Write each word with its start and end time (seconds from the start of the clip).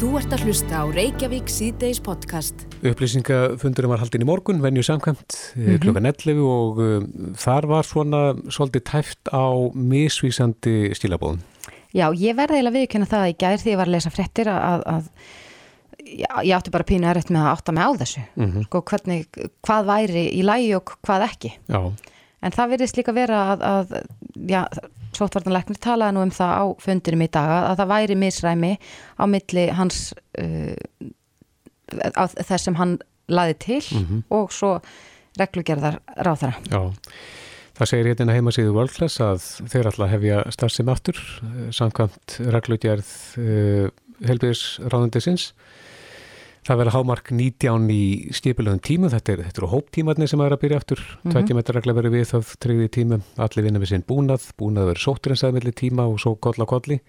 Þú 0.00 0.14
ert 0.16 0.32
að 0.32 0.46
hlusta 0.48 0.78
á 0.80 0.84
Reykjavík 0.88 1.50
síðdeis 1.52 1.98
podcast. 2.00 2.62
Upplýsingafundurum 2.80 3.90
var 3.92 4.00
haldin 4.00 4.22
í 4.24 4.28
morgun, 4.30 4.62
venju 4.64 4.80
samkvæmt, 4.86 5.34
mm 5.36 5.66
-hmm. 5.66 5.80
klukkan 5.82 6.06
11 6.08 6.38
og 6.40 6.78
um, 6.80 7.34
þar 7.36 7.66
var 7.68 7.84
svona 7.84 8.32
svolítið 8.48 8.82
tæft 8.88 9.28
á 9.28 9.44
misvísandi 9.76 10.96
stílabóðum. 10.96 11.44
Já, 11.92 12.08
ég 12.16 12.32
verði 12.32 12.56
eiginlega 12.56 12.78
viðkynna 12.78 13.10
það 13.12 13.28
í 13.28 13.36
gær 13.36 13.58
því 13.60 13.70
ég 13.70 13.76
var 13.76 13.86
að 13.86 13.92
lesa 13.92 14.10
frettir 14.10 14.48
að, 14.48 14.80
að 14.86 15.04
ég 16.48 16.56
átti 16.56 16.70
bara 16.70 16.88
pínu 16.88 17.06
erriðt 17.06 17.30
með 17.30 17.42
að 17.44 17.52
átta 17.52 17.72
mig 17.72 17.84
á 17.84 17.90
þessu. 18.00 18.22
Mm 18.36 18.52
-hmm. 18.52 18.64
sko, 18.64 18.80
hvernig, 18.80 19.26
hvað 19.60 19.84
væri 19.84 20.24
í 20.32 20.42
lægi 20.42 20.74
og 20.76 20.96
hvað 21.04 21.28
ekki. 21.28 21.52
Já. 21.68 21.92
En 22.40 22.52
það 22.52 22.70
verðist 22.70 22.96
líka 22.96 23.12
vera 23.12 23.52
að, 23.52 23.60
að 23.62 23.86
já, 24.48 24.64
sótvartanleiknir 25.16 25.80
talaði 25.82 26.16
nú 26.16 26.24
um 26.26 26.32
það 26.34 26.52
á 26.56 26.64
fundinum 26.84 27.24
í 27.24 27.30
dag 27.32 27.52
að 27.58 27.76
það 27.80 27.92
væri 27.92 28.16
misræmi 28.20 28.72
á 29.18 29.24
milli 29.30 29.66
hans 29.76 30.00
uh, 30.40 30.74
þess 31.90 32.64
sem 32.64 32.78
hann 32.78 32.98
laði 33.30 33.54
til 33.62 33.82
mm 33.82 34.04
-hmm. 34.06 34.22
og 34.30 34.52
svo 34.52 34.80
reglugerðar 35.38 36.00
ráþara. 36.16 36.54
Já, 36.70 36.92
það 37.78 37.86
segir 37.86 38.06
hérna 38.06 38.34
heima 38.34 38.50
síðu 38.50 38.74
Worldclass 38.74 39.20
að 39.20 39.42
þeir 39.70 39.86
alltaf 39.86 40.10
hefja 40.10 40.42
starfsum 40.50 40.88
aftur 40.88 41.16
samkvæmt 41.70 42.40
reglugerð 42.50 43.10
uh, 43.38 43.88
helbiðisráðundisins 44.26 45.52
Það 46.66 46.80
verður 46.80 46.94
hámark 46.98 47.30
19 47.32 47.90
í 47.94 48.04
skipilöðum 48.36 48.82
tíma, 48.84 49.08
þetta 49.08 49.32
eru 49.32 49.46
er 49.48 49.68
hóptímarnir 49.72 50.28
sem 50.28 50.40
er 50.44 50.52
að 50.52 50.62
byrja 50.64 50.80
aftur, 50.82 51.00
mm 51.00 51.30
-hmm. 51.30 51.46
20 51.48 51.56
metrar 51.56 51.78
regla 51.78 51.94
verður 51.96 52.14
við 52.18 52.26
þá 52.28 52.38
tryggði 52.60 52.88
tíma, 52.96 53.20
allir 53.36 53.64
vinna 53.64 53.80
við 53.80 53.88
sinn 53.88 54.04
búnað, 54.04 54.50
búnað 54.60 54.90
verður 54.90 55.04
sóttur 55.06 55.32
en 55.32 55.40
sæðmelli 55.40 55.72
tíma 55.72 56.04
og 56.04 56.20
svo 56.20 56.34
koll 56.36 56.60
á 56.60 56.66
kolli, 56.68 57.00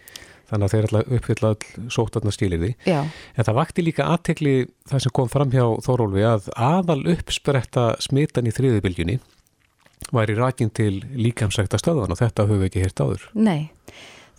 þannig 0.48 0.66
að 0.66 0.72
þeir 0.72 0.88
alltaf 0.88 1.12
uppfylla 1.18 1.50
all 1.52 1.90
sóttarna 1.92 2.32
stílir 2.32 2.60
því. 2.64 2.72
Já. 2.86 3.02
En 3.36 3.44
það 3.44 3.60
vakti 3.60 3.82
líka 3.84 4.08
aðtekli 4.08 4.56
það 4.88 5.00
sem 5.04 5.12
kom 5.12 5.30
fram 5.30 5.52
hjá 5.52 5.66
Þórólfi 5.84 6.24
að 6.24 6.50
aðal 6.56 7.02
uppspretta 7.12 7.96
smitan 8.00 8.48
í 8.48 8.56
þriðibiljunni 8.56 9.20
væri 10.12 10.36
rækinn 10.36 10.72
til 10.74 11.04
líkamsækta 11.14 11.80
stöðan 11.80 12.12
og 12.12 12.20
þetta 12.20 12.48
höfum 12.48 12.64
við 12.64 12.72
ekki 12.72 12.84
hýrt 12.86 13.04
áður. 13.04 13.28
Nei. 13.36 13.70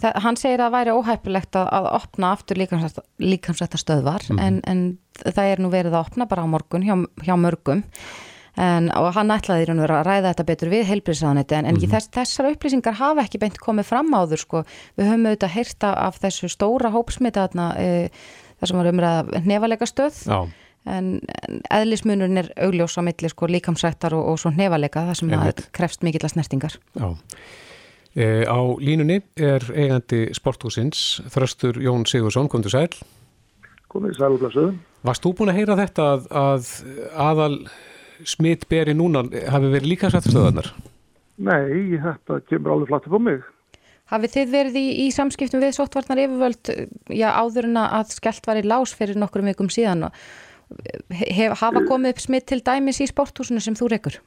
Það, 0.01 0.19
hann 0.25 0.39
segir 0.41 0.59
að 0.59 0.65
það 0.65 0.75
væri 0.77 0.97
óhæpilegt 0.97 1.57
að, 1.61 1.71
að 1.77 1.89
opna 1.99 2.33
aftur 2.35 2.59
líkamsrætta 2.59 3.81
stöðvar 3.81 4.27
mm. 4.33 4.43
en, 4.43 4.61
en 4.67 4.83
það 5.23 5.49
er 5.53 5.63
nú 5.63 5.71
verið 5.73 5.97
að 5.97 6.07
opna 6.09 6.27
bara 6.31 6.45
á 6.45 6.49
morgun 6.51 6.87
hjá, 6.87 6.95
hjá 7.23 7.35
mörgum 7.39 7.83
en, 8.61 8.89
og 8.99 9.13
hann 9.17 9.33
ætlaði 9.33 9.69
að 9.73 9.93
ræða 10.09 10.33
þetta 10.33 10.47
betur 10.49 10.73
við 10.73 10.89
heilbríðsraðaniti 10.91 11.59
en, 11.59 11.69
en 11.71 11.79
mm. 11.79 11.93
þess, 11.93 12.11
þessar 12.17 12.51
upplýsingar 12.53 12.99
hafa 12.99 13.27
ekki 13.27 13.41
beint 13.43 13.61
komið 13.63 13.89
fram 13.89 14.13
áður 14.17 14.43
sko. 14.43 14.65
Við 14.99 15.09
höfum 15.09 15.29
auðvitað 15.31 15.55
heyrta 15.57 15.95
af 16.03 16.19
þessu 16.23 16.51
stóra 16.53 16.93
hópsmita 16.93 17.47
e, 17.79 18.11
þar 18.59 18.73
sem 18.73 18.83
var 18.83 18.91
umræða 18.93 19.43
nefalega 19.47 19.89
stöð 19.89 20.21
Já. 20.27 20.39
en 20.93 21.13
eðlismunurinn 21.73 22.43
er 22.43 22.53
augljós 22.67 22.99
á 22.99 23.03
milli 23.07 23.33
sko, 23.33 23.49
líkamsrættar 23.55 24.17
og, 24.19 24.33
og 24.35 24.41
svo 24.43 24.53
nefalega 24.57 25.07
það 25.09 25.21
sem 25.23 25.37
krefst 25.73 26.05
mikill 26.05 26.27
að 26.27 26.35
snertingar 26.37 26.81
Já 26.99 27.13
E, 28.13 28.45
á 28.45 28.61
línunni 28.77 29.23
er 29.41 29.65
eigandi 29.73 30.27
sporthúsins 30.37 31.23
Þröstur 31.33 31.79
Jón 31.81 32.05
Sigursson, 32.05 32.51
kom 32.53 32.65
til 32.65 32.75
sæl. 32.75 32.91
Komið 33.93 34.19
sæl 34.19 34.35
og 34.35 34.43
blessuð. 34.43 34.75
Varst 35.03 35.25
þú 35.25 35.33
búin 35.39 35.53
að 35.53 35.59
heyra 35.61 35.79
þetta 35.81 36.09
að, 36.13 36.29
að 36.43 36.69
aðal 37.25 37.57
smittberi 38.29 38.95
núna 38.97 39.25
hafi 39.25 39.73
verið 39.73 39.89
líka 39.95 40.13
sættastöðanar? 40.13 40.71
Nei, 41.43 41.99
þetta 42.03 42.39
kemur 42.51 42.77
alveg 42.77 42.93
flattið 42.93 43.17
på 43.17 43.21
mig. 43.27 43.43
Hafið 44.13 44.35
þið 44.37 44.53
verið 44.53 44.77
í, 44.77 44.87
í 45.07 45.11
samskiptum 45.15 45.63
við 45.63 45.77
sóttvarnar 45.79 46.21
yfirvöld 46.21 46.73
já, 47.17 47.29
áður 47.33 47.71
en 47.71 47.81
að 47.81 48.13
skellt 48.19 48.49
var 48.49 48.61
í 48.61 48.67
lás 48.67 48.93
fyrir 48.97 49.17
nokkrum 49.17 49.49
vikum 49.49 49.71
síðan? 49.73 50.11
Og 50.11 51.17
hef, 51.17 51.57
hafa 51.63 51.83
komið 51.89 52.13
upp 52.13 52.23
smitt 52.27 52.49
til 52.51 52.61
dæmis 52.65 53.01
í 53.01 53.09
sporthúsinu 53.09 53.63
sem 53.65 53.77
þú 53.79 53.89
rekur? 53.95 54.21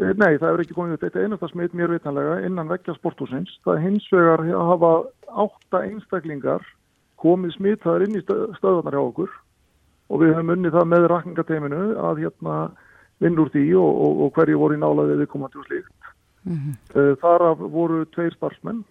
Eh, 0.00 0.14
nei, 0.16 0.38
það 0.38 0.46
hefur 0.48 0.62
ekki 0.64 0.76
komið 0.76 0.96
upp 0.96 1.06
eitt 1.06 1.16
einasta 1.20 1.48
smitt 1.50 1.74
mér 1.76 1.92
vitanlega 1.92 2.38
innan 2.46 2.70
vekkja 2.70 2.94
sporthúsins. 2.96 3.52
Það 3.66 3.74
er 3.76 3.82
hins 3.84 4.06
vegar 4.14 4.42
að 4.46 4.68
hafa 4.70 4.92
átta 5.44 5.82
einstaklingar 5.84 6.64
komið 7.20 7.56
smittaður 7.58 8.06
inn 8.06 8.16
í 8.16 8.22
stöðunar 8.24 8.96
hjá 8.96 9.02
okkur 9.02 9.34
og 10.10 10.22
við 10.22 10.32
höfum 10.32 10.54
unnið 10.54 10.78
það 10.78 10.88
með 10.92 11.08
rakningateiminu 11.12 11.82
að 12.00 12.22
hérna 12.24 12.54
vinn 13.20 13.36
úr 13.42 13.52
því 13.52 13.66
og, 13.76 14.00
og, 14.06 14.22
og 14.24 14.32
hverju 14.38 14.62
voru 14.62 14.78
í 14.78 14.80
nálaðið 14.80 15.20
við 15.20 15.30
komandi 15.34 15.60
og 15.60 15.68
slíkt. 15.68 16.08
Mm 16.48 16.56
-hmm. 16.56 17.12
Þar 17.20 17.46
af 17.50 17.64
voru 17.76 18.04
tveir 18.14 18.32
starfsmenn 18.34 18.84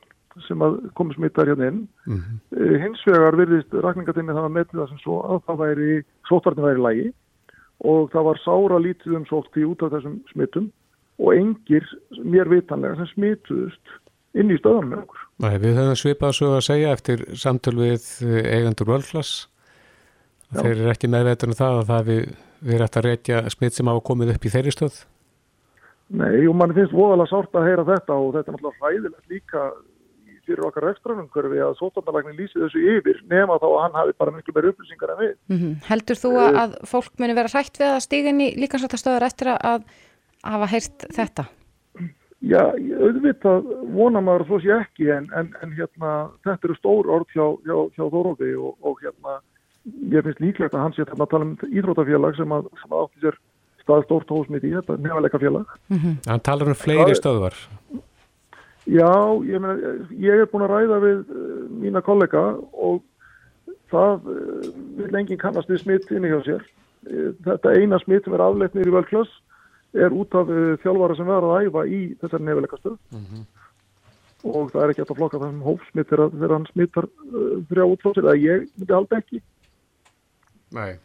sem 0.45 0.61
komið 0.93 1.15
smittaður 1.17 1.49
hérna 1.49 1.67
inn. 1.71 1.87
Mm 2.05 2.21
-hmm. 2.21 2.81
Hins 2.83 3.01
vegar 3.07 3.35
virðist 3.35 3.73
rakningateimið 3.73 4.35
það 4.35 4.45
að 4.45 4.57
metna 4.57 4.81
það 4.81 4.89
sem 4.89 5.01
svo 5.01 5.15
að 5.25 5.41
það 5.47 5.57
væri, 5.65 6.03
sótvartin 6.29 6.67
væri 6.69 6.85
lægi 6.85 7.13
og 7.79 8.11
það 8.11 8.23
var 8.23 8.37
sára 8.45 8.77
lítið 8.77 9.15
um 9.15 9.25
sótti 9.25 9.65
út 9.65 9.81
af 9.81 9.91
þessum 9.91 10.21
smittum 10.31 10.69
og 11.19 11.35
engir 11.35 11.85
mér 12.23 12.49
vitanlega 12.51 12.99
sem 12.99 13.11
smituðust 13.13 13.95
inn 14.39 14.51
í 14.53 14.57
stöðanum 14.59 14.93
með 14.93 15.03
okkur. 15.03 15.23
Nei, 15.43 15.53
við 15.61 15.79
höfum 15.79 15.99
svipað 15.99 16.35
svo 16.37 16.51
að 16.55 16.65
segja 16.67 16.91
eftir 16.95 17.23
samtöl 17.39 17.75
við 17.79 18.09
eh, 18.25 18.43
eigendur 18.57 18.91
völdklass 18.93 19.47
þeir 20.55 20.73
eru 20.73 20.91
ekki 20.93 21.09
meðveitur 21.11 21.51
um 21.51 21.57
það 21.59 21.79
að 21.79 21.91
það 21.91 22.09
við, 22.09 22.25
við 22.59 22.75
erum 22.75 22.87
eftir 22.87 23.01
að 23.01 23.09
reykja 23.09 23.41
smitt 23.53 23.77
sem 23.77 23.89
á 23.89 23.93
að 23.93 24.05
komið 24.09 24.33
upp 24.33 24.45
í 24.45 24.53
þeirri 24.53 24.75
stöð 24.75 24.99
Nei, 26.09 26.47
og 26.49 26.55
mann 26.57 26.73
finnst 26.73 26.95
voðalega 26.95 27.29
sárt 27.29 27.57
að 27.59 27.67
heyra 27.69 27.85
þetta 27.85 28.17
og 28.17 28.31
þetta 28.33 28.49
er 28.49 28.55
náttúrulega 28.55 28.79
hræðilegt 28.81 29.33
líka 29.33 29.65
fyrir 30.49 30.65
okkar 30.65 30.87
ekstranumkörfi 30.89 31.59
að 31.61 31.75
sótarnalagnin 31.77 32.39
lýsi 32.39 32.57
þessu 32.57 32.81
yfir 32.95 33.19
nema 33.29 33.59
þá 33.61 33.67
að 33.67 33.81
hann 33.83 33.97
hafi 33.99 34.15
bara 34.17 34.33
miklu 34.33 34.55
meira 34.55 34.71
upplýsingar 34.71 35.11
en 35.13 35.19
við. 35.19 35.33
Mm 35.51 35.59
-hmm. 35.59 35.75
Heldur 35.85 36.19
þú 36.23 36.31
að, 36.41 36.57
að 36.63 36.73
fólk 36.89 37.11
muni 37.21 37.35
vera 37.37 37.51
hrætt 37.53 37.77
við 37.77 37.91
að 37.93 38.05
stíga 38.07 38.33
inn 38.33 38.41
í 38.41 38.49
líkansvættastöður 38.63 39.27
eftir 39.29 39.51
að 39.53 39.85
hafa 40.43 40.69
heyrt 40.71 41.07
þetta? 41.15 41.45
Já, 42.39 42.71
auðvitað 42.71 43.65
vona 43.91 44.21
maður 44.23 44.45
að 44.45 44.49
svo 44.49 44.57
sé 44.63 44.71
ekki 44.77 45.09
en, 45.11 45.25
en, 45.35 45.49
en 45.59 45.71
hérna, 45.75 46.11
þetta 46.47 46.69
eru 46.69 46.75
stór 46.77 47.09
orð 47.11 47.33
hjá, 47.35 47.45
hjá, 47.67 47.75
hjá 47.97 48.05
Þórófi 48.13 48.53
og, 48.55 48.77
og 48.79 49.01
hérna, 49.03 49.41
ég 50.13 50.23
finnst 50.23 50.39
líklegt 50.43 50.77
að 50.77 50.85
hann 50.85 50.95
sé 50.95 51.03
hérna 51.03 51.25
að 51.25 51.33
tala 51.33 51.47
um 51.49 51.57
íþrótafélag 51.67 52.37
sem 52.39 52.55
að, 52.55 52.69
sem 52.79 52.95
að 52.95 53.03
átti 53.03 53.25
sér 53.25 53.39
stað 53.83 54.05
stórt 54.05 54.31
hósmit 54.31 54.63
í 54.63 54.71
þetta 54.77 54.95
nefnilega 55.01 55.41
félag. 55.41 55.75
Mm 55.89 55.97
-hmm. 55.97 56.15
Hann 56.29 56.45
talar 56.47 56.71
um 56.71 56.79
fleiri 56.79 57.17
stöðvar. 57.19 57.59
Já, 58.87 59.11
ég, 59.43 59.59
meina, 59.59 59.75
ég 60.09 60.39
er 60.39 60.47
búin 60.47 60.63
að 60.63 60.73
ræða 60.73 60.99
við 61.03 61.19
uh, 61.19 61.67
mína 61.83 62.01
kollega 62.01 62.45
og 62.71 63.03
það 63.91 64.31
uh, 64.31 64.71
vil 64.97 65.15
enginn 65.15 65.41
kannast 65.43 65.69
við 65.69 65.83
smitt 65.83 66.11
inn 66.11 66.23
í 66.23 66.31
hjá 66.31 66.39
sér. 66.47 66.63
Uh, 67.03 67.35
þetta 67.43 67.75
eina 67.75 67.99
smitt 67.99 68.23
sem 68.23 68.33
er 68.33 68.47
afleitnir 68.47 68.87
í 68.87 68.95
völdklass 68.95 69.29
er 69.93 70.13
út 70.13 70.35
af 70.37 70.51
uh, 70.51 70.75
þjálfara 70.83 71.17
sem 71.17 71.29
verður 71.29 71.55
að 71.55 71.67
æfa 71.69 71.85
í 71.89 72.01
þessari 72.21 72.45
nefileika 72.45 72.79
stöð 72.79 72.97
mm 73.09 73.25
-hmm. 73.25 73.45
og 74.51 74.71
það 74.71 74.83
er 74.83 74.93
ekki 74.93 75.05
að 75.05 75.13
flokka 75.17 75.41
þessum 75.41 75.67
hófsmitt 75.67 76.09
þegar 76.13 76.55
hann 76.55 76.71
smittar 76.71 77.09
uh, 77.09 77.55
þrjá 77.71 77.85
útflóðsir, 77.85 78.27
eða 78.27 78.43
ég 78.43 78.67
myndi 78.77 78.93
halda 78.93 79.21
ekki 79.23 79.41
Nei 80.69 80.99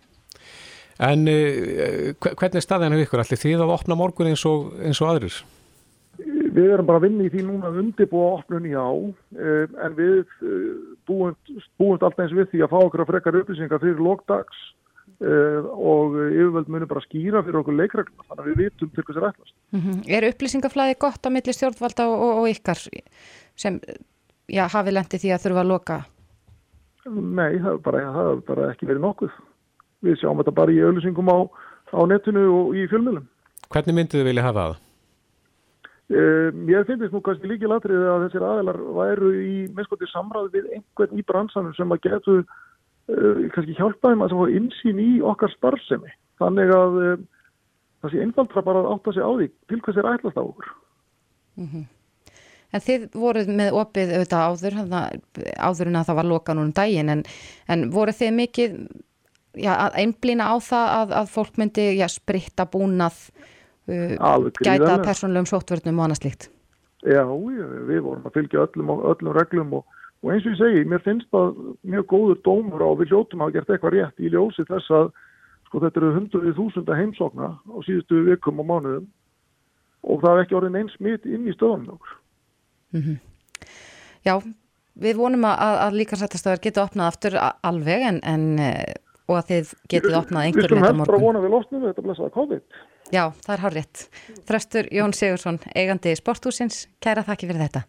En 1.03 1.27
uh, 1.27 2.15
hvernig 2.21 2.61
er 2.61 2.63
staðinu 2.63 3.01
ykkur 3.03 3.19
allir? 3.19 3.41
Þið 3.41 3.65
að 3.65 3.75
opna 3.75 3.97
morgun 3.99 4.31
eins 4.31 4.45
og, 4.47 4.77
eins 4.79 5.01
og 5.03 5.11
aðrir? 5.11 5.41
Við 6.55 6.71
erum 6.71 6.87
bara 6.87 7.01
að 7.01 7.09
vinna 7.09 7.25
í 7.27 7.33
því 7.33 7.43
núna 7.49 7.67
að 7.67 7.81
undibúa 7.83 8.37
opnun 8.39 8.69
í 8.69 8.75
á 8.79 8.87
uh, 8.95 9.65
en 9.83 9.97
við 9.99 10.23
uh, 10.23 10.95
búumst 11.09 11.51
búum 11.81 11.99
alltaf 11.99 12.23
eins 12.23 12.37
við 12.37 12.53
því 12.53 12.63
að 12.63 12.71
fá 12.71 12.79
okkur 12.85 13.03
að 13.03 13.11
frekar 13.11 13.39
upplýsingar 13.41 13.83
fyrir 13.83 14.05
lókdags 14.07 14.61
Uh, 15.23 15.63
og 15.79 16.17
yfirvöld 16.19 16.67
munum 16.73 16.89
bara 16.91 17.01
skýra 17.05 17.45
fyrir 17.47 17.61
okkur 17.61 17.77
leikregluna 17.79 18.25
þannig 18.27 18.41
að 18.43 18.49
við 18.49 18.57
vitum 18.65 18.89
til 18.91 19.05
hvað 19.05 19.15
sér 19.15 19.27
ætlast 19.29 19.55
mm 19.71 19.81
-hmm. 19.81 20.01
Er 20.11 20.27
upplýsingaflæði 20.27 20.97
gott 20.99 21.23
á 21.23 21.31
milli 21.31 21.53
stjórnvalda 21.55 22.07
og, 22.09 22.19
og, 22.19 22.33
og 22.41 22.49
ykkar 22.51 22.79
sem 23.55 23.79
já, 24.51 24.67
hafi 24.67 24.91
lendi 24.91 25.21
því 25.23 25.31
að 25.31 25.43
þurfa 25.45 25.63
að 25.63 25.71
loka? 25.71 25.97
Nei, 27.07 27.53
það 27.59 27.65
hefur 27.65 27.83
bara, 27.87 28.01
hef 28.13 28.45
bara 28.47 28.71
ekki 28.73 28.87
verið 28.87 29.05
nokkuð 29.07 29.31
við 30.03 30.19
sjáum 30.19 30.39
þetta 30.43 30.51
bara 30.51 30.73
í 30.73 30.83
auðlýsingum 30.83 31.31
á, 31.31 31.39
á 31.95 32.01
netinu 32.11 32.45
og 32.51 32.75
í 32.75 32.89
fjölmjölum 32.91 33.27
Hvernig 33.71 33.95
myndið 33.95 34.21
þið 34.21 34.29
vilja 34.29 34.43
hafa 34.43 34.67
það? 34.67 34.77
Uh, 36.11 36.51
mér 36.53 36.85
finnst 36.85 37.15
nú 37.15 37.23
kannski 37.25 37.49
líki 37.49 37.71
latrið 37.71 38.03
að 38.03 38.27
þessir 38.27 38.43
aðelar 38.45 38.77
væru 38.99 39.31
í 39.41 39.55
mennskotið 39.73 40.11
samræð 40.11 40.51
við 40.53 40.67
einhvern 40.75 41.19
í 41.19 41.23
bransanum 41.23 41.75
sem 41.79 41.93
að 41.95 42.03
getu 42.03 42.45
kannski 43.07 43.77
hjálpaði 43.77 44.19
maður 44.21 44.35
að 44.35 44.41
fá 44.41 44.59
insýn 44.59 45.01
í 45.03 45.09
okkar 45.25 45.53
starfsemi. 45.53 46.13
Þannig 46.41 46.73
að 46.75 47.01
uh, 47.01 47.17
það 48.03 48.15
sé 48.15 48.23
einfaldra 48.25 48.65
bara 48.65 48.83
að 48.83 48.93
átta 48.95 49.15
sig 49.15 49.25
á 49.25 49.31
því 49.33 49.49
til 49.71 49.81
hvers 49.85 50.01
er 50.01 50.11
ætlast 50.13 50.41
á 50.41 50.45
okkur. 50.45 50.71
Mm 51.61 51.69
-hmm. 51.73 51.85
En 52.75 52.83
þið 52.83 53.03
voruð 53.15 53.51
með 53.55 53.77
opið 53.79 54.15
auðvitað 54.15 54.47
áður 54.49 54.79
áður 55.63 55.91
en 55.91 55.97
að 55.97 56.07
það 56.09 56.17
var 56.19 56.31
loka 56.31 56.55
núna 56.55 56.67
um 56.67 56.73
daginn 56.75 57.09
en, 57.09 57.23
en 57.69 57.91
voruð 57.91 58.19
þið 58.19 58.33
mikið 58.35 58.73
já, 59.55 59.73
að 59.77 59.99
einblýna 60.03 60.49
á 60.51 60.55
það 60.59 60.89
að, 60.99 61.13
að 61.21 61.31
fólk 61.31 61.61
myndi 61.61 61.85
já, 61.95 62.09
spritta 62.11 62.67
búnað 62.67 63.31
uh, 63.87 64.51
gæta 64.59 64.99
persónulegum 65.05 65.47
sóttvörnum 65.47 65.99
og 65.99 66.05
annað 66.05 66.23
slíkt? 66.23 66.51
Já, 67.05 67.23
við 67.87 68.01
vorum 68.01 68.27
að 68.27 68.33
fylgja 68.41 68.65
öllum, 68.65 68.91
öllum 68.91 69.37
reglum 69.37 69.73
og 69.79 69.94
og 70.25 70.33
eins 70.33 70.47
og 70.47 70.55
ég 70.55 70.61
segi, 70.61 70.85
mér 70.89 71.03
finnst 71.05 71.29
það 71.35 71.53
mjög 71.85 72.07
góður 72.09 72.41
dómur 72.47 72.81
á 72.81 72.91
við 72.97 73.13
hljóttum 73.13 73.45
að 73.45 73.59
gert 73.59 73.71
eitthvað 73.75 73.97
rétt 73.99 74.25
í 74.25 74.33
ljósi 74.33 74.65
þess 74.71 74.95
að 74.97 75.11
sko 75.69 75.83
þetta 75.85 76.01
eru 76.01 76.13
hundruðið 76.17 76.59
þúsunda 76.59 76.97
heimsókna 76.97 77.51
á 77.61 77.77
síðustu 77.85 78.25
vikum 78.31 78.63
og 78.65 78.69
mánuðum 78.71 79.07
og 80.05 80.25
það 80.25 80.33
er 80.33 80.43
ekki 80.45 80.59
orðin 80.59 80.81
eins 80.81 80.97
mitt 81.05 81.29
inn 81.29 81.49
í 81.49 81.55
stöðunum. 81.57 82.01
Mm 82.95 83.03
-hmm. 83.03 83.19
Já, 84.25 84.35
við 84.97 85.17
vonum 85.21 85.45
að, 85.45 85.79
að 85.85 85.99
líkansættastöðar 86.01 86.65
geta 86.65 86.85
opnað 86.85 87.11
aftur 87.13 87.39
alveg 87.41 88.09
en, 88.09 88.21
en 88.25 88.45
og 89.29 89.39
að 89.39 89.49
þið 89.51 89.73
getið 89.93 90.19
opnað 90.19 90.47
einhver 90.49 90.69
leita 90.69 90.75
morgun. 90.75 90.85
Við 90.85 90.85
skulum 90.85 91.01
hefðra 91.01 91.19
að 91.19 91.27
vona 91.27 91.45
við 91.45 91.55
losnum 91.57 91.83
við 91.83 91.91
þetta 91.93 92.07
blessaða 92.07 92.35
COVID. 92.39 92.79
Já, 93.13 93.25
það 93.45 93.55
er 93.55 93.65
hár 93.65 93.77
rétt. 93.79 94.05
Þröstur 94.49 94.89
Jón 94.93 95.17
Sigursson, 95.17 95.59
eigandi 95.77 96.15
sporthúsins, 96.17 96.87
kæra 97.05 97.25
þakki 97.27 97.51
fyrir 97.51 97.67
þetta. 97.67 97.85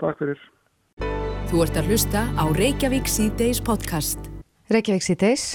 Takk 0.00 0.20
fyrir. 0.20 0.42
Þú 1.50 1.62
ert 1.64 1.76
að 1.76 1.92
hlusta 1.92 2.24
á 2.34 2.44
Reykjavík 2.56 3.06
C-Days 3.10 3.60
podcast. 3.64 4.18
Reykjavík 4.72 5.04
C-Days 5.04 5.46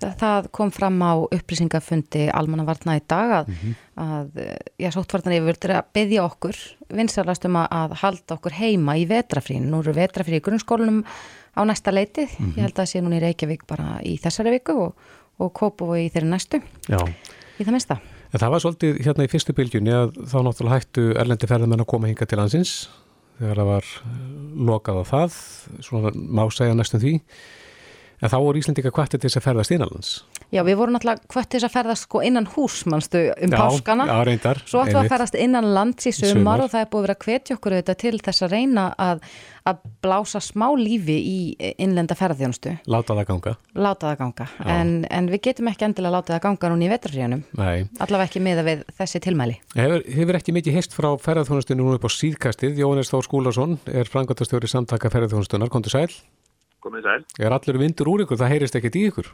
Það 0.00 0.46
kom 0.56 0.70
fram 0.72 0.96
á 1.04 1.12
upplýsingafundi 1.28 2.30
almannavarna 2.32 2.96
í 2.96 3.02
dag 3.04 3.32
að, 3.40 3.48
mm 3.48 3.56
-hmm. 3.60 3.74
að 4.00 4.28
já, 4.80 4.90
sóttvartan 4.94 5.34
yfirvöldur 5.36 5.70
að 5.76 5.90
byggja 5.92 6.24
okkur 6.24 6.56
vinsalast 6.88 7.44
um 7.44 7.56
að 7.56 7.92
halda 8.00 8.34
okkur 8.34 8.52
heima 8.52 8.96
í 8.96 9.04
vetrafrín. 9.06 9.68
Nú 9.68 9.80
eru 9.80 9.92
vetrafrí 9.92 10.40
í 10.40 10.40
grunnskólanum 10.40 11.04
á 11.52 11.60
næsta 11.64 11.92
leitið. 11.92 12.28
Mm 12.38 12.46
-hmm. 12.46 12.56
Ég 12.56 12.62
held 12.62 12.72
að 12.72 12.82
það 12.82 12.90
sé 12.90 13.00
núna 13.00 13.16
í 13.16 13.20
Reykjavík 13.20 13.66
bara 13.66 14.00
í 14.02 14.16
þessari 14.16 14.50
viku 14.50 14.72
og, 14.72 14.94
og 15.38 15.52
Kópú 15.52 15.92
í 15.96 16.08
þeirri 16.08 16.28
næstu. 16.28 16.62
Já. 16.88 16.98
Í 17.60 17.64
það 17.64 17.72
mesta. 17.72 18.00
En 18.32 18.40
það 18.40 18.50
var 18.50 18.60
svolítið 18.60 19.04
hérna 19.04 19.24
í 19.24 19.28
fyrstu 19.28 19.52
bylgjunni 19.52 19.90
að 19.90 20.08
þá 20.30 20.38
náttúrulega 20.42 20.78
hættu 20.78 21.14
erlendi 21.18 21.46
ferðarmenn 21.46 21.80
að 21.80 21.86
koma 21.86 22.06
hinga 22.06 22.26
til 22.26 22.38
hansins 22.38 22.88
þegar 23.40 23.60
það 23.62 23.70
var 23.70 23.88
lokað 24.70 25.00
á 25.00 25.04
það, 25.08 25.40
svona 25.86 26.12
má 26.14 26.44
segja 26.52 26.76
næstum 26.76 27.02
því. 27.02 27.14
En 28.20 28.28
þá 28.28 28.36
voru 28.36 28.60
Íslandika 28.60 28.90
kvartið 28.92 29.22
til 29.22 29.30
þess 29.30 29.38
að 29.40 29.44
ferðast 29.46 29.72
innanlands? 29.72 30.08
Já, 30.52 30.60
við 30.66 30.76
vorum 30.76 30.96
náttúrulega 30.96 31.22
kvartið 31.30 31.54
til 31.54 31.60
þess 31.60 31.68
að 31.68 31.74
ferðast 31.76 32.04
sko 32.04 32.20
innan 32.26 32.48
hús, 32.52 32.80
mannstu, 32.90 33.22
um 33.32 33.54
já, 33.54 33.56
páskana. 33.56 34.06
Já, 34.10 34.16
reyndar. 34.28 34.60
Svo 34.68 34.82
við 34.84 34.98
að 35.00 35.08
ferðast 35.12 35.38
innan 35.40 35.68
lands 35.76 36.08
í 36.10 36.12
sumar, 36.12 36.34
sumar 36.34 36.64
og 36.64 36.72
það 36.72 36.84
er 36.84 36.90
búið 36.90 37.00
að 37.00 37.06
vera 37.06 37.16
að 37.16 37.24
hvetja 37.24 37.56
okkur 37.56 37.76
auðvitað 37.76 37.98
til 38.02 38.12
þess 38.26 38.44
að 38.44 38.52
reyna 38.56 38.84
að, 39.00 39.22
að 39.70 39.80
blása 40.04 40.42
smá 40.44 40.66
lífi 40.76 41.16
í 41.16 41.38
innlenda 41.80 42.16
ferðarþjónustu. 42.18 42.74
Láta 42.92 43.16
það 43.16 43.30
ganga. 43.30 43.54
Láta 43.86 44.10
það 44.10 44.18
ganga, 44.24 44.48
en, 44.74 44.92
en 45.08 45.30
við 45.32 45.42
getum 45.46 45.70
ekki 45.72 45.88
endilega 45.88 46.16
láta 46.18 46.34
það 46.34 46.44
ganga 46.48 46.72
núna 46.74 46.86
í 46.88 46.90
vetrafríðanum. 46.92 47.46
Nei. 47.62 47.86
Allavega 48.02 48.28
ekki 48.28 48.44
miða 48.44 48.66
við 48.66 48.84
þessi 49.00 49.22
tilmæli. 49.24 49.56
Hefur, 49.78 50.04
hefur 50.18 50.40
ekki 50.42 50.56
mikið 50.58 50.76
hist 50.76 50.98
frá 50.98 51.08
ferðarþjónustunum 51.24 51.88
nú 51.88 51.96
upp 51.96 52.04
á 52.04 52.10
síðkastið. 52.12 52.82
Jónis 52.84 53.14
Þór 53.14 53.28
Skúlason 53.30 53.78
er 53.88 54.10
frangotastjóri 54.10 54.68
samtaka 54.68 55.12
ferðarþjónustunar. 55.14 55.72
Kontur 55.72 55.94
sæl 55.94 56.10
komið 56.84 57.06
sæl. 57.06 57.22
Er 57.40 57.54
allur 57.56 57.80
vindur 57.80 58.10
úr 58.12 58.24
ykkur? 58.24 58.40
Það 58.40 58.52
heyrist 58.54 58.76
ekkert 58.80 58.98
í 58.98 59.06
ykkur? 59.10 59.30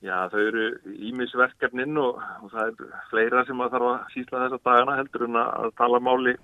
Já, 0.00 0.16
þau 0.32 0.40
eru 0.40 0.66
ímisverkefnin 1.10 1.98
og, 2.00 2.20
og 2.40 2.52
það 2.54 2.70
er 2.70 3.00
fleira 3.10 3.42
sem 3.44 3.58
að 3.60 3.74
þarf 3.74 3.88
að 3.90 4.14
sísla 4.14 4.44
þessa 4.46 4.60
dagana 4.64 4.96
heldur 4.96 5.26
en 5.26 5.40
að 5.42 5.74
tala 5.76 6.00
máli 6.00 6.36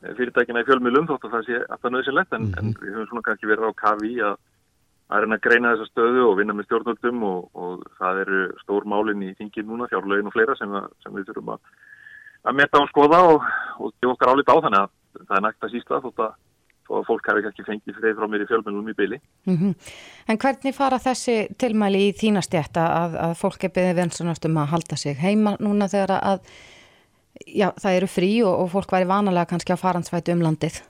fyrirtækina 0.00 0.62
í 0.62 0.68
fjölmjölum 0.68 1.10
þótt 1.10 1.26
að 1.28 1.34
það 1.34 1.42
sé 1.48 1.58
alltaf 1.66 1.92
nöðsilegt 1.92 2.32
en, 2.32 2.46
mm 2.46 2.54
-hmm. 2.54 2.70
en 2.70 2.78
við 2.80 2.94
höfum 2.94 3.10
svona 3.10 3.26
kannski 3.26 3.50
verið 3.50 3.68
á 3.68 3.80
kavi 3.84 4.14
að 4.24 4.38
að 5.10 5.24
reyna 5.24 5.36
að 5.36 5.44
greina 5.46 5.72
þessa 5.74 5.90
stöðu 5.90 6.26
og 6.28 6.36
vinna 6.38 6.54
með 6.54 6.68
stjórnvöldum 6.68 7.22
og, 7.26 7.38
og 7.58 7.80
það 7.98 8.20
eru 8.24 8.42
stór 8.62 8.86
málinn 8.86 9.24
í 9.26 9.32
þingin 9.38 9.66
núna, 9.66 9.88
fjárlögin 9.90 10.30
og 10.30 10.34
fleira 10.36 10.54
sem, 10.58 10.70
að, 10.70 10.86
sem 11.02 11.16
við 11.16 11.26
þurfum 11.30 11.50
að, 11.56 11.72
að 12.46 12.58
metta 12.60 12.82
og 12.82 12.90
skoða 12.92 13.20
og, 13.32 13.48
og 13.82 13.92
gefa 13.98 14.14
okkar 14.14 14.32
álita 14.32 14.54
á 14.54 14.62
þannig 14.66 14.84
að 14.84 15.24
það 15.26 15.36
er 15.36 15.44
nægt 15.46 15.66
að 15.66 15.74
sísla 15.74 16.00
þótt 16.04 16.22
að 16.26 16.36
og 16.90 17.06
fólk 17.06 17.30
hafi 17.30 17.46
ekki 17.48 17.66
fengið 17.66 18.00
frið 18.00 18.18
frá 18.18 18.26
mér 18.30 18.44
í 18.44 18.48
fjölmennum 18.50 18.90
í 18.90 18.96
byli. 18.98 19.20
Mm 19.46 19.56
-hmm. 19.56 19.94
En 20.28 20.38
hvernig 20.38 20.74
fara 20.74 20.98
þessi 20.98 21.36
tilmæli 21.58 22.02
í 22.08 22.12
þína 22.12 22.42
stjætta 22.42 22.86
að, 23.02 23.16
að 23.26 23.34
fólk 23.38 23.64
er 23.64 23.74
beðið 23.76 24.00
vensunast 24.02 24.44
um 24.44 24.58
að 24.58 24.70
halda 24.74 24.96
sig 24.96 25.16
heima 25.16 25.56
núna 25.60 25.88
þegar 25.88 26.18
að 26.18 26.40
já, 27.46 27.70
það 27.78 27.96
eru 27.96 28.06
frí 28.06 28.30
og, 28.44 28.54
og 28.62 28.70
fólk 28.74 28.92
væri 28.92 29.08
vanalega 29.08 29.50
kannski 29.52 29.74
á 29.74 29.82
faransvætu 29.82 30.32
um 30.32 30.42
landið? 30.42 30.82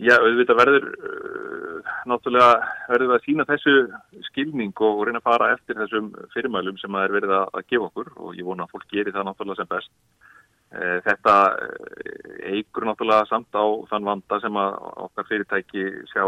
Já, 0.00 0.14
auðvitað 0.16 0.56
verður 0.56 0.84
uh, 0.96 1.88
náttúrulega 2.08 2.52
verður 2.88 3.10
við 3.10 3.16
að 3.18 3.24
sína 3.26 3.44
þessu 3.48 3.74
skilning 4.30 4.72
og, 4.80 4.94
og 4.94 5.06
reyna 5.06 5.20
að 5.20 5.28
fara 5.28 5.50
eftir 5.52 5.76
þessum 5.76 6.12
fyrirmælum 6.32 6.78
sem 6.80 6.96
það 6.96 7.04
er 7.04 7.16
verið 7.18 7.34
að, 7.36 7.46
að 7.52 7.66
gefa 7.68 7.88
okkur 7.90 8.12
og 8.16 8.38
ég 8.38 8.48
vona 8.48 8.64
að 8.64 8.72
fólk 8.76 8.86
gerir 8.94 9.12
það 9.16 9.28
náttúrulega 9.28 9.60
sem 9.60 9.70
best. 9.74 9.92
Eh, 10.70 11.00
þetta 11.02 11.34
eh, 11.58 12.52
eigur 12.54 12.84
náttúrulega 12.86 13.26
samt 13.26 13.56
á 13.58 13.66
þann 13.90 14.06
vanda 14.06 14.36
sem 14.38 14.54
að 14.54 14.76
okkar 15.02 15.26
fyrirtæki 15.26 15.86
sjá 16.12 16.22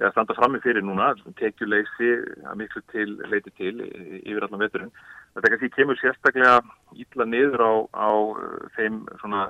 eða 0.00 0.10
standa 0.12 0.36
frammi 0.36 0.60
fyrir 0.60 0.84
núna, 0.84 1.14
tekjuleysi 1.38 2.10
að 2.44 2.58
miklu 2.60 2.82
til, 2.92 3.06
leiti 3.32 3.52
til 3.56 3.80
yfir 3.80 4.44
allan 4.44 4.60
veturinn. 4.60 4.92
Þetta 5.32 5.52
kannski 5.54 5.72
kemur 5.72 6.00
sérstaklega 6.00 6.58
ítla 7.00 7.24
niður 7.28 7.64
á, 7.64 7.72
á 7.96 8.10
eh, 8.12 8.68
þeim 8.76 9.02
svona 9.22 9.48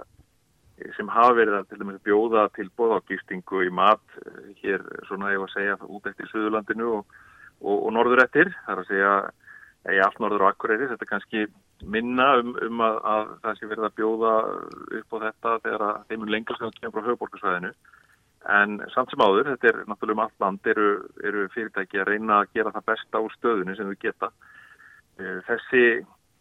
sem 0.95 1.11
hafa 1.13 1.35
verið 1.37 1.59
að 1.59 1.69
til 1.69 1.83
dæmis 1.83 2.01
bjóða 2.07 2.47
til 2.55 2.71
bóðágistingu 2.79 3.67
í 3.67 3.75
mat 3.75 4.21
hér 4.63 4.87
svona 5.11 5.35
ég 5.35 5.43
var 5.43 5.51
að 5.51 5.57
segja 5.59 5.75
út 5.83 6.07
eftir 6.09 6.31
Suðurlandinu 6.31 6.87
og, 7.01 7.19
og, 7.61 7.75
og 7.75 7.91
norður 7.99 8.23
eftir, 8.23 8.55
það 8.65 8.73
er 8.73 8.85
að 8.85 8.89
segja 8.95 9.13
í 9.89 10.01
allt 10.05 10.19
norður 10.21 10.45
og 10.45 10.53
akkureyri, 10.53 10.91
þetta 10.91 11.07
er 11.07 11.11
kannski 11.11 11.47
minna 11.89 12.27
um, 12.43 12.53
um 12.67 12.83
að, 12.85 12.99
að 13.15 13.31
það 13.45 13.57
sé 13.57 13.71
verið 13.71 13.87
að 13.89 13.97
bjóða 13.97 14.35
upp 15.01 15.17
á 15.17 15.19
þetta 15.25 15.55
þegar 15.65 15.87
að 15.87 16.05
þeim 16.11 16.27
er 16.27 16.33
lengur 16.35 16.59
sem 16.59 16.67
það 16.67 16.79
kemur 16.81 16.95
frá 16.97 17.09
höfuborgarsvæðinu 17.09 17.73
en 18.61 18.79
samt 18.95 19.13
sem 19.13 19.21
áður, 19.21 19.51
þetta 19.53 19.69
er 19.69 19.83
náttúrulega 19.89 20.17
um 20.17 20.23
allt 20.25 20.45
land 20.45 20.71
eru, 20.73 20.89
eru 21.25 21.49
fyrirtæki 21.55 22.01
að 22.01 22.09
reyna 22.09 22.41
að 22.41 22.55
gera 22.57 22.73
það 22.77 22.89
besta 22.93 23.21
úr 23.21 23.35
stöðinu 23.37 23.77
sem 23.77 23.91
við 23.91 23.99
geta. 24.07 24.31
Eh, 25.21 25.41
þessi 25.49 25.85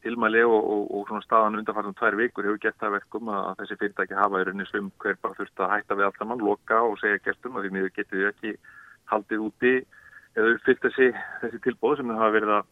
tilmæli 0.03 0.43
og, 0.47 0.59
og, 0.59 0.83
og 0.95 1.07
svona 1.09 1.25
staðan 1.25 1.59
undanfartum 1.59 1.95
tvær 1.99 2.15
vikur 2.15 2.47
hefur 2.47 2.61
gett 2.63 2.79
það 2.79 2.95
verkum 2.95 3.31
að 3.35 3.49
þessi 3.59 3.79
fyrirtæki 3.81 4.15
hafa 4.15 4.39
í 4.39 4.45
rauninni 4.47 4.67
svum 4.69 4.91
hver 5.03 5.19
bara 5.19 5.35
þurft 5.39 5.63
að 5.63 5.73
hætta 5.73 5.97
við 5.99 6.07
allt 6.07 6.19
saman, 6.21 6.43
loka 6.43 6.81
og 6.87 6.99
segja 7.01 7.23
gestum 7.25 7.59
að 7.59 7.67
því 7.67 7.73
miður 7.75 7.95
getur 7.97 8.21
við 8.21 8.29
ekki 8.29 8.53
haldið 9.11 9.43
úti 9.49 9.73
eða 10.37 10.53
uppfyllt 10.55 10.85
þessi, 10.85 11.09
þessi 11.41 11.61
tilbóð 11.65 11.97
sem 11.99 12.13
það 12.13 12.21
hafa 12.23 12.35
verið 12.37 12.53
að 12.55 12.69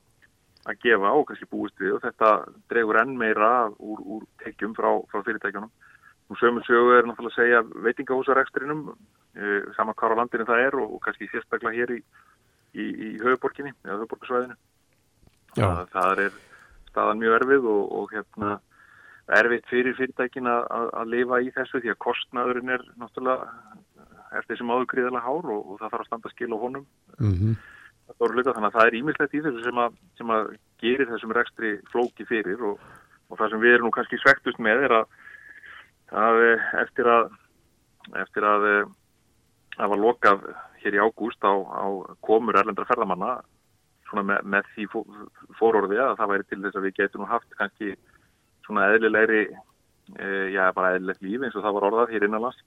að 0.66 0.80
gefa 0.84 1.12
og 1.16 1.28
kannski 1.28 1.48
búist 1.52 1.78
við 1.82 1.98
og 1.98 2.04
þetta 2.04 2.32
dregur 2.72 3.00
enn 3.02 3.18
meira 3.20 3.52
úr, 3.78 4.02
úr 4.02 4.24
tekjum 4.44 4.74
frá, 4.78 4.90
frá 5.12 5.24
fyrirtækjunum. 5.26 5.72
Nú 6.28 6.36
sögum 6.40 6.60
sögu 6.68 6.96
er 6.98 7.08
náttúrulega 7.08 7.32
að 7.32 7.38
segja 7.40 7.84
veitingahúsarekstrinum, 7.86 8.82
e, 9.38 9.60
sama 9.78 9.96
hvar 9.96 10.18
á 10.18 10.20
landinu 10.20 10.48
það 10.48 10.64
er 10.66 10.80
og, 10.82 10.96
og 10.98 11.04
kannski 11.06 11.30
sérstaklega 11.32 11.78
hér 11.78 11.94
í, 11.96 12.00
í, 12.76 12.86
í 12.86 13.10
höfuborginni, 13.22 13.72
eða 13.86 14.02
höfuborgarsvæðinu. 14.02 14.58
Það, 15.56 15.84
það 15.94 16.24
er 16.26 16.42
staðan 16.90 17.22
mjög 17.24 17.38
erfið 17.40 17.70
og, 17.72 17.86
og 18.02 18.12
hérna, 18.16 18.58
erfitt 19.40 19.72
fyrir 19.72 19.96
fyrirtækin 19.96 20.52
að, 20.52 20.68
að 21.00 21.14
lifa 21.16 21.40
í 21.44 21.50
þessu 21.56 21.82
því 21.84 21.94
að 21.94 22.04
kostnaðurinn 22.04 22.76
er 22.76 22.84
náttúrulega 23.00 23.48
eftir 24.38 24.60
sem 24.60 24.70
áður 24.72 24.92
gríðilega 24.92 25.24
hár 25.24 25.50
og, 25.56 25.64
og 25.64 25.80
það 25.80 25.94
þarf 25.94 26.04
að 26.04 26.12
standa 26.12 26.36
skil 26.36 26.52
á 26.52 26.58
honum. 26.60 26.88
Mm 27.18 27.36
-hmm 27.40 27.58
þannig 28.16 28.70
að 28.70 28.76
það 28.78 28.86
er 28.86 28.98
ímislegt 29.00 29.36
í 29.36 29.42
þessu 29.46 29.64
sem 29.66 29.82
að, 29.84 29.98
sem 30.18 30.32
að 30.32 30.54
gerir 30.82 31.10
þessum 31.12 31.34
rekstri 31.36 31.74
flóki 31.92 32.28
fyrir 32.30 32.64
og, 32.64 32.80
og 33.30 33.40
það 33.40 33.52
sem 33.52 33.64
við 33.64 33.76
erum 33.76 33.90
nú 33.90 33.96
kannski 33.96 34.20
svektust 34.22 34.62
með 34.64 34.86
er 34.88 34.96
að, 35.02 35.20
að 36.16 36.42
eftir 36.84 37.12
að 37.12 37.30
eftir 38.16 38.48
að 38.48 38.66
það 39.78 39.92
var 39.92 40.02
lokað 40.02 40.48
hér 40.82 40.96
í 40.96 41.02
ágúst 41.04 41.44
á, 41.44 41.52
á 41.54 41.86
komur 42.24 42.58
erlendra 42.58 42.88
ferðamanna 42.88 43.38
með, 44.16 44.44
með 44.48 44.70
því 44.74 44.86
fórorði 45.60 46.00
að 46.00 46.16
það 46.22 46.32
væri 46.32 46.48
til 46.48 46.62
þess 46.64 46.80
að 46.80 46.86
við 46.88 47.00
getum 47.02 47.24
nú 47.24 47.30
haft 47.30 47.58
kannski 47.60 47.96
svona 48.66 48.88
eðlilegri 48.94 49.44
e, 49.48 50.28
já 50.56 50.70
bara 50.76 50.96
eðlilegt 50.96 51.26
líf 51.26 51.44
eins 51.44 51.58
og 51.58 51.66
það 51.66 51.76
var 51.78 51.88
orðað 51.90 52.14
hér 52.16 52.28
innanlands 52.28 52.62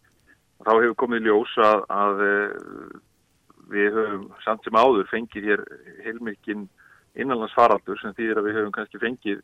þá 0.61 0.73
hefur 0.75 0.99
komið 1.01 1.31
ljós 1.31 1.55
að, 1.65 1.87
að 1.89 2.23
við 3.81 3.99
höfum 3.99 4.25
samt 4.45 4.67
sem 4.67 4.79
áður 4.79 5.11
fengið 5.11 5.51
hér 5.51 5.65
heilmikinn 6.05 6.67
innanlandsfaraldur 7.19 8.01
sem 8.01 8.15
þýðir 8.17 8.41
að 8.41 8.49
við 8.49 8.59
höfum 8.61 8.75
kannski 8.77 9.03
fengið 9.03 9.43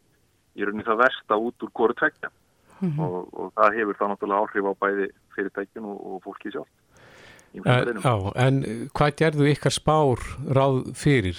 í 0.57 0.65
rauninni 0.65 0.87
það 0.87 1.03
versta 1.05 1.39
út 1.41 1.67
úr 1.67 1.73
góru 1.77 1.97
tvekja 1.99 2.31
mm 2.31 2.91
-hmm. 2.91 3.05
og, 3.05 3.29
og 3.33 3.53
það 3.59 3.79
hefur 3.81 4.01
þá 4.01 4.05
náttúrulega 4.11 4.43
áhrif 4.43 4.71
á 4.71 4.73
bæði 4.85 5.09
fyrirtækin 5.37 5.85
og, 5.85 5.97
og 6.07 6.23
fólki 6.25 6.53
sjálf. 6.53 6.73
En, 7.57 8.01
á, 8.05 8.15
en 8.37 8.57
hvað 8.93 9.15
gerðu 9.17 9.47
ykkar 9.49 9.73
spár 9.73 10.21
ráð 10.45 10.93
fyrir? 10.93 11.39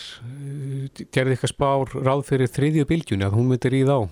Gerðu 1.14 1.36
ykkar 1.36 1.52
spár 1.52 1.92
ráð 1.94 2.24
fyrir 2.26 2.50
þriðju 2.50 2.88
bylgjunni 2.90 3.28
að 3.28 3.36
hún 3.38 3.52
myndir 3.52 3.76
í 3.78 3.84
þá? 3.86 4.10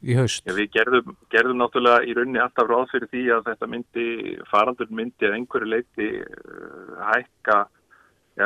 í 0.00 0.16
haust? 0.16 0.44
Já, 0.48 0.54
við 0.56 0.70
gerðum, 0.74 1.16
gerðum 1.32 1.60
náttúrulega 1.60 2.06
í 2.08 2.14
rauninni 2.16 2.40
alltaf 2.42 2.68
ráð 2.68 2.86
fyrir 2.94 3.10
því 3.12 3.24
að 3.36 3.50
þetta 3.50 3.68
myndi, 3.74 4.06
farandur 4.50 4.90
myndi 4.96 5.28
að 5.28 5.36
einhverju 5.38 5.70
leiti 5.70 6.08
uh, 6.24 6.96
hækka 7.10 7.58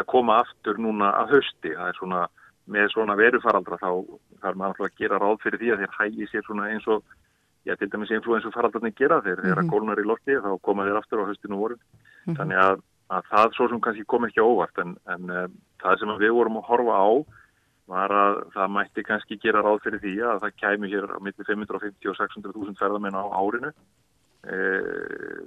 að 0.00 0.08
koma 0.12 0.38
aftur 0.44 0.80
núna 0.80 1.10
að 1.20 1.36
hösti. 1.36 1.74
Það 1.74 1.90
er 1.90 1.98
svona, 1.98 2.22
með 2.76 2.88
svona 2.94 3.18
verufaraldra 3.20 3.80
þá 3.82 3.90
þarf 4.42 4.56
maður 4.56 4.72
alltaf 4.72 4.88
að 4.88 4.98
gera 5.02 5.20
ráð 5.22 5.36
fyrir 5.44 5.62
því 5.62 5.70
að 5.74 5.84
þeir 5.84 5.94
hægi 5.98 6.30
sér 6.30 6.46
svona 6.46 6.70
eins 6.72 6.88
og, 6.88 7.04
já 7.64 7.76
til 7.80 7.90
dæmis 7.92 8.12
influensu 8.12 8.50
faraldarnir 8.52 8.96
gera 8.96 9.20
þeir, 9.20 9.38
þeir 9.40 9.44
mm 9.44 9.44
-hmm. 9.44 9.52
eru 9.52 9.62
að 9.64 9.70
kólnar 9.72 10.02
í 10.02 10.08
lofti 10.08 10.40
þá 10.40 10.50
koma 10.62 10.84
þeir 10.88 10.98
aftur 11.00 11.22
á 11.24 11.28
höstinu 11.30 11.60
voru. 11.60 11.76
-hmm. 11.76 12.36
Þannig 12.36 12.58
að, 12.64 12.82
að 13.08 13.22
það 13.30 13.54
svo 13.54 13.68
sem 13.68 13.80
kannski 13.80 14.04
kom 14.04 14.24
ekki 14.24 14.40
óvart 14.40 14.78
en, 14.78 14.96
en 15.06 15.30
um, 15.30 15.56
það 15.82 15.98
sem 15.98 16.18
við 16.18 16.32
vorum 16.32 16.60
að 16.60 16.68
horfa 16.68 16.96
á 17.00 17.08
var 17.90 18.12
að 18.16 18.38
það 18.54 18.70
mætti 18.72 19.04
kannski 19.04 19.38
gera 19.42 19.62
ráð 19.64 19.82
fyrir 19.84 20.00
því 20.00 20.14
að 20.24 20.40
það 20.44 20.58
kæmi 20.62 20.90
hér 20.92 21.04
á 21.04 21.18
milli 21.20 21.44
550 21.44 22.10
og 22.12 22.16
600.000 22.16 22.78
ferðamenn 22.80 23.18
á 23.18 23.24
árinu. 23.28 23.72
E, 24.44 24.56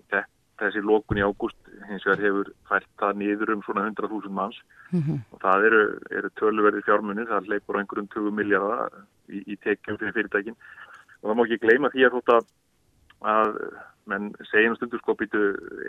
þetta 0.09 0.36
þessi 0.59 0.83
lókun 0.83 1.19
í 1.19 1.25
ágúst 1.25 1.71
hins 1.87 2.05
vegar 2.07 2.23
hefur 2.25 2.51
fært 2.69 2.89
það 3.01 3.19
niður 3.21 3.53
um 3.55 3.63
svona 3.65 3.85
100.000 3.89 4.33
manns. 4.39 4.59
Mm 4.91 5.01
-hmm. 5.01 5.19
og 5.31 5.41
það 5.43 5.65
eru, 5.69 5.81
eru 6.19 6.29
tölverði 6.39 6.85
fjármunni, 6.87 7.27
það 7.27 7.51
leipur 7.51 7.77
á 7.77 7.81
einhverjum 7.81 8.09
20 8.15 8.37
miljardar 8.39 8.97
í, 9.29 9.43
í 9.53 9.55
tekjum 9.63 9.99
fyrir 9.99 10.15
fyrirtækin. 10.17 10.57
Og 11.21 11.29
það 11.29 11.37
má 11.37 11.43
ekki 11.45 11.63
gleyma 11.65 11.93
því 11.93 12.07
að 12.07 12.17
þótt 12.17 12.33
að 12.37 13.53
menn 14.07 14.33
segjum 14.51 14.75
stundur 14.77 15.01
sko 15.01 15.15
býtu 15.19 15.39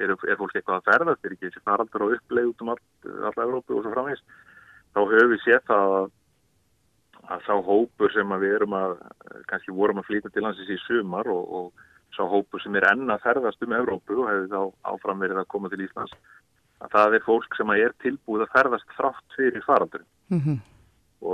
er, 0.03 0.13
er 0.13 0.39
fólk 0.41 0.55
eitthvað 0.57 0.81
að 0.81 0.87
ferðast, 0.91 1.25
er 1.25 1.35
ekki 1.35 1.49
þessi 1.49 1.65
faraldur 1.67 2.05
á 2.05 2.13
uppleið 2.17 2.51
út 2.53 2.63
um 2.65 2.73
all, 2.75 2.81
alla 3.31 3.45
Európu 3.47 3.77
og 3.77 3.85
svo 3.85 3.93
framvegst 3.95 4.25
þá 4.95 5.01
höfum 5.13 5.35
við 5.35 5.61
það 5.69 5.95
að, 5.99 6.09
að 7.29 7.45
sá 7.47 7.55
hópur 7.69 8.15
sem 8.15 8.35
við 8.43 8.57
erum 8.59 8.77
að 8.79 8.97
kannski 9.51 9.77
vorum 9.77 10.03
að 10.03 10.09
flýta 10.09 10.33
til 10.35 10.47
hansins 10.47 10.73
í 10.75 10.81
sumar 10.87 11.31
og, 11.31 11.45
og 11.61 11.87
sá 12.17 12.23
hópu 12.29 12.61
sem 12.63 12.77
er 12.79 12.89
enna 12.91 13.17
að 13.17 13.25
ferðast 13.27 13.63
um 13.65 13.75
Evrópu 13.77 14.23
og 14.23 14.31
hefur 14.31 14.49
þá 14.53 14.93
áfram 14.93 15.23
verið 15.25 15.43
að 15.43 15.51
koma 15.55 15.71
til 15.73 15.83
Íslands 15.85 16.15
að 16.83 16.95
það 16.95 17.17
er 17.19 17.27
fólk 17.27 17.57
sem 17.59 17.75
er 17.75 17.95
tilbúið 18.05 18.45
að 18.45 18.55
ferðast 18.55 18.97
þrátt 18.97 19.37
fyrir 19.37 19.65
farandur 19.67 20.05
mm 20.31 20.41
-hmm. 20.41 20.59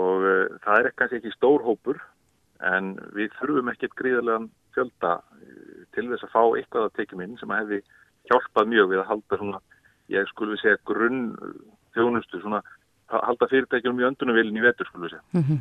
og 0.00 0.28
uh, 0.28 0.58
það 0.64 0.78
er 0.78 0.92
kannski 0.96 1.20
ekki 1.20 1.36
stór 1.36 1.64
hópur 1.64 2.00
en 2.64 2.94
við 3.16 3.32
þurfum 3.40 3.72
ekkert 3.72 3.98
gríðarlegan 4.00 4.48
fjölda 4.76 5.12
uh, 5.20 5.84
til 5.94 6.08
þess 6.10 6.26
að 6.26 6.34
fá 6.36 6.42
eitthvað 6.44 6.88
að 6.88 6.96
tekja 7.00 7.20
minn 7.20 7.36
sem 7.38 7.50
að 7.50 7.60
hefði 7.62 7.82
hjálpað 8.30 8.70
mjög 8.72 8.88
við 8.90 9.02
að 9.02 9.10
halda 9.10 9.36
svona, 9.36 9.60
ég 10.08 10.32
skulle 10.32 10.56
segja 10.62 10.80
grunn 10.88 11.36
þjónustu 11.94 12.40
svona 12.40 12.62
halda 13.08 13.46
fyrirtækjum 13.50 14.00
í 14.00 14.08
öndunumvilin 14.08 14.58
í 14.58 14.64
vetur 14.64 14.88
skulle 14.88 15.06
við 15.06 15.14
segja. 15.14 15.24
Mm 15.32 15.44
-hmm. 15.44 15.60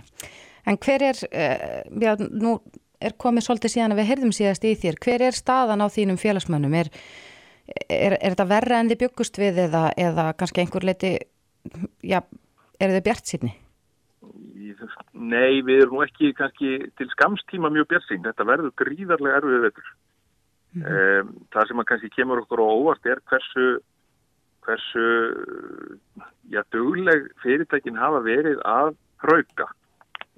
En 0.66 0.78
hver 0.78 1.02
er, 1.04 1.18
uh, 1.28 1.82
já, 2.02 2.16
nú 2.32 2.60
er 3.08 3.18
komið 3.20 3.48
svolítið 3.48 3.74
síðan 3.76 3.96
að 3.96 4.02
við 4.02 4.10
heyrðum 4.12 4.34
síðast 4.36 4.68
í 4.68 4.74
þér. 4.80 5.00
Hver 5.04 5.26
er 5.28 5.38
staðan 5.38 5.84
á 5.84 5.88
þínum 5.94 6.20
félagsmönnum? 6.22 6.78
Er, 6.80 6.92
er, 7.88 8.18
er 8.20 8.36
þetta 8.36 8.48
verra 8.50 8.80
en 8.80 8.92
þið 8.92 9.02
byggust 9.04 9.40
við 9.42 9.60
eða, 9.68 9.84
eða 9.98 10.30
kannski 10.40 10.64
einhver 10.64 10.88
leiti, 10.88 11.14
já, 12.04 12.22
er 12.80 12.96
þið 12.96 13.06
bjart 13.10 13.34
síðni? 13.34 13.54
Nei, 15.14 15.62
við 15.66 15.86
erum 15.86 16.02
ekki 16.04 16.34
kannski 16.38 16.76
til 16.98 17.08
skamstíma 17.14 17.72
mjög 17.74 17.92
bjart 17.92 18.08
síðan. 18.08 18.32
Þetta 18.32 18.50
verður 18.50 18.76
gríðarlega 18.82 19.40
erfið 19.40 19.66
veitur. 19.68 19.94
Mm 20.74 20.84
-hmm. 20.84 21.34
Það 21.54 21.68
sem 21.68 21.84
kannski 21.86 22.10
kemur 22.16 22.42
okkur 22.42 22.64
á 22.66 22.68
óvart 22.68 23.06
er 23.06 23.20
hversu, 23.30 23.68
hversu, 24.66 25.06
já, 26.50 26.62
dugleg 26.72 27.30
fyrirtækin 27.44 28.00
hafa 28.00 28.24
verið 28.26 28.60
að 28.66 28.96
hrauka. 29.22 29.70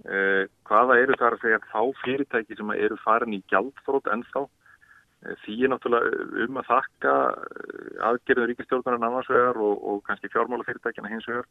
Eh, 0.04 0.44
hvaða 0.68 1.00
eru 1.00 1.16
þar 1.16 1.38
að 1.38 1.44
segja 1.46 1.62
þá 1.72 1.82
fyrirtæki 2.04 2.58
sem 2.60 2.72
eru 2.76 2.98
farin 3.00 3.38
í 3.38 3.40
gjaldfrót 3.48 4.10
ennþá 4.12 4.42
eh, 4.44 5.38
því 5.46 5.56
er 5.64 5.72
náttúrulega 5.72 6.42
um 6.44 6.60
að 6.60 6.68
þakka 6.68 7.14
eh, 7.32 7.94
aðgerður 8.10 8.52
ríkistjórnar 8.52 9.00
annars 9.00 9.32
vegar 9.32 9.56
og, 9.56 9.80
og 9.88 10.04
kannski 10.06 10.30
fjármálafyrirtækina 10.34 11.14
hins 11.14 11.30
vegar 11.32 11.48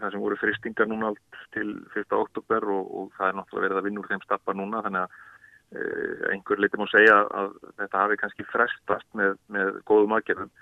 það 0.00 0.14
sem 0.14 0.24
voru 0.24 0.40
fristingar 0.40 0.88
núna 0.88 1.12
allt 1.12 1.40
til 1.54 1.74
1. 1.92 2.16
oktober 2.16 2.66
og, 2.72 2.88
og 2.88 3.12
það 3.18 3.28
er 3.28 3.38
náttúrulega 3.38 3.68
verið 3.68 3.80
að 3.82 3.88
vinna 3.88 4.02
úr 4.02 4.10
þeim 4.12 4.24
stappa 4.24 4.56
núna 4.56 4.82
þannig 4.86 5.04
að 5.04 5.16
eh, 5.76 6.26
einhver 6.32 6.64
litur 6.64 6.82
má 6.82 6.88
segja 6.90 7.22
að 7.28 7.56
þetta 7.68 8.04
hafi 8.04 8.20
kannski 8.22 8.48
frestast 8.48 9.08
með, 9.12 9.36
með 9.52 9.74
góðum 9.88 10.16
aðgerðum 10.16 10.54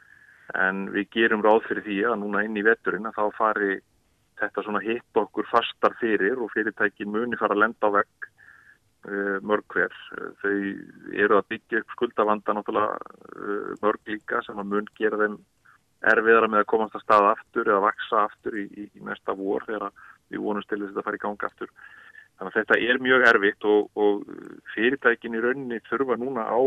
en 0.67 0.87
við 0.95 1.13
gerum 1.15 1.43
ráð 1.47 1.65
fyrir 1.71 1.87
því 1.87 2.01
að 2.11 2.19
núna 2.23 2.43
inn 2.47 2.59
í 2.59 2.67
vetturinn 2.67 3.07
að 3.09 3.23
þá 3.23 3.39
fari 3.39 3.77
þetta 4.41 4.65
svona 4.65 4.83
hitt 4.85 5.21
okkur 5.21 5.49
fastar 5.51 5.97
fyrir 6.01 6.41
og 6.43 6.53
fyrirtækin 6.55 7.13
muni 7.13 7.39
fara 7.41 7.57
að 7.57 7.63
lenda 7.65 7.89
á 7.89 7.97
vegg 7.97 8.29
uh, 9.09 9.37
mörg 9.47 9.67
hver. 9.75 9.95
Þau 10.43 10.57
eru 11.13 11.39
að 11.39 11.49
byggja 11.55 11.83
upp 11.83 11.95
skuldavanda 11.97 12.57
náttúrulega 12.57 12.97
uh, 12.97 13.71
mörg 13.85 14.13
líka 14.13 14.43
sem 14.47 14.59
að 14.61 14.73
mun 14.73 14.91
gera 14.99 15.21
þeim 15.23 15.39
erfiðara 16.07 16.51
með 16.53 16.65
að 16.65 16.71
komast 16.73 16.97
að 16.99 17.07
staða 17.07 17.31
aftur 17.35 17.71
eða 17.71 17.85
vaksa 17.87 18.25
aftur 18.27 18.59
í, 18.61 18.67
í, 18.69 18.89
í 18.93 19.07
næsta 19.07 19.35
vor 19.37 19.65
þegar 19.67 19.89
við 20.31 20.43
vonumst 20.43 20.69
til 20.71 20.81
þess 20.81 20.91
að 20.91 20.97
þetta 20.97 21.07
fari 21.07 21.21
í 21.21 21.25
ganga 21.25 21.49
aftur. 21.49 21.73
Þannig 22.37 22.51
að 22.51 22.59
þetta 22.59 22.79
er 22.91 23.01
mjög 23.01 23.25
erfitt 23.31 23.67
og, 23.71 23.87
og 23.97 24.27
fyrirtækin 24.75 25.39
í 25.39 25.41
rauninni 25.41 25.81
þurfa 25.87 26.19
núna 26.21 26.45
á 26.45 26.61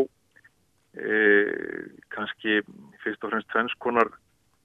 e, 0.98 1.20
kannski 2.10 2.62
fyrst 3.04 3.26
og 3.28 3.34
fremst 3.34 3.52
tvennskonar 3.54 4.10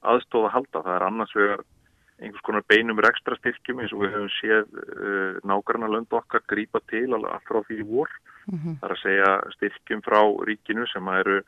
aðstóða 0.01 0.53
halda. 0.55 0.81
Það 0.81 0.95
er 0.95 1.05
annars 1.05 1.35
vegar 1.37 1.65
einhvers 2.21 2.43
konar 2.47 2.63
beinum 2.69 2.99
rekstra 3.03 3.35
styrkjum 3.39 3.81
eins 3.83 3.93
og 3.95 4.05
við 4.05 4.13
höfum 4.15 4.31
séð 4.37 4.77
uh, 4.79 5.39
nákvæmna 5.47 5.89
lönd 5.91 6.15
okkar 6.15 6.45
grípa 6.47 6.79
til 6.91 7.09
alltaf 7.13 7.43
frá 7.49 7.59
því 7.67 7.79
vor 7.89 8.11
mm 8.47 8.59
-hmm. 8.59 8.77
þar 8.81 8.91
að 8.95 9.03
segja 9.03 9.31
styrkjum 9.57 10.01
frá 10.01 10.21
ríkinu 10.47 10.87
sem 10.87 11.07
eru 11.07 11.41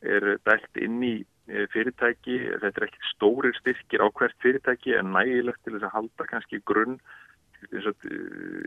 er 0.00 0.38
dælt 0.44 0.76
inn 0.76 1.02
í 1.02 1.16
uh, 1.20 1.66
fyrirtæki 1.72 2.38
þetta 2.62 2.80
er 2.80 2.88
ekki 2.88 3.10
stórir 3.12 3.54
styrkir 3.60 4.00
á 4.00 4.08
hvert 4.08 4.36
fyrirtæki 4.42 4.96
en 4.96 5.12
nægilegt 5.12 5.60
til 5.64 5.74
þess 5.74 5.88
að 5.88 5.96
halda 5.96 6.24
kannski 6.32 6.62
grunn 6.64 6.96
uh, 7.72 7.92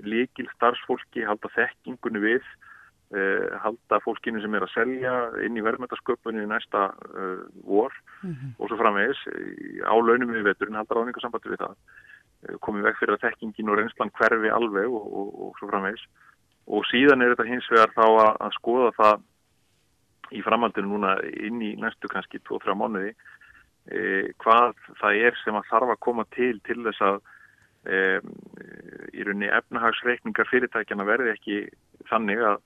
líkil 0.04 0.50
starfsfólki 0.56 1.26
halda 1.26 1.50
þekkingunni 1.58 2.20
við 2.20 2.46
halda 3.62 4.00
fólkinu 4.02 4.42
sem 4.42 4.54
er 4.56 4.64
að 4.66 4.74
selja 4.74 5.14
inn 5.46 5.58
í 5.58 5.62
verðmættasköpunni 5.62 6.44
í 6.44 6.50
næsta 6.50 6.94
uh, 7.14 7.46
vor 7.62 7.94
mm 8.24 8.34
-hmm. 8.34 8.52
Framvegis 8.84 9.22
á 9.88 9.94
launum 9.96 10.34
við 10.36 10.48
veturinn 10.50 10.80
halda 10.80 10.98
ráðningarsambandi 10.98 11.54
við 11.54 11.64
það. 11.64 11.76
Uh, 12.44 12.56
komið 12.66 12.88
veg 12.90 13.00
fyrir 13.00 13.18
að 13.18 13.26
þekkingin 13.26 13.72
og 13.72 13.80
reynslan 13.80 14.14
hverfi 14.20 14.54
alveg 14.54 14.88
og, 14.88 15.06
og, 15.20 15.30
og 15.48 15.60
svo 15.60 15.70
framvegis. 15.72 16.08
Og 16.74 16.88
síðan 16.92 17.24
er 17.24 17.34
þetta 17.34 17.50
hins 17.50 17.70
vegar 17.72 17.94
þá 17.96 18.06
að, 18.08 18.34
að 18.48 18.58
skoða 18.58 18.92
það 19.00 19.30
í 20.34 20.42
framhaldinu 20.44 20.94
núna 20.94 21.18
inn 21.48 21.62
í 21.62 21.74
næstu 21.80 22.10
kannski 22.12 22.40
2-3 22.48 22.76
mánuði 22.80 23.12
hvað 24.40 24.78
það 25.02 25.18
er 25.28 25.36
sem 25.42 25.58
að 25.60 25.66
þarf 25.68 25.90
að 25.92 26.04
koma 26.06 26.24
til 26.32 26.54
til 26.64 26.78
þess 26.86 27.04
að 27.04 27.18
í 29.12 29.26
rauninni 29.28 29.50
efnahagsreikningar 29.52 30.48
fyrirtækjana 30.48 31.04
verði 31.04 31.34
ekki 31.34 31.58
þannig 32.08 32.40
að 32.48 32.62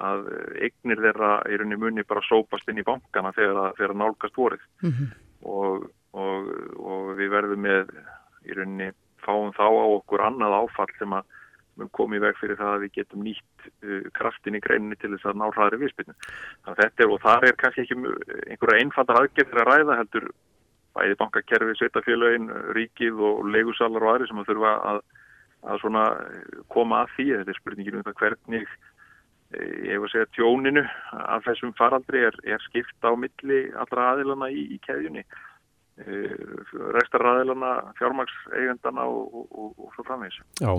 að 0.00 0.28
eignir 0.64 1.02
þeirra 1.04 1.32
í 1.52 1.58
rauninni 1.60 1.80
muni 1.80 2.04
bara 2.08 2.24
sópast 2.24 2.68
inn 2.70 2.80
í 2.80 2.86
bankana 2.86 3.32
þegar 3.36 3.74
það 3.76 3.96
nálgast 4.00 4.38
vorið. 4.38 4.62
Mm 4.82 4.92
-hmm. 4.92 5.10
Og, 5.42 5.86
og, 6.16 6.50
og 6.78 7.14
við 7.18 7.32
verðum 7.34 7.64
með 7.66 7.94
í 8.46 8.56
rauninni 8.56 8.90
fáum 9.22 9.52
þá 9.56 9.66
á 9.70 9.86
okkur 9.86 10.24
annað 10.26 10.58
áfall 10.58 10.90
sem 10.98 11.14
að 11.14 11.38
mun 11.80 11.90
komið 11.96 12.26
veg 12.26 12.38
fyrir 12.40 12.58
það 12.60 12.74
að 12.74 12.82
við 12.84 12.94
getum 12.98 13.22
nýtt 13.24 13.66
uh, 13.68 14.08
kraftin 14.16 14.58
í 14.58 14.62
greininni 14.64 14.98
til 15.00 15.14
þess 15.14 15.30
að 15.30 15.38
ná 15.40 15.46
hraðri 15.54 15.80
viðspilnu. 15.82 16.16
Og 16.68 17.20
það 17.22 17.46
er 17.48 17.58
kannski 17.60 17.86
ekki 17.86 17.98
einhverja 18.50 18.82
einfandar 18.82 19.22
aðgerðir 19.22 19.62
að 19.62 19.70
ræða 19.70 19.98
heldur 20.02 20.28
bæði 20.92 21.16
bankakerfi, 21.22 21.78
sveitafélagin, 21.78 22.50
ríkið 22.76 23.20
og 23.24 23.46
legusalar 23.48 24.04
og 24.04 24.12
aðri 24.12 24.28
sem 24.28 24.42
að 24.42 24.50
þurfa 24.50 24.72
að, 24.90 24.98
að 25.72 25.86
koma 26.74 27.04
að 27.06 27.14
því. 27.16 27.28
Þetta 27.38 27.54
er 27.54 27.60
spurningin 27.62 28.00
um 28.00 28.06
það 28.08 28.18
hvernig 28.20 28.74
ég 29.52 29.94
hef 29.94 30.04
að 30.06 30.12
segja 30.12 30.28
tjóninu 30.36 30.82
af 31.12 31.46
þessum 31.46 31.72
faraldri 31.78 32.24
er, 32.28 32.36
er 32.44 32.62
skipta 32.68 33.12
á 33.12 33.14
milli 33.18 33.64
allra 33.78 34.12
aðilana 34.12 34.50
í, 34.52 34.66
í 34.76 34.78
keðjunni. 34.86 35.24
Eh, 36.00 36.32
restar 36.96 37.20
aðilana 37.28 37.74
fjármagseigendana 37.98 39.04
og, 39.04 39.26
og, 39.28 39.48
og, 39.52 39.74
og 39.76 39.90
svo 39.92 40.06
framvegs 40.08 40.38
Já, 40.56 40.72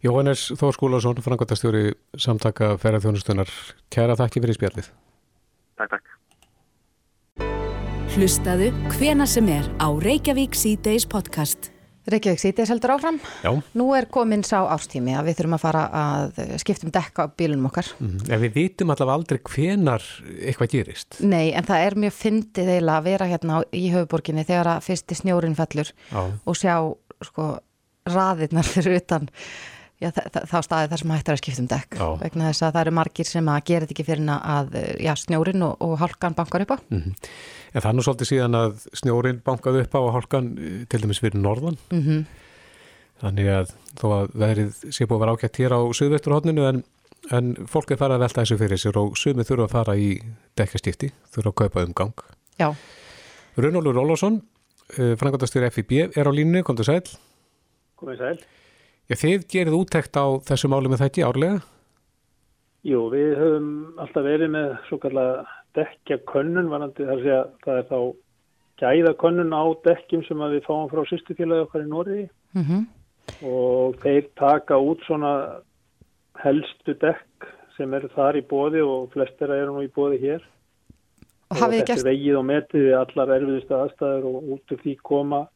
Jóhannes 0.00 0.46
Þór 0.56 0.72
Skúlason 0.72 1.20
frangotastjóri 1.20 1.90
samtaka 2.16 2.70
ferðarþjónustunar 2.80 3.52
kæra 3.92 4.16
þakki 4.16 4.40
fyrir 4.46 4.56
spjallið. 4.56 4.88
Takk, 5.76 5.98
takk. 5.98 6.08
Hlustaðu 8.16 8.72
hvena 8.96 9.28
sem 9.28 9.52
er 9.52 9.68
á 9.76 9.92
Reykjavík 9.92 10.56
C-Days 10.56 11.04
podcast 11.04 11.75
Reykjavík 12.06 12.38
sítið 12.38 12.70
heldur 12.70 12.92
áfram. 12.94 13.16
Já. 13.42 13.50
Nú 13.74 13.88
er 13.98 14.06
komin 14.14 14.44
sá 14.46 14.60
ástími 14.70 15.16
að 15.18 15.30
við 15.30 15.38
þurfum 15.40 15.56
að 15.56 15.62
fara 15.64 15.84
að 16.00 16.40
skiptum 16.62 16.92
dekka 16.94 17.26
á 17.26 17.34
bílunum 17.34 17.66
okkar. 17.66 17.88
Mm 17.98 18.10
-hmm. 18.10 18.32
En 18.32 18.40
við 18.40 18.52
vitum 18.54 18.90
allavega 18.90 19.16
aldrei 19.18 19.40
hvenar 19.42 20.02
eitthvað 20.38 20.70
gerist. 20.70 21.20
Nei, 21.20 21.52
en 21.52 21.64
það 21.64 21.86
er 21.86 21.94
mjög 21.94 22.12
fyndið 22.12 22.68
eiginlega 22.68 22.98
að 22.98 23.04
vera 23.04 23.26
hérna 23.26 23.62
í 23.72 23.90
höfuborginni 23.90 24.44
þegar 24.44 24.66
að 24.66 24.84
fyrsti 24.86 25.14
snjórin 25.14 25.56
fellur 25.56 25.92
Já. 26.12 26.22
og 26.44 26.56
sjá 26.56 26.94
sko 27.22 27.58
raðirnar 28.06 28.64
fyrir 28.64 29.00
utan 29.00 29.28
já, 30.02 30.10
þá 30.12 30.56
staði 30.64 30.88
þar 30.90 31.00
sem 31.02 31.12
hættar 31.14 31.36
að 31.36 31.40
skiptum 31.42 31.68
dekk. 31.70 31.98
Já. 31.98 32.06
Vegna 32.20 32.48
þess 32.50 32.64
að 32.66 32.72
það 32.74 32.82
eru 32.82 32.94
margir 32.98 33.28
sem 33.28 33.50
að 33.52 33.60
gera 33.70 33.86
þetta 33.86 33.94
ekki 33.94 34.06
fyrir 34.06 34.32
að 34.36 34.74
já, 35.02 35.12
snjórin 35.22 35.66
og, 35.66 35.76
og 35.84 35.94
hálkan 36.02 36.36
bankar 36.36 36.64
upp 36.66 36.74
á. 36.76 36.78
Mm 36.90 37.00
-hmm. 37.02 37.14
En 37.72 37.80
það 37.82 37.90
er 37.90 37.96
nú 37.96 38.02
svolítið 38.04 38.30
síðan 38.30 38.58
að 38.60 38.72
snjórin 38.92 39.40
bankaði 39.44 39.84
upp 39.84 39.94
á 39.96 40.00
að 40.00 40.14
hálkan 40.16 40.46
eh, 40.58 40.84
til 40.88 41.00
dæmis 41.02 41.20
fyrir 41.20 41.40
norðan. 41.40 41.78
Mm 41.90 42.02
-hmm. 42.02 42.24
Þannig 43.20 43.46
að 43.48 43.72
þó 43.96 44.06
að 44.12 44.26
veðrið 44.34 44.72
sé 44.92 45.06
búið 45.06 45.16
að 45.16 45.20
vera 45.20 45.32
ákjætt 45.32 45.56
hér 45.56 45.72
á 45.72 45.80
söðveiturhóttinu 45.92 46.68
en, 46.68 46.84
en 47.30 47.56
fólk 47.66 47.90
er 47.90 47.96
farið 47.96 48.14
að 48.14 48.20
velta 48.20 48.40
þessu 48.42 48.58
fyrir 48.58 48.78
sér 48.78 48.96
og 48.96 49.16
sögmið 49.16 49.48
þurfa 49.48 49.64
að 49.64 49.72
fara 49.72 49.96
í 49.96 50.20
dekkastífti, 50.56 51.12
þurfa 51.32 51.48
að 51.48 51.54
kaupa 51.54 51.84
umgang. 51.84 52.12
Já. 52.60 52.74
Runólur 53.56 53.96
Ólásson, 53.96 54.42
frangandastýri 54.92 55.70
FIB, 55.70 56.12
er 56.12 56.28
á 56.28 56.32
línu, 56.32 56.62
kom 56.62 56.76
Já, 59.06 59.14
þið 59.14 59.46
gerið 59.52 59.78
úttekt 59.78 60.18
á 60.18 60.26
þessu 60.48 60.70
máli 60.72 60.90
með 60.90 61.04
þetta 61.04 61.20
í 61.20 61.26
árlega? 61.26 61.58
Jú, 62.86 63.00
við 63.12 63.36
höfum 63.38 63.68
alltaf 64.02 64.24
verið 64.26 64.50
með 64.54 64.72
svo 64.88 64.98
kallega 65.02 65.44
dekja 65.76 66.18
könnun 66.30 66.70
varandi 66.72 67.06
þar 67.06 67.22
að 67.36 67.52
það 67.64 67.80
er 67.80 67.86
þá 67.90 68.00
gæða 68.82 69.12
könnun 69.22 69.54
á 69.54 69.64
dekkjum 69.86 70.24
sem 70.26 70.42
við 70.42 70.66
fáum 70.66 70.90
frá 70.90 71.02
sýstufélagi 71.08 71.66
okkar 71.66 71.84
í 71.84 71.88
Nóri 71.90 72.18
mm 72.56 72.64
-hmm. 72.64 72.82
og 73.50 73.96
þeir 74.02 74.28
taka 74.36 74.78
út 74.78 75.00
svona 75.06 75.32
helstu 76.42 76.94
dekk 76.94 77.48
sem 77.76 77.94
eru 77.94 78.08
þar 78.14 78.36
í 78.36 78.42
bóði 78.42 78.82
og 78.82 79.10
flestera 79.12 79.56
eru 79.56 79.76
nú 79.76 79.84
í 79.84 79.92
bóði 79.92 80.20
hér 80.20 80.42
og, 81.50 81.62
og 81.62 81.72
þetta 81.72 81.92
er 81.94 82.08
vegið 82.10 82.38
og 82.40 82.44
metið 82.44 82.94
allar 83.00 83.34
erfiðustu 83.36 83.74
aðstæður 83.74 84.24
og 84.30 84.50
út 84.56 84.72
af 84.72 84.82
því 84.82 84.96
koma 85.02 85.46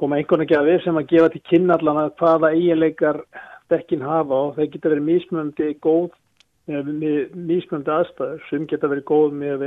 koma 0.00 0.18
einhvern 0.18 0.44
veginn 0.44 0.60
að 0.60 0.70
við 0.70 0.84
sem 0.84 1.00
að 1.00 1.08
gefa 1.12 1.32
til 1.32 1.42
kynna 1.50 1.78
allan 1.78 2.02
að 2.02 2.12
hvaða 2.20 2.52
eiginleikar 2.56 3.22
dekkin 3.72 4.04
hafa 4.04 4.40
og 4.48 4.54
það 4.56 4.70
getur 4.74 4.94
verið 4.94 5.08
mísmöndi 5.08 5.70
góð 5.84 6.12
með, 6.66 6.92
með 7.00 7.34
mísmöndi 7.50 7.92
aðstæður. 7.94 8.46
Sem 8.50 8.68
geta 8.70 8.90
verið 8.90 9.08
góð 9.10 9.36
með 9.40 9.66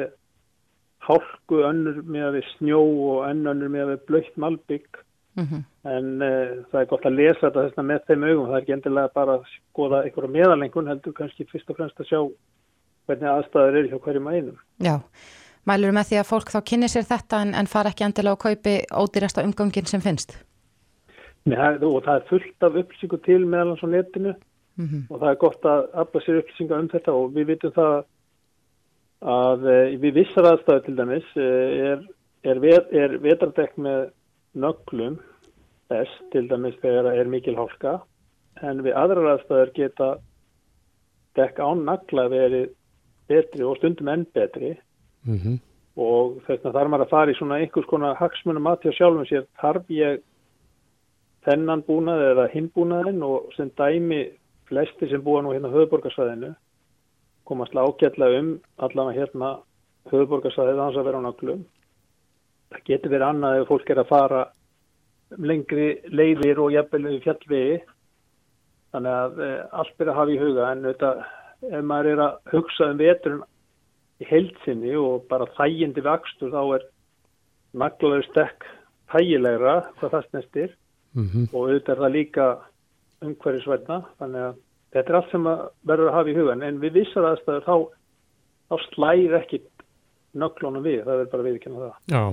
hálku 1.07 1.61
önnur 1.63 2.01
með 2.03 2.41
snjó 2.55 2.81
og 2.81 3.27
önnur 3.29 3.71
með 3.71 3.95
blöytt 4.09 4.35
malbygg 4.35 4.99
mm 5.37 5.45
-hmm. 5.45 5.63
en 5.83 6.07
uh, 6.21 6.63
það 6.71 6.81
er 6.81 6.91
gott 6.91 7.05
að 7.05 7.17
lesa 7.19 7.51
þetta 7.55 7.83
með 7.83 8.05
þeim 8.07 8.23
augum, 8.23 8.45
það 8.47 8.55
er 8.55 8.61
ekki 8.61 8.75
endilega 8.77 9.13
bara 9.13 9.37
að 9.37 9.49
skoða 9.55 10.03
einhverja 10.03 10.35
meðalengun 10.37 10.87
heldur 10.91 11.13
kannski 11.13 11.47
fyrst 11.51 11.69
og 11.69 11.77
fremst 11.77 11.99
að 11.99 12.09
sjá 12.11 12.21
hvernig 13.07 13.29
aðstæður 13.31 13.77
eru 13.79 13.91
hjá 13.91 13.99
hverjum 14.03 14.27
að 14.27 14.35
einum. 14.35 14.57
Já, 14.83 14.95
mælur 15.67 15.95
með 15.95 16.11
því 16.11 16.19
að 16.21 16.29
fólk 16.31 16.51
þá 16.53 16.59
kynni 16.71 16.89
sér 16.91 17.07
þetta 17.07 17.41
en, 17.45 17.53
en 17.57 17.69
fara 17.69 17.91
ekki 17.93 18.05
endilega 18.07 18.37
að 18.37 18.43
kaupi 18.45 18.75
ódýrasta 18.91 19.45
umgangin 19.45 19.89
sem 19.89 20.03
finnst 20.03 20.37
Nei, 21.47 21.55
og 21.79 22.01
það 22.03 22.13
er 22.15 22.27
fullt 22.27 22.65
af 22.67 22.77
upplýsingu 22.81 23.17
til 23.23 23.41
meðal 23.45 23.73
hans 23.73 23.83
á 23.83 23.87
netinu 23.87 24.33
mm 24.33 24.85
-hmm. 24.85 25.03
og 25.09 25.19
það 25.21 25.29
er 25.29 25.41
gott 25.45 25.65
að 25.65 25.81
afla 25.93 26.21
sér 26.21 26.39
upplýsinga 26.41 26.79
um 26.79 26.89
þetta 26.89 27.11
og 27.11 27.33
við 27.35 27.45
vitum 27.51 27.71
það 27.71 27.95
að 29.21 29.67
e, 29.71 29.97
við 29.97 30.13
vissar 30.13 30.45
aðstæðu 30.45 30.83
til 30.85 30.95
dæmis 30.97 31.29
e, 31.35 31.47
er, 31.81 31.99
er, 32.43 32.83
er 32.91 33.17
vetardekk 33.17 33.77
með 33.77 34.09
nöglum 34.53 35.19
best 35.89 36.23
til 36.31 36.47
dæmis 36.49 36.75
þegar 36.81 37.13
er 37.13 37.25
mikil 37.25 37.55
hálka 37.55 38.01
en 38.61 38.83
við 38.83 38.93
aðrar 38.93 39.37
aðstæður 39.37 39.71
geta 39.73 40.09
dekk 41.37 41.59
án 41.59 41.85
nagla 41.85 42.27
verið 42.29 42.69
betri 43.27 43.63
og 43.63 43.77
stundum 43.77 44.07
enn 44.07 44.25
betri 44.33 44.77
mm 45.27 45.37
-hmm. 45.37 45.59
og 45.97 46.41
þess 46.47 46.65
að 46.65 46.73
þarf 46.79 46.89
maður 46.89 47.05
að 47.05 47.13
fara 47.15 47.31
í 47.31 47.37
svona 47.37 47.59
einhvers 47.61 47.89
konar 47.91 48.15
hagsmunum 48.15 48.67
að 48.67 48.81
til 48.81 48.93
sjálfum 48.97 49.25
sér 49.25 49.45
þarf 49.61 49.89
ég 49.89 50.21
þennan 51.45 51.83
búnað 51.87 52.23
eða 52.31 52.51
hinbúnaðin 52.51 53.23
og 53.23 53.51
sem 53.55 53.69
dæmi 53.77 54.21
flesti 54.67 55.09
sem 55.09 55.23
búa 55.23 55.41
nú 55.41 55.53
hérna 55.53 55.71
höfuborgarsvæðinu 55.71 56.55
komast 57.47 57.73
lággjalla 57.73 58.27
um 58.39 58.59
allavega 58.77 59.19
hérna 59.19 59.49
höfuborgarsvæðið 60.11 60.81
hans 60.83 60.97
að 60.97 61.07
vera 61.07 61.19
á 61.23 61.27
naglum. 61.27 61.65
Það 62.71 62.85
getur 62.89 63.13
verið 63.13 63.27
annað 63.27 63.59
ef 63.61 63.69
fólk 63.71 63.89
er 63.89 64.01
að 64.01 64.11
fara 64.11 64.41
lengri 65.37 65.87
leiðir 66.11 66.59
og 66.63 66.73
jafnvel 66.75 67.19
fjallvegi 67.23 67.77
þannig 68.91 69.13
að 69.13 69.39
e, 69.43 69.49
allt 69.79 70.01
er 70.03 70.11
að 70.11 70.17
hafa 70.19 70.33
í 70.33 70.39
huga 70.41 70.71
en 70.71 70.83
þetta, 70.87 71.11
ef 71.67 71.83
maður 71.83 72.11
er 72.11 72.23
að 72.25 72.53
hugsa 72.53 72.89
um 72.91 72.99
veturinn 73.01 73.45
í 74.21 74.27
heilsinni 74.29 74.95
og 74.97 75.27
bara 75.29 75.49
þægindi 75.57 76.03
vakstur 76.05 76.53
þá 76.53 76.61
er 76.77 76.87
naglaður 77.77 78.25
stekk 78.31 78.65
þægilegra 79.11 79.75
hvað 79.99 80.13
það 80.15 80.27
snestir 80.29 80.71
mm 81.13 81.27
-hmm. 81.27 81.45
og 81.51 81.67
auðvitað 81.67 81.93
er 81.95 82.01
það 82.03 82.15
líka 82.15 82.47
umhverjusvætna 83.27 83.99
þannig 84.19 84.47
að 84.47 84.57
þetta 84.93 85.13
er 85.13 85.19
allt 85.19 85.31
sem 85.31 85.47
verður 85.89 86.09
að 86.09 86.17
hafa 86.17 86.31
í 86.31 86.37
hugan 86.37 86.65
en 86.65 86.81
við 86.81 86.99
vissar 87.01 87.29
aðstæður 87.29 87.67
þá, 87.67 87.77
þá 88.69 88.75
slæðir 88.89 89.37
ekki 89.41 89.61
nöglunum 90.37 90.83
við, 90.83 91.03
það 91.05 91.23
er 91.23 91.31
bara 91.31 91.47
viðkynna 91.47 91.79
það 91.85 91.93
Já, 92.13 92.23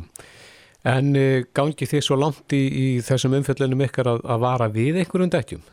en 0.97 1.15
uh, 1.17 1.45
gangi 1.57 1.89
þið 1.93 2.05
svo 2.05 2.19
langt 2.21 2.53
í, 2.57 2.63
í 2.65 2.87
þessum 3.05 3.37
umfjöldunum 3.39 3.87
ykkar 3.89 4.13
að, 4.15 4.21
að 4.25 4.45
vara 4.45 4.69
við 4.69 5.01
einhverjum 5.01 5.33
dekkjum? 5.33 5.65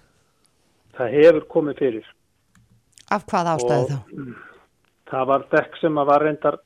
Það 0.95 1.17
hefur 1.17 1.47
komið 1.47 1.83
fyrir 1.83 2.15
Af 3.11 3.25
hvað 3.27 3.53
ástæðu 3.55 3.87
þá? 3.91 4.50
Það 5.11 5.27
var 5.27 5.47
dekk 5.51 5.79
sem 5.81 5.97
að 5.99 6.11
var 6.11 6.25
reyndar 6.25 6.57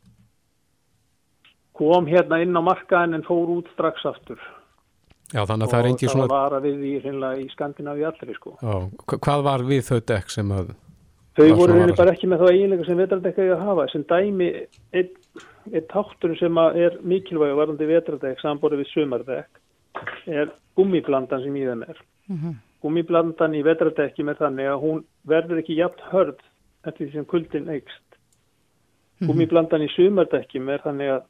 kom 1.75 2.05
hérna 2.08 2.39
inn 2.43 2.55
á 2.55 2.62
markaðin 2.63 3.17
en 3.17 3.25
fór 3.25 3.51
út 3.58 3.71
strax 3.73 4.05
aftur 4.08 4.39
Já, 5.34 5.41
þannig 5.41 5.65
að 5.65 5.71
það 5.71 5.79
er 5.79 5.88
engin 5.89 6.12
svona... 6.12 6.25
Og 6.25 6.31
það 6.31 6.43
var 6.53 6.63
við 6.63 6.84
í, 6.86 6.91
í 7.41 7.45
Skandinavi 7.49 8.03
allri, 8.05 8.36
sko. 8.38 8.51
Já, 8.62 8.75
hvað 9.15 9.45
var 9.47 9.63
við 9.65 9.81
þau 9.88 9.97
dekk 10.12 10.29
sem 10.29 10.51
að... 10.53 10.67
Þau 11.36 11.47
voru 11.60 11.79
henni 11.81 11.95
bara 11.97 12.13
ekki 12.13 12.29
með 12.31 12.43
þá 12.43 12.51
eiginlega 12.51 12.86
sem 12.88 12.99
vetradekk 13.01 13.39
að 13.43 13.63
hafa. 13.65 13.88
Sem 13.91 14.05
dæmi, 14.08 14.49
einn 14.95 15.10
ein 15.73 15.88
táttur 15.89 16.36
sem 16.39 16.60
er 16.62 16.99
mikilvæg 17.01 17.55
varðandi 17.58 17.89
vetradekk 17.89 18.43
samborið 18.43 18.84
við 18.84 18.91
sumardekk 18.93 19.62
er 20.29 20.53
gummiblandan 20.77 21.43
sem 21.43 21.58
í 21.58 21.65
þeim 21.65 21.84
er. 21.88 22.01
Mm 22.29 22.38
-hmm. 22.38 22.55
Gummiblandan 22.86 23.58
í 23.58 23.63
vetradekkjum 23.65 24.29
er 24.29 24.39
þannig 24.39 24.69
að 24.69 24.81
hún 24.84 25.03
verður 25.25 25.62
ekki 25.63 25.79
jægt 25.79 26.05
hörð 26.12 26.39
eftir 26.86 27.08
því 27.08 27.12
sem 27.13 27.25
kuldin 27.25 27.69
eigst. 27.69 28.04
-hmm. 29.15 29.28
Gummiblandan 29.28 29.86
í 29.86 29.89
sumardekkjum 29.95 30.69
er 30.69 30.84
þannig 30.84 31.10
að 31.15 31.23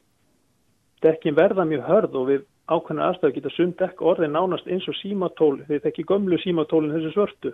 dekkin 1.02 1.36
verða 1.36 1.64
mjög 1.64 1.82
hörð 1.86 2.14
og 2.16 2.28
við 2.30 2.44
ákveðna 2.66 3.10
aðstæðu 3.10 3.34
geta 3.36 3.52
sund 3.54 3.82
ekk 3.86 4.02
orðið 4.02 4.32
nánast 4.32 4.66
eins 4.66 4.88
og 4.88 4.96
símatól 4.98 5.54
þegar 5.60 5.68
þetta 5.76 5.88
ekki 5.92 6.08
gömlu 6.10 6.38
símatólinn 6.42 6.94
þessu 6.96 7.12
svörtu 7.14 7.52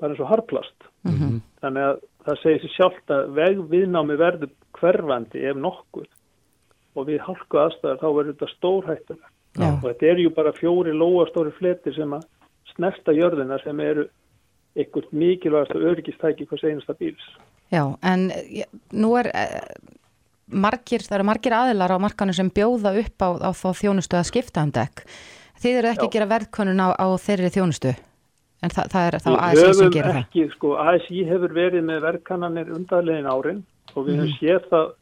bara 0.00 0.12
eins 0.12 0.20
og 0.20 0.28
harplast 0.28 0.88
mm 1.06 1.14
-hmm. 1.14 1.40
þannig 1.62 1.82
að 1.88 1.96
það 2.26 2.42
segir 2.42 2.60
sér 2.60 2.74
sjálft 2.74 3.10
að 3.10 3.32
vegviðnámi 3.38 4.16
verður 4.18 4.50
hverfandi 4.76 5.46
ef 5.46 5.56
nokkuð 5.56 6.08
og 6.96 7.06
við 7.06 7.20
halku 7.24 7.58
aðstæður 7.58 8.02
þá 8.02 8.08
verður 8.16 8.32
þetta 8.32 8.52
stórhættulega 8.56 9.32
og 9.72 9.82
þetta 9.88 10.06
er 10.06 10.18
ju 10.20 10.30
bara 10.30 10.52
fjóri 10.52 10.92
lóastóri 10.92 11.52
fletir 11.56 11.94
sem 11.94 12.12
að 12.12 12.26
snerta 12.74 13.12
jörðina 13.12 13.58
sem 13.62 13.80
eru 13.80 14.08
einhvert 14.76 15.12
mikilvægast 15.12 15.76
og 15.76 15.86
öryggistæki 15.90 16.48
hvers 16.48 16.64
einasta 16.64 16.96
bíls 16.96 17.28
Já, 17.72 17.82
en 18.02 18.28
nú 18.94 19.16
er 19.18 19.32
margir, 20.46 21.02
það 21.02 21.18
eru 21.18 21.26
margir 21.26 21.56
aðilar 21.56 21.96
á 21.96 21.98
markanu 21.98 22.34
sem 22.36 22.50
bjóða 22.54 22.94
upp 23.00 23.24
á, 23.26 23.28
á 23.42 23.50
þjónustu 23.50 24.18
að 24.18 24.28
skipta 24.30 24.62
um 24.62 24.70
dekk. 24.74 25.02
Þið 25.62 25.78
eru 25.80 25.90
ekki 25.90 26.04
Já. 26.04 26.08
að 26.08 26.14
gera 26.14 26.28
verðkonun 26.30 26.84
á, 26.84 26.88
á 26.94 27.06
þeirri 27.18 27.50
þjónustu 27.54 27.94
en 28.64 28.72
það, 28.72 28.92
það 28.92 29.08
er 29.08 29.16
þá 29.24 29.30
ASI 29.46 29.72
sem 29.78 29.90
gerir 29.94 30.20
ekki, 30.20 30.44
það. 30.44 30.54
Sko, 30.54 30.70
ASI 30.80 31.24
hefur 31.28 31.56
verið 31.56 31.84
með 31.88 32.06
verðkananir 32.06 32.72
undarlegin 32.76 33.28
árin 33.28 33.60
og 33.94 34.06
við 34.06 34.20
höfum 34.20 34.30
mm. 34.30 34.38
séð 34.40 34.70
það 34.70 34.94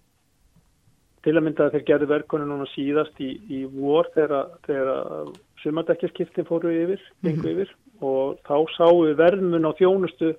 til 1.24 1.34
að 1.34 1.44
mynda 1.46 1.66
að 1.66 1.76
þeir 1.76 1.86
gerði 1.90 2.10
verðkonun 2.10 2.50
núna 2.52 2.66
síðast 2.72 3.20
í, 3.24 3.30
í 3.48 3.60
vor 3.72 4.10
þegar, 4.16 4.50
þegar 4.66 5.30
sumadekjarskiptin 5.62 6.48
fóru 6.48 6.72
yfir, 6.74 7.04
mm. 7.24 7.46
yfir 7.52 7.72
og 8.02 8.38
þá 8.46 8.56
sáum 8.74 9.04
við 9.04 9.18
verðmun 9.20 9.68
á 9.68 9.72
þjónustu 9.78 10.32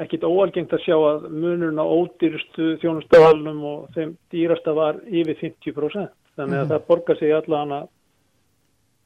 ekkit 0.00 0.24
óalgengt 0.24 0.72
að 0.72 0.84
sjá 0.84 0.96
að 0.96 1.28
munurinn 1.28 1.80
á 1.80 1.84
ódýrstu 1.84 2.74
þjónustafalunum 2.80 3.64
og 3.68 3.80
þeim 3.96 4.14
dýrasta 4.32 4.74
var 4.76 5.00
yfir 5.06 5.36
50%. 5.40 6.12
Þannig 6.38 6.56
að 6.56 6.64
mm. 6.64 6.70
það 6.70 6.86
borgar 6.88 7.18
sig 7.20 7.34
allan 7.36 7.74
að 7.76 7.88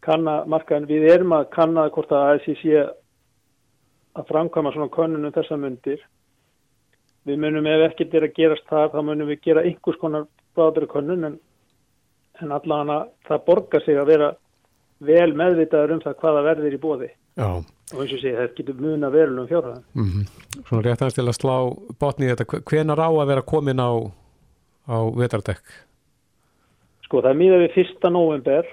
kanna 0.04 0.34
markaðin. 0.50 0.90
Við 0.90 1.08
erum 1.10 1.34
að 1.34 1.48
kanna 1.54 1.88
hvort 1.94 2.12
að 2.14 2.34
ASI 2.34 2.54
sé 2.60 2.84
að 4.14 4.28
framkvæma 4.28 4.74
svona 4.74 4.92
konunum 4.94 5.34
þessa 5.34 5.58
myndir. 5.58 6.04
Við 7.24 7.40
munum 7.40 7.66
ef 7.66 7.88
ekkert 7.88 8.14
er 8.14 8.28
að 8.28 8.36
gerast 8.36 8.70
þar, 8.70 8.92
þá 8.92 9.00
munum 9.02 9.30
við 9.32 9.42
gera 9.48 9.64
einhvers 9.64 9.98
konar 9.98 10.28
báður 10.54 10.86
konun 10.92 11.30
en, 11.30 11.36
en 12.44 12.54
allan 12.54 12.92
að 12.92 13.06
það 13.26 13.44
borgar 13.48 13.82
sig 13.82 13.98
að 13.98 14.10
vera 14.12 14.30
vel 15.04 15.32
meðvitaður 15.34 15.96
um 15.96 16.02
það 16.04 16.18
hvaða 16.20 16.46
verðir 16.52 16.76
í 16.76 16.82
bóði. 16.84 17.10
Já. 17.34 17.48
Og 17.94 18.00
eins 18.00 18.12
og 18.14 18.20
sé, 18.22 18.32
það 18.32 18.52
getur 18.58 18.76
muna 18.80 19.10
verulegum 19.12 19.48
fjárhæðan. 19.50 19.84
Mm 19.94 20.10
-hmm. 20.10 20.24
Svona 20.68 20.82
rétt 20.82 21.02
aðeins 21.02 21.14
til 21.14 21.28
að 21.28 21.38
slá 21.38 21.56
botni 22.00 22.26
í 22.26 22.30
þetta, 22.30 22.62
hvenar 22.70 23.00
á 23.00 23.10
að 23.10 23.26
vera 23.26 23.42
komin 23.42 23.80
á, 23.80 23.92
á 24.88 24.98
vetardekk? 25.20 25.66
Sko 27.04 27.22
það 27.22 27.30
er 27.30 27.40
mýða 27.42 27.58
við 27.62 27.74
fyrsta 27.74 28.10
november 28.10 28.64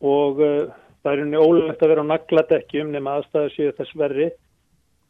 og 0.00 0.40
uh, 0.40 0.70
það 1.02 1.12
er 1.12 1.22
unni 1.22 1.36
ólulegt 1.36 1.82
að 1.82 1.88
vera 1.88 2.02
á 2.04 2.10
nagladekkjum 2.12 2.90
nema 2.92 3.18
aðstæðu 3.18 3.50
séu 3.54 3.72
þess 3.78 3.96
verri 3.96 4.30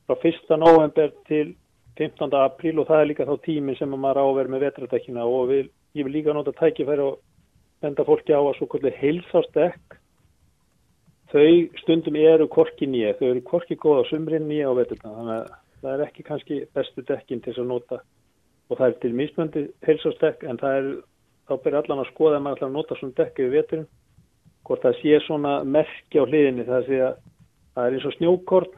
frá 0.06 0.16
fyrsta 0.22 0.56
november 0.56 1.12
til 1.28 1.56
15. 1.98 2.30
apríl 2.32 2.78
og 2.78 2.86
það 2.88 3.00
er 3.00 3.08
líka 3.10 3.26
þá 3.26 3.36
tímin 3.42 3.76
sem 3.76 3.90
maður 3.90 4.22
á 4.22 4.24
að 4.24 4.36
vera 4.38 4.52
með 4.54 4.64
vetardekkina 4.66 5.24
og 5.26 5.48
við, 5.50 5.70
ég 5.98 6.06
vil 6.06 6.14
líka 6.14 6.32
nota 6.32 6.52
tækifæri 6.52 7.02
og 7.02 7.18
benda 7.82 8.06
fólki 8.06 8.32
á 8.32 8.40
að 8.40 8.54
svo 8.56 8.68
kvöldi 8.70 8.94
heilsásdekk 8.94 9.97
þau 11.32 11.48
stundum 11.82 12.16
eru 12.20 12.48
korki 12.52 12.88
nýja, 12.88 13.14
þau 13.18 13.28
eru 13.32 13.44
korki 13.46 13.76
góða 13.76 14.04
á 14.06 14.10
sumrin 14.10 14.48
nýja 14.48 14.70
á 14.70 14.78
veturna. 14.78 15.14
Þannig 15.18 15.36
að 15.36 15.52
það 15.82 15.92
er 15.92 16.04
ekki 16.06 16.26
kannski 16.26 16.60
bestu 16.74 17.04
dekkin 17.08 17.44
til 17.44 17.54
að 17.56 17.70
nota. 17.70 18.00
Og 18.68 18.80
það 18.80 18.88
er 18.88 18.98
til 19.02 19.14
mismöndi 19.16 19.64
heilsásdekk 19.86 20.44
en 20.48 20.60
það 20.60 20.80
er 20.80 20.90
þá 21.48 21.54
byrja 21.64 21.82
allan 21.84 22.02
að 22.02 22.10
skoða 22.12 22.36
að 22.36 22.44
maður 22.44 22.58
ætlar 22.58 22.68
að 22.68 22.76
nota 22.76 22.98
svona 22.98 23.18
dekki 23.20 23.46
við 23.46 23.56
veturinn 23.56 23.88
hvort 24.68 24.84
það 24.84 24.98
sé 25.00 25.20
svona 25.24 25.54
merki 25.64 26.20
á 26.20 26.24
hliðinni. 26.28 26.66
Það 26.68 26.86
sé 26.88 27.00
að 27.06 27.18
það 27.74 27.86
er 27.86 27.96
eins 27.96 28.08
og 28.08 28.16
snjókorn 28.18 28.76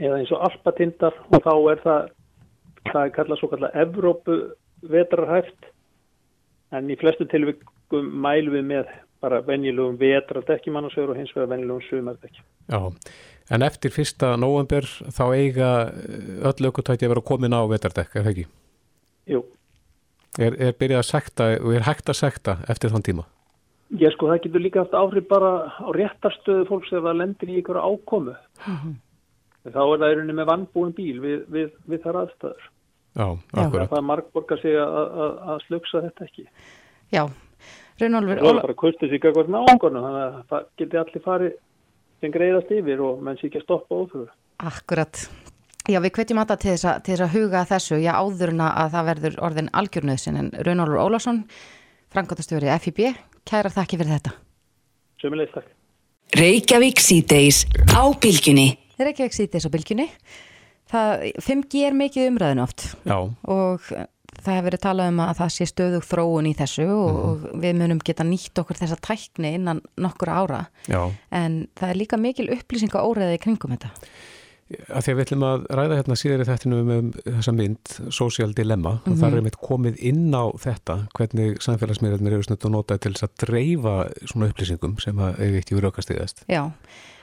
eða 0.00 0.18
eins 0.18 0.32
og 0.34 0.44
alpatindar 0.48 1.18
og 1.30 1.44
þá 1.44 1.54
er 1.70 1.82
það 1.84 2.12
það 2.90 3.02
er 3.04 3.14
kallað 3.14 3.40
svo 3.40 3.50
kallað 3.52 3.78
Evrópu 3.84 4.36
vetrarhæft 4.92 5.68
en 6.74 6.90
í 6.90 6.96
flestu 7.00 7.26
tilvikum 7.30 8.10
mælum 8.24 8.56
við 8.58 8.66
með 8.72 8.90
bara 9.24 9.40
venjulegum 9.46 9.96
vetradekki 10.00 10.72
mannarsvegur 10.74 11.14
og 11.14 11.20
hins 11.20 11.32
vegar 11.34 11.50
venjulegum 11.54 11.84
sumardekki. 11.88 12.44
Já, 12.68 12.80
en 13.56 13.66
eftir 13.66 13.92
fyrsta 13.94 14.34
november 14.40 14.86
þá 14.88 15.24
eiga 15.32 15.70
öll 16.44 16.70
aukutæti 16.70 17.08
að 17.08 17.14
vera 17.14 17.28
komin 17.32 17.56
á 17.56 17.64
vetardekk, 17.70 18.16
er 18.16 18.26
það 18.26 18.34
ekki? 18.34 18.48
Jú. 19.34 19.44
Er, 20.34 20.56
er 20.58 20.74
byrjað 20.74 21.00
að 21.00 21.08
sekta 21.12 21.48
og 21.60 21.72
er 21.76 21.86
hægt 21.86 22.10
að 22.10 22.20
sekta 22.20 22.58
eftir 22.68 22.92
þann 22.92 23.06
tíma? 23.06 23.24
Já, 23.94 24.08
sko, 24.10 24.26
það 24.32 24.40
getur 24.46 24.62
líka 24.64 24.82
haft 24.82 24.96
áhrif 24.98 25.26
bara 25.30 25.50
á 25.70 25.88
réttarstöðu 25.94 26.64
fólks 26.66 26.90
ef 26.90 27.04
það 27.04 27.18
lendir 27.20 27.52
í 27.52 27.58
ykkur 27.60 27.78
ákomu. 27.78 28.34
Mm. 28.66 28.94
Þá 29.64 29.80
er 29.80 30.00
það 30.00 30.06
einhvern 30.08 30.24
veginn 30.24 30.38
með 30.40 30.48
vannbúin 30.50 30.94
bíl 30.96 31.20
við, 31.22 31.44
við, 31.52 31.68
við 31.88 32.02
þar 32.02 32.18
aðstæður. 32.24 32.64
Já, 33.14 33.26
akkurat. 33.54 33.92
Það 33.92 34.00
er 34.00 34.06
margborgar 34.08 34.60
sig 34.64 34.78
að 34.80 35.60
slugsa 35.68 36.02
þetta 36.08 36.26
ekki. 36.26 36.46
Já, 37.14 37.22
Rönnólfur. 38.02 38.40
Það 38.42 38.50
er 38.50 38.60
bara 38.64 38.76
kustið 38.80 39.12
sig 39.12 39.20
eitthvað 39.20 39.50
náðungarnu, 39.54 40.02
þannig 40.04 40.24
að 40.24 40.38
það 40.50 40.64
geti 40.80 41.00
allir 41.00 41.24
farið 41.24 41.52
sem 42.24 42.32
greiðast 42.34 42.72
yfir 42.74 43.02
og 43.04 43.20
menn 43.22 43.38
sé 43.38 43.48
ekki 43.48 43.60
að 43.60 43.66
stoppa 43.66 43.98
óþjóður. 44.00 44.32
Akkurat. 44.70 45.20
Já, 45.84 45.98
við 46.00 46.14
hvetjum 46.16 46.40
alltaf 46.40 46.62
til 46.62 46.72
þess, 46.72 46.86
að, 46.88 46.98
til 47.04 47.12
þess 47.12 47.24
að 47.26 47.34
huga 47.36 47.62
þessu, 47.68 47.98
já 48.00 48.12
áðurna 48.16 48.70
að 48.80 48.94
það 48.94 49.08
verður 49.10 49.38
orðin 49.46 49.70
algjörnöðsin, 49.80 50.40
en 50.40 50.50
Rönnólfur 50.66 51.02
Ólásson, 51.04 51.42
frangotastjóri 52.14 52.72
FIB, 52.80 53.02
kæra 53.46 53.72
þakki 53.74 54.00
fyrir 54.00 54.14
þetta. 54.16 54.32
Sömulegis 55.20 55.54
takk. 55.54 55.68
Reykjavík 56.34 57.04
síðdeis 57.04 57.62
á 57.94 58.02
bylginni. 58.18 58.72
Reykjavík 58.98 59.36
síðdeis 59.36 59.68
á 59.68 59.74
bylginni. 59.74 60.08
Það, 60.90 61.28
5G 61.44 61.84
er 61.88 61.96
mikið 61.96 62.30
umræðin 62.32 62.64
oft 62.64 62.88
Já. 63.04 63.16
og 63.22 63.86
það 64.42 64.54
hefur 64.56 64.68
verið 64.68 64.84
talað 64.84 65.10
um 65.12 65.24
að 65.24 65.34
það 65.40 65.54
sé 65.54 65.66
stöðug 65.70 66.06
þróun 66.08 66.50
í 66.50 66.54
þessu 66.58 66.86
og, 66.90 67.18
mm. 67.18 67.64
við 67.64 67.80
munum 67.80 68.04
geta 68.04 68.26
nýtt 68.26 68.62
okkur 68.62 68.80
þessa 68.82 69.00
tækni 69.04 69.54
innan 69.58 69.82
nokkur 70.00 70.32
ára 70.32 70.62
Já. 70.90 71.12
en 71.30 71.66
það 71.78 71.90
er 71.90 72.00
líka 72.00 72.20
mikil 72.20 72.48
upplýsinga 72.54 73.04
óreði 73.04 73.40
kringum 73.42 73.76
þetta. 73.76 73.92
Að 74.64 75.04
því 75.04 75.12
að 75.12 75.16
við 75.16 75.24
ætlum 75.26 75.42
að 75.44 75.64
ræða 75.76 75.96
hérna 75.98 76.16
síðar 76.16 76.42
í 76.42 76.44
þættinu 76.48 76.76
um 76.80 77.08
þessa 77.20 77.52
mynd, 77.54 77.94
Social 78.16 78.54
Dilemma 78.56 78.94
mm 78.94 79.00
-hmm. 79.04 79.12
og 79.12 79.18
það 79.20 79.26
er 79.28 79.40
einmitt 79.40 79.58
komið 79.60 79.98
inn 80.10 80.32
á 80.32 80.44
þetta 80.56 80.96
hvernig 81.18 81.58
samfélagsmiðlarnir 81.64 82.36
eru 82.38 82.46
snutt 82.46 82.64
og 82.64 82.72
notaði 82.72 83.04
til 83.04 83.12
þess 83.12 83.26
að 83.28 83.34
dreifa 83.44 83.96
svona 84.24 84.48
upplýsingum 84.48 84.96
sem 85.04 85.20
að 85.20 85.40
eiga 85.42 85.60
eitt 85.60 85.72
í 85.72 85.80
raukastíðast. 85.84 86.44
Já, 86.48 86.72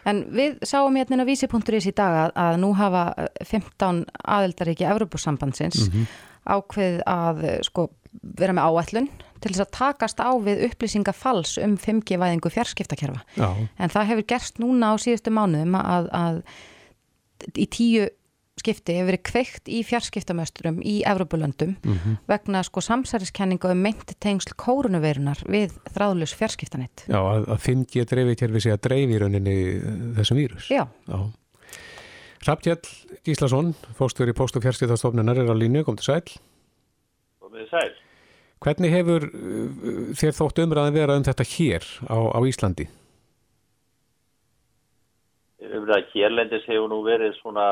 en 0.06 0.26
við 0.30 0.62
sáum 0.62 0.96
hérna 0.96 1.26
á 1.26 1.30
vísi.is 1.30 1.90
í 1.90 1.96
dag 1.98 2.14
að, 2.26 2.32
að 2.36 2.60
nú 2.62 2.74
hafa 2.78 3.04
15 3.42 4.06
aðeldaríki 4.22 4.86
Evropasambandsins 4.86 5.88
mm 5.88 5.92
-hmm. 5.92 6.06
Ákveð 6.46 7.02
að 7.10 7.44
sko 7.68 7.90
vera 8.38 8.56
með 8.56 8.70
áætlun 8.72 9.12
til 9.42 9.52
þess 9.52 9.64
að 9.64 9.74
takast 9.78 10.22
á 10.22 10.30
við 10.44 10.66
upplýsingafals 10.68 11.56
um 11.64 11.76
5G-væðingu 11.82 12.52
fjarskiptakerfa. 12.54 13.24
Já. 13.40 13.50
En 13.82 13.94
það 13.94 14.10
hefur 14.12 14.28
gerst 14.36 14.62
núna 14.62 14.94
á 14.94 14.96
síðustu 15.02 15.34
mánuðum 15.34 15.78
að, 15.80 16.10
að 16.14 16.42
í 17.58 17.68
tíu 17.74 18.10
skipti 18.62 18.94
hefur 18.94 19.10
verið 19.10 19.24
kveikt 19.26 19.70
í 19.72 19.82
fjarskiptamösturum 19.88 20.80
í 20.86 21.00
Evropalöndum 21.08 21.76
mm 21.80 21.98
-hmm. 21.98 22.18
vegna 22.30 22.62
sko 22.68 22.84
samsæriskenninga 22.86 23.72
um 23.72 23.82
meinti 23.82 24.16
tengsl 24.20 24.54
kórunuveirunar 24.54 25.42
við 25.48 25.74
þráðlös 25.96 26.36
fjarskiptanett. 26.38 27.06
Já, 27.08 27.18
að, 27.18 27.48
að 27.48 27.60
5G 27.66 28.06
dreifir 28.06 28.36
til 28.36 28.52
við 28.52 28.66
sé 28.66 28.74
að 28.76 28.84
dreifi 28.88 29.16
í 29.16 29.22
rauninni 29.24 29.58
þessum 30.20 30.38
vírus. 30.38 30.70
Já. 30.70 30.86
Já. 31.08 31.32
Hraftjall 32.42 32.82
Gíslason, 33.26 33.74
fóstur 33.98 34.30
í 34.30 34.34
Póst- 34.38 34.56
og 34.58 34.64
fjarskiptastofnunar 34.64 35.38
er 35.38 35.52
á 35.52 35.56
línu, 35.56 35.84
kom 35.86 35.98
til 36.00 36.08
sæl. 36.10 36.40
Komið 37.42 37.70
sæl. 37.70 37.92
Hvernig 38.62 38.92
hefur 38.94 39.28
þér 40.18 40.34
þótt 40.38 40.64
umræðan 40.64 40.98
vera 40.98 41.18
um 41.18 41.24
þetta 41.26 41.46
hér 41.46 41.86
á, 42.10 42.18
á 42.34 42.40
Íslandi? 42.46 42.88
umræða 45.62 46.08
hérlendis 46.14 46.66
hefur 46.70 46.90
nú 46.92 47.02
verið 47.06 47.36
svona 47.40 47.68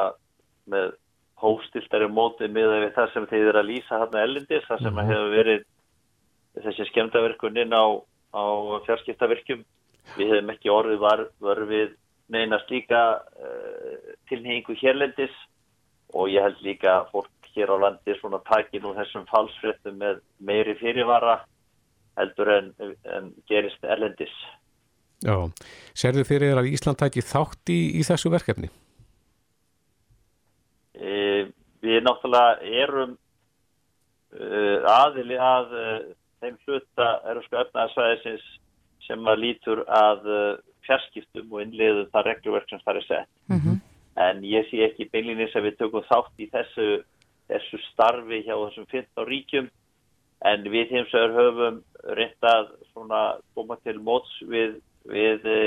með 0.70 0.94
hóstiltari 1.40 2.10
móti 2.12 2.50
með 2.52 2.90
það 2.96 3.14
sem 3.14 3.28
þeir 3.32 3.46
eru 3.48 3.62
að 3.62 3.70
lýsa 3.70 4.02
hann 4.02 4.18
ellendis, 4.24 4.66
það 4.68 4.84
sem 4.84 4.94
mm 4.94 5.00
-hmm. 5.00 5.10
hefur 5.10 5.30
verið 5.38 5.62
þessi 6.64 6.86
skemdaverkunin 6.90 7.74
á, 7.74 7.86
á 8.36 8.44
fjarskiptaverkjum 8.86 9.64
við 10.18 10.28
hefum 10.34 10.50
ekki 10.50 10.70
orðið 10.70 11.00
var, 11.00 11.28
var 11.40 11.64
við 11.66 11.96
neina 12.30 12.60
slíka 12.66 13.04
uh, 13.20 14.16
tilhengu 14.30 14.76
hérlendis 14.82 15.34
og 16.14 16.30
ég 16.34 16.46
held 16.46 16.62
líka 16.66 17.00
að 17.00 17.12
fólk 17.14 17.52
hér 17.56 17.74
á 17.74 17.78
landi 17.82 18.16
svona 18.20 18.42
takir 18.46 18.84
nú 18.84 18.94
þessum 18.98 19.26
falsfrettum 19.30 19.98
með 20.02 20.22
meiri 20.40 20.76
fyrirvara 20.80 21.40
heldur 22.20 22.52
en, 22.54 22.74
en 23.10 23.32
gerist 23.50 23.84
erlendis 23.84 24.34
Já, 25.20 25.36
serðu 25.98 26.24
fyrir 26.24 26.54
þér 26.54 26.62
að 26.62 26.70
Ísland 26.72 27.00
tæki 27.02 27.24
þátt 27.26 27.72
í, 27.74 27.80
í 28.00 28.04
þessu 28.08 28.32
verkefni? 28.32 28.70
E, 30.96 31.50
við 31.84 32.00
náttúrulega 32.06 32.78
erum 32.86 33.18
uh, 33.18 34.78
aðili 34.94 35.36
að 35.44 35.76
uh, 35.76 36.00
þeim 36.40 36.56
hluta 36.64 37.10
erfsku 37.34 37.60
öfnaðarsvæðisins 37.66 38.48
sem 39.08 39.28
að 39.28 39.44
lítur 39.44 39.84
að 39.92 40.32
uh, 40.32 40.40
fjarskiptum 40.90 41.54
og 41.54 41.64
innliðu 41.64 42.08
það 42.14 42.28
regluverk 42.32 42.70
sem 42.70 42.84
það 42.86 43.02
er 43.02 43.08
sett. 43.08 43.32
Mm 43.48 43.62
-hmm. 43.62 43.80
En 44.20 44.44
ég 44.44 44.68
sé 44.70 44.84
ekki 44.84 45.10
beinlinis 45.14 45.56
að 45.56 45.66
við 45.70 45.78
tökum 45.78 46.10
þátt 46.10 46.44
í 46.44 46.50
þessu, 46.52 47.04
þessu 47.48 47.78
starfi 47.92 48.44
hjá 48.44 48.56
þessum 48.58 48.88
15 48.92 49.30
ríkjum 49.32 49.70
en 50.50 50.64
við 50.64 50.92
hins 50.96 51.14
vegar 51.14 51.36
höfum 51.36 51.82
reyndað 52.18 52.72
svona 52.92 53.40
koma 53.56 53.76
til 53.84 54.00
móts 54.00 54.32
við 54.42 54.80
við 55.10 55.46
e, 55.48 55.60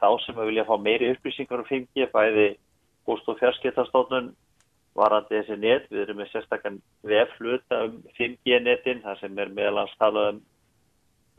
þá 0.00 0.08
sem 0.24 0.38
að 0.38 0.50
vilja 0.50 0.66
fá 0.68 0.76
meiri 0.80 1.10
upplýsingar 1.14 1.62
um 1.62 1.68
5G, 1.68 2.06
bæði 2.12 2.46
post- 3.08 3.28
og 3.28 3.38
fjarskiptastofnun 3.40 4.32
varandi 4.96 5.38
þessi 5.38 5.56
net, 5.60 5.86
við 5.90 6.04
erum 6.04 6.20
með 6.20 6.32
sérstakkan 6.32 6.80
vefluta 7.06 7.84
um 7.86 8.00
5G 8.18 8.60
netin 8.64 9.02
þar 9.04 9.20
sem 9.20 9.38
er 9.38 9.52
meðalans 9.54 9.94
talað 10.00 10.34
um, 10.34 10.42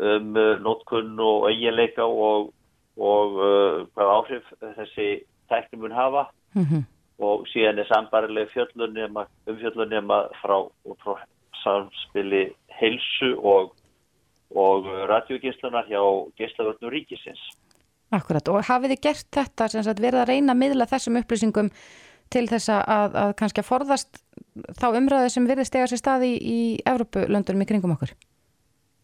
um 0.02 0.40
uh, 0.40 0.56
nótkunn 0.64 1.20
og 1.20 1.50
eiginleika 1.52 2.08
og, 2.08 2.52
og 2.98 3.38
uh, 3.40 3.84
hvað 3.96 4.14
áhrif 4.18 4.50
þessi 4.60 5.10
tæknum 5.50 5.82
mun 5.82 5.92
hafa 5.92 6.30
mm 6.54 6.64
-hmm. 6.64 6.84
og 7.20 7.48
síðan 7.48 7.80
er 7.80 7.88
sambarileg 7.88 8.48
umfjöllunema 9.48 10.28
frá, 10.42 10.70
frá 11.04 11.14
samspili 11.64 12.54
heilsu 12.80 13.38
og 13.44 13.76
og 14.56 14.86
radiogeislunar 15.10 15.88
hjá 15.88 16.02
geislavörnum 16.38 16.92
ríkisins. 16.92 17.42
Akkurat 18.12 18.48
og 18.52 18.66
hafið 18.68 18.96
þið 18.96 19.04
gert 19.06 19.28
þetta 19.32 19.68
sem 19.72 19.84
sagt, 19.84 20.02
verið 20.04 20.24
að 20.24 20.32
reyna 20.34 20.54
að 20.54 20.62
miðla 20.64 20.88
þessum 20.92 21.20
upplýsingum 21.22 21.70
til 22.32 22.48
þess 22.48 22.72
að, 22.72 23.16
að 23.16 23.32
kannski 23.40 23.64
að 23.64 23.70
forðast 23.70 24.20
þá 24.80 24.88
umræðu 25.00 25.30
sem 25.32 25.48
verið 25.48 25.70
stega 25.70 25.88
sér 25.88 26.02
staði 26.02 26.34
í, 26.36 26.42
í 26.42 26.60
Evrópulöndunum 26.88 27.64
í 27.64 27.70
kringum 27.70 27.96
okkur? 27.96 28.12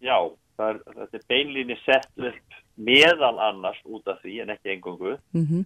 Já, 0.03 0.17
er, 0.59 0.81
þetta 0.83 1.19
er 1.19 1.25
beinlýni 1.31 1.79
sett 1.85 2.11
upp 2.19 2.46
meðal 2.77 3.39
annars 3.39 3.79
út 3.85 4.07
af 4.07 4.21
því 4.21 4.41
en 4.41 4.53
ekki 4.53 4.73
engungu. 4.75 5.17
Mm 5.33 5.45
-hmm. 5.45 5.65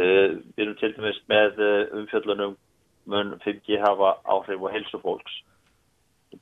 uh, 0.00 0.30
við 0.56 0.64
erum 0.64 0.76
til 0.80 0.92
dæmis 0.96 1.20
með 1.28 1.58
uh, 1.58 1.98
umfjöllunum 2.00 2.56
mun 3.06 3.34
5G 3.44 3.80
hafa 3.80 4.16
áhrif 4.24 4.60
og 4.60 4.72
helsufólks. 4.72 5.42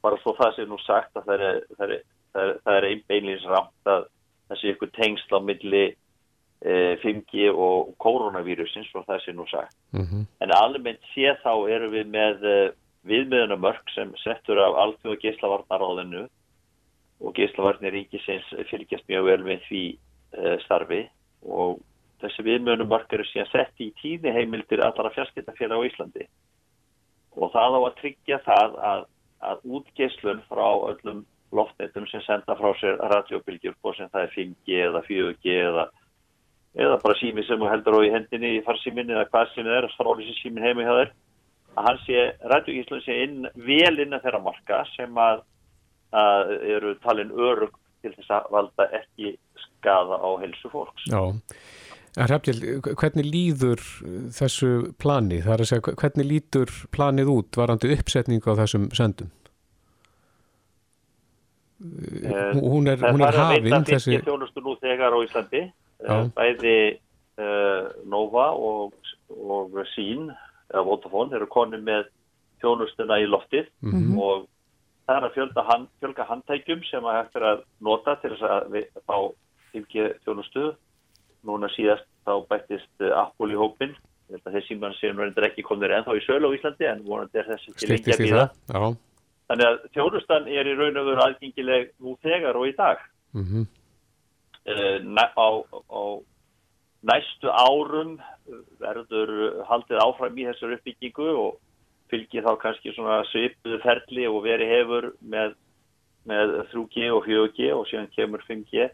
Bara 0.02 0.16
svo 0.22 0.34
það 0.38 0.56
sem 0.56 0.68
nú 0.68 0.78
sagt 0.78 1.16
að 1.16 1.24
það 1.26 1.40
er, 1.40 1.60
það 1.78 1.90
er 1.90 2.02
það 2.32 2.48
er, 2.48 2.60
það 2.64 2.76
er 2.76 2.88
einbeinleins 2.90 3.48
rámt 3.48 3.90
að 3.90 4.06
það 4.48 4.60
sé 4.60 4.72
ykkur 4.72 4.92
tengsl 4.96 5.36
á 5.36 5.40
milli 5.44 5.84
e, 6.62 6.72
5G 7.02 7.50
og 7.52 7.94
koronavírusins 8.02 8.92
og 8.94 9.06
það 9.08 9.24
sé 9.24 9.34
nú 9.36 9.46
sagt. 9.50 9.76
Mm 9.92 10.06
-hmm. 10.06 10.24
En 10.40 10.50
almennt 10.56 11.02
sé 11.14 11.36
þá 11.44 11.52
eru 11.68 11.90
við 11.90 12.06
með 12.06 12.36
viðmiðunamörk 13.02 13.90
sem 13.94 14.12
settur 14.22 14.58
af 14.62 14.78
alþjóða 14.82 15.20
geyslavarnaráðinu 15.22 16.28
og 17.22 17.34
geyslavarnir 17.36 17.94
ríkisins 17.94 18.48
fylgjast 18.70 19.08
mjög 19.10 19.28
vel 19.28 19.40
með 19.46 19.64
því 19.68 19.82
e, 19.92 20.54
starfi. 20.64 21.02
Og 21.46 21.80
þessi 22.22 22.44
viðmiðunamörk 22.46 23.12
eru 23.14 23.26
síðan 23.28 23.50
sett 23.50 23.82
í 23.82 23.90
tíði 24.00 24.34
heimildir 24.34 24.82
allara 24.84 25.12
fjarskiptafélag 25.14 25.82
á 25.82 25.86
Íslandi. 25.88 26.28
Og 27.38 27.52
það 27.54 27.78
á 27.78 27.80
að 27.80 27.98
tryggja 28.00 28.38
það 28.46 28.76
að, 28.90 29.04
að 29.50 29.64
útgeyslun 29.78 30.42
frá 30.50 30.66
öllum 30.92 31.24
loftnetum 31.52 32.06
sem 32.08 32.22
senda 32.26 32.56
frá 32.56 32.70
sér 32.80 33.00
radiobilgjur 33.12 33.74
og 33.82 33.96
sem 33.96 34.08
það 34.12 34.26
er 34.26 34.36
5G 34.36 34.78
eða 34.86 35.02
4G 35.08 35.56
eða, 35.66 35.88
eða 36.84 37.00
bara 37.02 37.18
sími 37.20 37.44
sem 37.46 37.66
heldur 37.68 37.98
á 38.00 38.06
í 38.06 38.12
hendinni 38.14 38.54
í 38.56 38.62
farsíminni 38.66 39.14
eða 39.16 39.28
hvað 39.28 39.52
sem 39.52 39.68
það 39.68 39.78
er, 39.78 39.88
strólisir 39.92 40.38
símin 40.40 40.64
heimi 40.64 40.86
hjá 40.86 40.94
þér 40.96 41.12
að 41.72 41.86
hann 41.88 42.00
sé, 42.04 42.22
radioíslun 42.52 43.04
sé 43.04 43.18
inn, 43.26 43.48
vel 43.56 43.94
innan 44.00 44.20
þeirra 44.24 44.42
marka 44.44 44.82
sem 44.92 45.20
að 45.20 45.44
að 46.12 46.56
eru 46.76 46.94
talin 47.04 47.32
örug 47.32 47.76
til 48.02 48.12
þess 48.16 48.34
að 48.36 48.50
valda 48.52 48.88
ekki 48.98 49.36
skada 49.62 50.18
á 50.18 50.30
helsu 50.42 50.70
fólks. 50.72 51.06
Já, 51.10 51.22
en 52.16 52.26
Hrafnil, 52.28 52.80
hvernig 53.00 53.28
líður 53.28 53.82
þessu 54.36 54.72
plani? 55.00 55.40
Það 55.44 55.54
er 55.54 55.64
að 55.64 55.70
segja, 55.70 55.94
hvernig 56.02 56.28
lítur 56.28 56.74
planið 56.94 57.30
út 57.32 57.60
varandi 57.60 57.92
uppsetningu 57.96 58.52
á 58.52 58.60
þessum 58.62 58.90
sendum? 58.96 59.30
Eh, 61.82 62.52
hún 62.54 62.86
er, 62.86 63.00
hún 63.02 63.24
er 63.26 63.34
hafinn 63.34 63.66
þessi... 63.66 63.66
Það 63.66 63.72
er 63.72 63.78
að 63.78 63.86
veita 63.88 64.02
fyrir 64.04 64.26
þjónustu 64.28 64.62
nú 64.62 64.74
þegar 64.82 65.16
á 65.16 65.18
Íslandi, 65.26 65.62
Já. 66.02 66.16
bæði 66.36 66.78
uh, 67.42 67.86
Nova 68.12 68.48
og, 68.54 69.14
og 69.32 69.78
Sín, 69.96 70.28
eða 70.70 70.84
Vodafone, 70.86 71.34
eru 71.38 71.48
konið 71.50 71.86
með 71.88 72.10
þjónustuna 72.62 73.18
í 73.18 73.26
loftið 73.26 73.66
mm 73.82 73.94
-hmm. 73.96 74.20
og 74.22 74.46
það 75.06 75.16
er 75.16 75.26
að 75.26 75.34
fjölga, 75.36 75.64
hand, 75.68 75.90
fjölga 76.02 76.26
handtækjum 76.28 76.82
sem 76.88 77.06
að 77.08 77.18
er 77.40 77.46
að 77.50 77.62
nota 77.82 78.14
til 78.22 78.32
þess 78.34 78.48
að 78.48 78.72
við 78.76 78.88
fá 79.08 79.16
fylgi 79.72 80.08
þjónustu. 80.24 80.72
Núna 81.48 81.70
síðast 81.74 82.06
þá 82.26 82.34
bættist 82.50 83.02
uh, 83.02 83.14
Apple 83.24 83.54
í 83.54 83.58
hópin. 83.58 83.94
Þessi 84.32 84.78
mann 84.80 84.94
séum 84.96 85.18
verður 85.18 85.48
ekki 85.50 85.64
komnir 85.66 85.92
ennþá 85.92 86.14
í 86.16 86.22
sölu 86.24 86.48
á 86.48 86.56
Íslandi 86.56 86.88
en 86.88 87.02
vonandi 87.04 87.40
er 87.42 87.50
þessi 87.50 87.74
til 87.76 87.90
lengi 87.90 88.14
að 88.14 88.22
býða. 88.22 88.44
Þannig 89.50 89.68
að 89.68 89.80
þjónustan 89.96 90.46
er 90.48 90.70
í 90.70 90.76
raun 90.78 91.00
og 91.00 91.08
veru 91.10 91.24
aðgengileg 91.26 91.90
nú 92.00 92.14
þegar 92.24 92.56
og 92.60 92.68
í 92.70 92.76
dag. 92.78 93.02
Mm 93.36 93.48
-hmm. 93.48 93.66
uh, 94.72 95.26
á, 95.36 95.48
á 95.90 96.02
næstu 97.02 97.50
árum 97.50 98.16
verður 98.78 99.62
haldið 99.66 100.02
áfram 100.04 100.38
í 100.38 100.46
þessar 100.46 100.76
uppbyggingu 100.76 101.28
og 101.34 101.58
fylgir 102.12 102.44
þá 102.44 102.56
kannski 102.60 102.92
svona 102.94 103.22
svipuðu 103.30 103.80
ferli 103.82 104.26
og 104.28 104.42
veri 104.46 104.68
hefur 104.68 105.12
með, 105.20 105.54
með 106.28 106.58
3G 106.72 107.08
og 107.16 107.24
4G 107.28 107.70
og 107.74 107.86
síðan 107.90 108.10
kemur 108.16 108.44
5G 108.48 108.90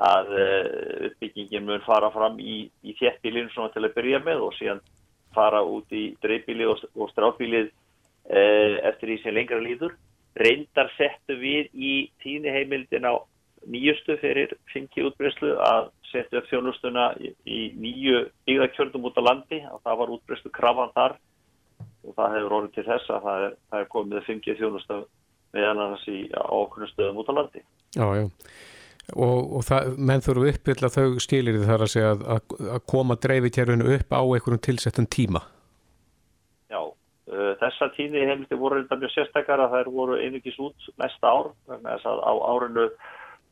að 0.00 0.30
uh, 0.32 1.08
uppbyggingin 1.10 1.66
mun 1.66 1.82
fara 1.84 2.10
fram 2.14 2.38
í, 2.40 2.62
í 2.86 2.94
þéttbílinn 3.00 3.50
svona 3.54 3.72
til 3.74 3.84
að 3.84 3.96
byrja 3.96 4.22
með 4.24 4.44
og 4.46 4.54
síðan 4.56 4.82
fara 5.34 5.62
út 5.66 5.90
í 5.94 6.10
dreifbíli 6.22 6.66
og, 6.66 6.84
og 6.96 7.10
stráfbílið 7.12 7.68
uh, 7.70 8.76
eftir 8.90 9.12
því 9.12 9.18
sem 9.24 9.36
lengra 9.36 9.60
líður. 9.62 9.96
Reyndar 10.38 10.90
settu 10.94 11.36
við 11.40 11.68
í 11.74 11.94
tíniheimildin 12.22 13.06
á 13.06 13.18
nýjustu 13.68 14.16
fyrir 14.22 14.54
5G 14.72 15.04
útbreyslu 15.10 15.56
að 15.60 15.90
setja 16.10 16.40
upp 16.40 16.48
þjónustuna 16.48 17.10
í, 17.20 17.32
í 17.44 17.58
nýju 17.76 18.22
byggðarkjöldum 18.48 19.10
út 19.10 19.18
á 19.20 19.22
landi 19.26 19.58
og 19.68 19.82
það 19.84 19.98
var 20.00 20.14
útbreyslu 20.14 20.52
krafan 20.54 20.94
þar 20.94 21.18
og 22.06 22.16
það 22.16 22.36
hefur 22.36 22.56
orðið 22.58 22.74
til 22.76 22.86
þess 22.88 23.14
að 23.14 23.24
það 23.28 23.46
er, 23.46 23.56
það 23.70 23.84
er 23.84 23.88
komið 23.94 24.26
5G 24.28 24.56
þjónustöð 24.60 25.06
meðan 25.56 25.94
þess 25.94 26.10
í 26.10 26.18
ákveðnum 26.30 26.92
stöðum 26.92 27.22
út 27.22 27.30
á 27.30 27.34
landi. 27.38 27.64
Já, 27.96 28.06
já. 28.20 28.26
Og, 29.10 29.38
og 29.58 29.64
það, 29.66 29.94
menn 29.98 30.22
þurfu 30.22 30.50
uppbylla 30.52 30.90
þau 30.94 31.06
skilir 31.22 31.64
þar 31.66 31.84
að 31.86 31.92
segja 31.94 32.10
að, 32.14 32.52
að 32.76 32.84
koma 32.92 33.16
dreifitjærfinu 33.18 33.88
upp 33.96 34.14
á 34.14 34.20
einhverjum 34.22 34.62
tilsettum 34.62 35.08
tíma. 35.10 35.42
Já, 36.70 36.80
uh, 36.86 37.52
þessa 37.62 37.90
tíni 37.96 38.22
hefði 38.28 38.60
voru 38.60 38.84
þetta 38.84 39.00
mjög 39.00 39.14
sérstakar 39.16 39.64
að 39.64 39.74
þær 39.74 39.90
voru 39.96 40.20
einugis 40.20 40.60
út 40.62 40.92
næsta 41.02 41.32
ár, 41.32 41.50
þannig 41.66 42.06
að 42.06 42.22
á 42.22 42.32
árinu 42.52 42.86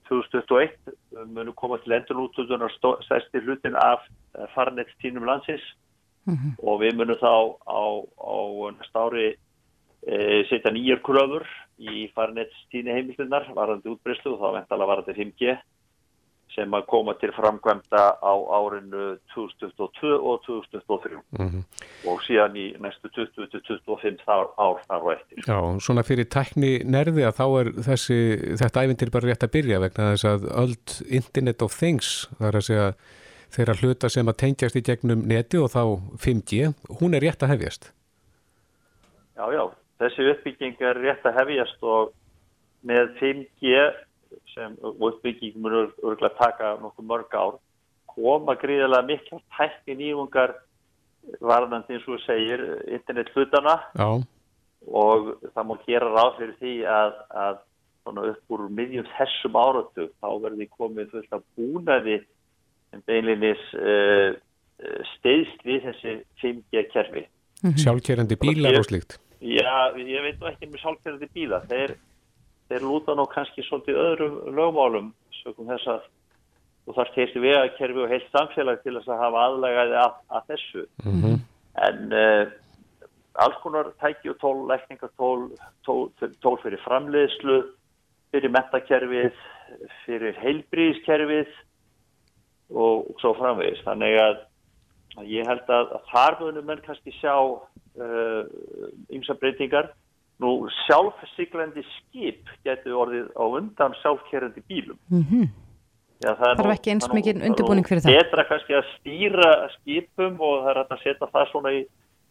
2021 0.09 1.27
munu 1.35 1.53
koma 1.59 1.81
til 1.83 1.97
endurlútuðunar 1.99 2.73
stærsti 2.79 3.43
hlutin 3.45 3.77
af 3.77 4.07
farnett 4.55 4.95
tínum 5.03 5.27
landsins 5.29 5.65
mm 6.29 6.37
-hmm. 6.37 6.53
og 6.69 6.81
við 6.83 6.93
munum 7.01 7.19
þá 7.19 7.35
á, 7.65 7.83
á 8.21 8.37
næsta 8.77 8.99
ári 9.07 9.29
e, 10.07 10.45
setja 10.51 10.71
nýjur 10.71 11.01
kröfur 11.03 11.47
í 11.79 12.11
farinettstíni 12.15 12.93
heimildunar 12.93 13.49
varandi 13.55 13.89
útbreyslu 13.89 14.35
og 14.35 14.41
þá 14.43 14.49
ventala 14.59 14.87
varandi 14.87 15.17
5G 15.17 15.59
sem 16.59 16.75
að 16.75 16.87
koma 16.91 17.15
til 17.21 17.31
framkvæmda 17.37 18.05
á 18.19 18.35
árinu 18.59 19.19
2022 19.35 20.15
og 20.17 20.41
2023 20.47 21.21
mm 21.39 21.49
-hmm. 21.49 21.63
og 22.11 22.23
síðan 22.27 22.57
í 22.57 22.67
næstu 22.83 23.09
20-25 23.15 24.25
ár, 24.27 24.47
ár 24.59 24.79
þar 24.89 25.03
og 25.05 25.13
eftir. 25.13 25.39
Já, 25.47 25.59
svona 25.81 26.03
fyrir 26.03 26.25
tækni 26.25 26.73
nerði 26.85 27.23
að 27.29 27.39
þá 27.41 27.47
er 27.61 27.67
þessi, 27.89 28.19
þetta 28.61 28.83
æfintir 28.85 29.11
bara 29.11 29.29
rétt 29.29 29.45
að 29.45 29.55
byrja 29.57 29.81
vegna 29.85 30.11
þess 30.13 30.25
að 30.25 30.41
öll 30.63 30.77
Internet 31.21 31.63
of 31.63 31.79
Things, 31.79 32.29
það 32.39 32.49
er 32.49 32.57
að 32.57 32.69
segja 32.69 32.95
þeirra 33.55 33.77
hluta 33.81 34.11
sem 34.13 34.29
að 34.29 34.41
tengjast 34.43 34.79
í 34.79 34.85
gegnum 34.85 35.25
neti 35.29 35.61
og 35.61 35.71
þá 35.73 35.83
5G, 36.25 36.73
hún 37.01 37.17
er 37.17 37.25
rétt 37.25 37.45
að 37.45 37.55
hefjast. 37.55 37.91
Já, 39.39 39.45
já, 39.55 39.63
þessi 40.03 40.29
uppbygging 40.33 40.83
er 40.91 41.01
rétt 41.05 41.27
að 41.29 41.41
hefjast 41.43 41.87
og 41.87 42.13
með 42.89 43.15
5G 43.21 43.89
sem 44.53 44.75
uppbygging 44.85 45.57
munur 45.57 45.93
örgulega 46.03 46.37
taka 46.39 46.77
nokkuð 46.83 47.09
mörg 47.09 47.37
ár 47.37 47.59
koma 48.13 48.57
gríðilega 48.59 49.07
miklu 49.07 49.39
tækni 49.57 49.97
nýjungar 50.01 50.57
varðandi 51.45 51.97
eins 51.97 52.09
og 52.09 52.21
segir 52.25 52.63
internet 52.87 53.31
hlutana 53.35 53.79
já. 53.95 54.09
og 54.87 55.33
það 55.55 55.69
má 55.69 55.75
gera 55.87 56.13
ráð 56.13 56.37
fyrir 56.39 56.55
því 56.61 56.75
að, 56.93 57.17
að 57.45 57.65
upp 58.09 58.55
úr 58.57 58.67
miðjum 58.73 59.09
þessum 59.17 59.59
áratu 59.61 60.09
þá 60.17 60.29
verður 60.45 60.71
komið 60.77 61.11
fullt 61.13 61.35
af 61.37 61.43
búnaði 61.59 62.19
en 62.99 63.07
beinlinis 63.07 63.63
uh, 63.79 64.35
steyðst 65.15 65.65
við 65.67 65.87
þessi 65.87 66.15
5G 66.43 66.85
kerfi. 66.93 67.25
Mm 67.63 67.71
-hmm. 67.71 67.81
Sjálfkerrandi 67.83 68.37
bílar 68.37 68.79
og 68.79 68.87
slikt? 68.87 69.19
Já, 69.41 69.95
ég 69.95 70.23
veit 70.23 70.43
ekki 70.51 70.67
með 70.67 70.83
sjálfkerrandi 70.83 71.29
bílar. 71.35 71.67
Þeir, 71.71 71.97
þeir 72.69 72.83
lúta 72.83 73.15
nú 73.15 73.27
kannski 73.31 73.63
svolítið 73.63 73.99
öðrum 74.05 74.39
lögmálum 74.55 75.13
sögum 75.43 75.71
þess 75.71 75.87
að 75.87 76.01
þú 76.85 76.95
þarfst 76.97 77.19
heilt 77.21 77.37
vegakerfi 77.43 78.03
og 78.03 78.09
heilt 78.09 78.31
samfélag 78.33 78.83
til 78.83 78.95
þess 78.97 79.09
að 79.09 79.23
hafa 79.23 79.45
aðlægaði 79.47 79.97
að, 80.05 80.15
að 80.29 80.43
þessu. 80.53 80.87
Mm 81.05 81.23
-hmm. 81.23 81.37
En 81.89 82.13
uh, 82.13 82.45
alls 83.45 83.59
konar 83.63 83.93
tæki 84.03 84.31
og 84.31 84.39
tól, 84.41 84.67
lækningatól, 84.71 85.51
tól, 85.87 86.11
tól 86.43 86.59
fyrir 86.63 86.81
framleiðslu, 86.83 87.59
fyrir 88.33 88.51
metakerfið, 88.51 89.35
fyrir 90.05 90.35
heilbríðiskerfið 90.43 91.53
og 92.75 93.09
svo 93.21 93.35
framvegist. 93.39 93.85
Þannig 93.87 94.19
að 94.23 95.29
ég 95.29 95.49
held 95.49 95.71
að, 95.73 95.95
að 95.97 96.11
þar 96.13 96.37
munum 96.43 96.69
menn 96.69 96.85
kannski 96.85 97.15
sjá 97.19 97.35
ymsa 99.11 99.35
uh, 99.35 99.41
breytingar. 99.41 99.93
Nú 100.39 100.69
sjálfsiklandi 100.85 101.83
skip 101.97 102.51
getur 102.67 103.01
orðið 103.03 103.33
á 103.35 103.45
undan 103.59 103.97
sjálfkerrandi 104.03 104.63
bílum. 104.69 104.99
Mm 105.11 105.25
-hmm. 105.31 105.49
Já, 106.19 106.35
það 106.35 106.51
er 106.51 106.59
nú, 106.59 106.71
ekki 106.75 106.91
eins 106.91 107.09
mikið 107.15 107.43
undirbúning 107.47 107.87
fyrir 107.87 108.03
það. 108.03 108.17
Betra 108.19 108.45
kannski 108.45 108.75
að 108.75 108.87
stýra 108.97 109.51
skipum 109.77 110.41
og 110.43 110.65
það 110.65 110.71
er 110.71 110.81
að 110.83 111.03
setja 111.03 111.29
það 111.33 111.51
svona 111.51 111.73
í, 111.73 111.81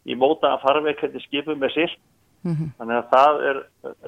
í 0.04 0.14
móta 0.14 0.52
að 0.52 0.64
farveikandi 0.64 1.20
skipum 1.24 1.58
með 1.58 1.72
silt. 1.76 2.00
Mm 2.44 2.54
-hmm. 2.54 2.68
Þannig 2.78 2.96
að 2.96 3.08
það 3.14 3.40
er, 3.50 3.56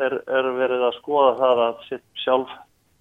er, 0.06 0.12
er 0.36 0.50
verið 0.62 0.82
að 0.88 0.98
skoða 1.00 1.32
það 1.40 1.62
að 1.68 1.76
sjálf 2.24 2.50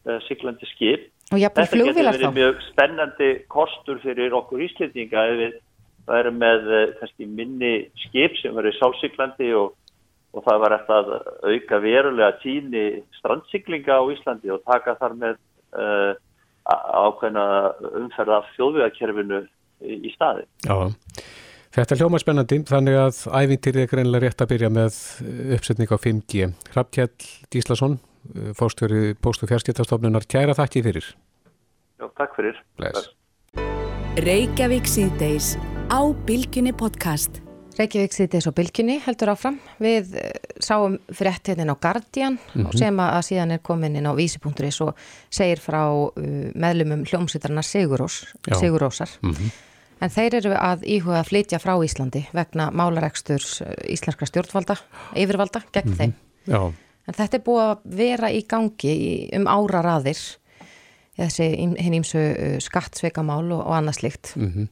uh, 0.05 0.19
siklandi 0.27 0.65
skip 0.65 1.11
Og 1.29 1.41
jafnveg 1.41 1.69
flugvilar 1.69 2.15
þá? 2.15 2.17
Þetta 2.17 2.19
getur 2.19 2.29
verið 2.29 2.37
mjög 2.39 2.61
spennandi 2.67 3.31
kostur 3.53 3.99
fyrir 4.03 4.37
okkur 4.39 4.63
íslendinga 4.65 5.25
ef 5.29 5.35
við 5.43 5.57
værum 6.09 6.39
með 6.41 6.71
eh, 6.73 6.87
kannski 7.01 7.27
minni 7.27 7.73
skip 8.05 8.37
sem 8.41 8.55
verið 8.57 8.79
sálsiklandi 8.79 9.51
og, 9.57 9.75
og 10.33 10.45
það 10.47 10.63
var 10.63 10.75
eftir 10.79 10.95
að 10.97 11.11
auka 11.51 11.81
verulega 11.83 12.31
tíni 12.41 12.85
strandsiklinga 13.19 13.99
á 14.01 14.03
Íslandi 14.13 14.53
og 14.55 14.65
taka 14.65 14.95
þar 14.99 15.15
með 15.21 15.37
uh, 15.77 16.11
ákveðna 16.69 17.45
umferða 18.01 18.41
þjóðvegakerfinu 18.55 19.43
í, 19.85 19.99
í 20.09 20.13
staði. 20.13 20.45
Já, 20.65 20.91
þetta 21.71 21.95
er 21.95 22.01
hljóma 22.01 22.19
spennandi 22.19 22.63
þannig 22.65 22.99
að 22.99 23.23
ævintýrið 23.29 23.81
er 23.81 23.91
greinlega 23.93 24.25
rétt 24.25 24.41
að 24.41 24.51
byrja 24.53 24.69
með 24.69 25.01
uppsetning 25.57 25.89
á 25.91 25.97
5G. 25.97 26.53
Hrafkjell 26.73 27.15
Díslason 27.51 27.99
Eh, 28.35 28.53
fórstjóri 28.53 29.15
Póst- 29.15 29.43
og 29.43 29.49
fjárskiptastofnunar 29.49 30.27
kæra 30.27 30.53
þakki 30.53 30.83
fyrir. 30.83 31.05
Já, 31.99 32.07
takk 32.17 32.35
fyrir. 32.35 32.55
Bless. 32.77 33.09
Reykjavík 34.19 34.85
síðdeis 34.85 35.55
á 35.89 35.99
Bilginni 36.25 36.73
podcast. 36.75 37.41
Reykjavík 37.79 38.13
síðdeis 38.13 38.45
á 38.45 38.51
Bilginni 38.51 38.99
heldur 38.99 39.31
áfram. 39.33 39.59
Við 39.79 40.13
eh, 40.19 40.31
sáum 40.59 40.99
frétt 41.09 41.47
hérna 41.47 41.73
á 41.73 41.79
Guardian 41.79 42.37
mm 42.37 42.65
-hmm. 42.65 42.77
sem 42.77 42.97
að 42.97 43.21
síðan 43.23 43.51
er 43.51 43.59
komin 43.59 43.95
inn 43.95 44.05
á 44.05 44.13
vísi.is 44.13 44.81
og 44.81 44.95
segir 45.29 45.57
frá 45.57 46.11
meðlumum 46.55 47.05
hljómsveitarna 47.05 47.63
Sigurós, 47.63 48.25
Sigurósar. 48.51 49.09
Mm 49.21 49.31
-hmm. 49.31 49.68
En 49.99 50.09
þeir 50.09 50.35
eru 50.39 50.51
að 50.55 50.85
íhuga 50.87 51.19
að 51.19 51.31
flytja 51.31 51.59
frá 51.59 51.73
Íslandi 51.83 52.25
vegna 52.31 52.69
málareksturs 52.71 53.61
íslenskra 53.91 54.29
stjórnvalda, 54.29 54.77
yfirvalda 55.15 55.63
gegn 55.71 55.89
mm 55.89 55.93
-hmm. 55.93 55.97
þeim. 55.97 56.13
Já. 56.47 56.73
En 57.07 57.13
þetta 57.17 57.37
er 57.37 57.43
búið 57.43 57.65
að 57.65 57.77
vera 57.97 58.29
í 58.31 58.43
gangi 58.47 58.95
um 59.35 59.47
ára 59.49 59.81
raðir 59.81 60.21
þessi 61.19 61.47
hinn 61.57 61.97
ímsu 61.99 62.19
uh, 62.19 62.57
skattsveikamál 62.63 63.51
og, 63.51 63.61
og 63.65 63.75
annað 63.75 63.99
slikt. 63.99 64.33
Mm 64.37 64.51
-hmm. 64.53 64.67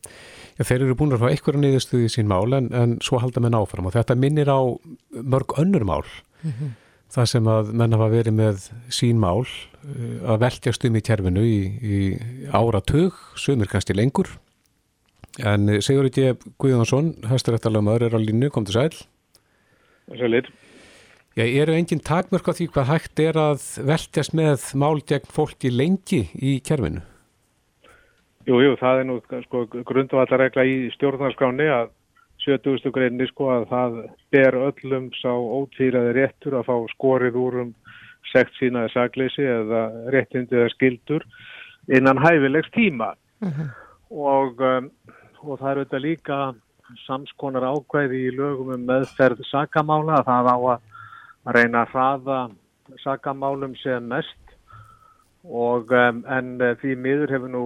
Já, 0.57 0.63
þeir 0.63 0.81
eru 0.81 0.95
búin 0.95 1.13
að 1.13 1.21
fá 1.21 1.29
einhverja 1.29 1.61
niðurstuði 1.61 2.07
í 2.07 2.13
sín 2.13 2.27
mál 2.27 2.53
en, 2.53 2.71
en 2.73 2.97
svo 3.03 3.19
halda 3.21 3.43
með 3.43 3.55
náfram 3.57 3.85
og 3.89 3.93
þetta 3.93 4.15
minnir 4.15 4.49
á 4.49 4.59
mörg 5.11 5.57
önnur 5.57 5.83
mál. 5.83 6.05
Mm 6.43 6.51
-hmm. 6.51 6.71
það 7.11 7.25
sem 7.25 7.47
að 7.47 7.73
menn 7.73 7.93
hafa 7.93 8.09
verið 8.09 8.33
með 8.33 8.69
sín 8.89 9.19
mál 9.19 9.43
uh, 9.43 10.31
að 10.31 10.39
veltjast 10.39 10.85
um 10.85 10.95
í 10.95 11.01
kerfinu 11.01 11.43
í, 11.43 11.59
í 11.81 11.97
áratug, 12.53 13.13
sömur 13.35 13.67
kannski 13.67 13.93
lengur 13.93 14.39
en 15.45 15.81
Sigur 15.81 16.07
Ítje 16.09 16.35
Guðjónsson, 16.57 17.13
hæstaréttalögmaður 17.29 18.07
er 18.07 18.17
á 18.17 18.19
línu, 18.21 18.49
kom 18.49 18.65
til 18.65 18.77
sæl 18.77 18.95
Sælir 20.17 20.49
Já, 21.37 21.45
eru 21.45 21.75
enginn 21.77 22.01
takmörk 22.01 22.47
á 22.49 22.57
því 22.57 22.65
hvað 22.73 22.87
hægt 22.89 23.19
er 23.21 23.37
að 23.37 23.61
veltjast 23.85 24.33
með 24.33 24.63
mál 24.73 24.97
gegn 25.05 25.29
fólki 25.29 25.69
lengi 25.69 26.23
í 26.33 26.55
kerfinu? 26.65 27.03
Jú, 28.47 28.57
jú, 28.63 28.71
það 28.79 29.01
er 29.03 29.05
nú 29.05 29.17
sko, 29.43 29.67
grundvallarregla 29.85 30.65
í 30.65 30.77
stjórnarskráni 30.95 31.67
að 31.69 31.91
70. 32.47 32.89
greinni 32.95 33.27
sko 33.29 33.51
að 33.53 33.67
það 33.69 33.99
ber 34.33 34.57
öllum 34.69 35.11
sá 35.19 35.29
ótvíraði 35.29 36.15
réttur 36.17 36.57
að 36.57 36.69
fá 36.71 36.75
skorið 36.95 37.37
úr 37.37 37.59
um 37.65 37.73
sekt 38.31 38.57
sínaði 38.57 38.93
sagleysi 38.95 39.45
eða 39.45 39.83
réttindi 40.15 40.57
eða 40.57 40.73
skildur 40.73 41.25
innan 41.91 42.17
hæfilegs 42.23 42.71
tíma 42.75 43.13
uh 43.43 43.51
-huh. 43.51 43.69
og, 44.09 44.61
um, 44.61 44.89
og 45.43 45.59
það 45.59 45.69
er 45.69 45.81
auðvitað 45.81 46.05
líka 46.05 46.39
samskonar 47.05 47.65
ákvæði 47.67 48.21
í 48.27 48.35
lögum 48.35 48.73
um 48.75 48.85
meðferð 48.87 49.43
sakamála 49.49 50.21
að 50.21 50.29
það 50.29 50.51
á 50.51 50.57
að 50.57 51.57
reyna 51.57 51.83
að 51.83 51.93
hraða 51.93 52.39
sakamálum 53.03 53.75
sem 53.81 54.07
mest 54.07 54.53
og 55.47 55.91
en 55.95 56.55
uh, 56.61 56.75
því 56.81 56.95
miður 56.99 57.33
hefur 57.35 57.51
nú 57.51 57.65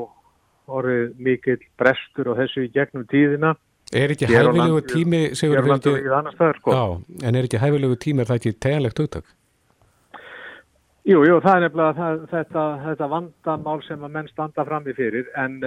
orðið 0.71 1.19
mikill 1.21 1.59
brestur 1.79 2.31
og 2.31 2.41
þessu 2.41 2.67
í 2.67 2.73
gegnum 2.73 3.05
tíðina 3.11 3.55
Er 3.91 4.13
ekki 4.13 4.27
hæfilegu 4.29 4.79
tími 4.87 5.19
Sigur, 5.35 5.65
ekki, 5.67 5.91
staðar, 6.31 6.59
sko. 6.61 6.71
á, 6.71 6.85
en 7.27 7.35
er 7.35 7.47
ekki 7.47 7.59
hæfilegu 7.59 7.97
tími 7.99 8.23
er 8.23 8.29
það 8.29 8.37
ekki 8.39 8.53
teganlegt 8.63 9.01
hugtak? 9.03 9.25
Jú, 11.01 11.23
jú, 11.25 11.39
það 11.41 11.55
er 11.57 11.63
nefnilega 11.65 11.97
það, 11.97 12.21
þetta, 12.31 12.63
þetta 12.85 13.09
vandamál 13.11 13.81
sem 13.83 14.05
að 14.05 14.13
menn 14.15 14.29
standa 14.31 14.63
fram 14.67 14.87
í 14.87 14.93
fyrir 14.95 15.27
en 15.41 15.57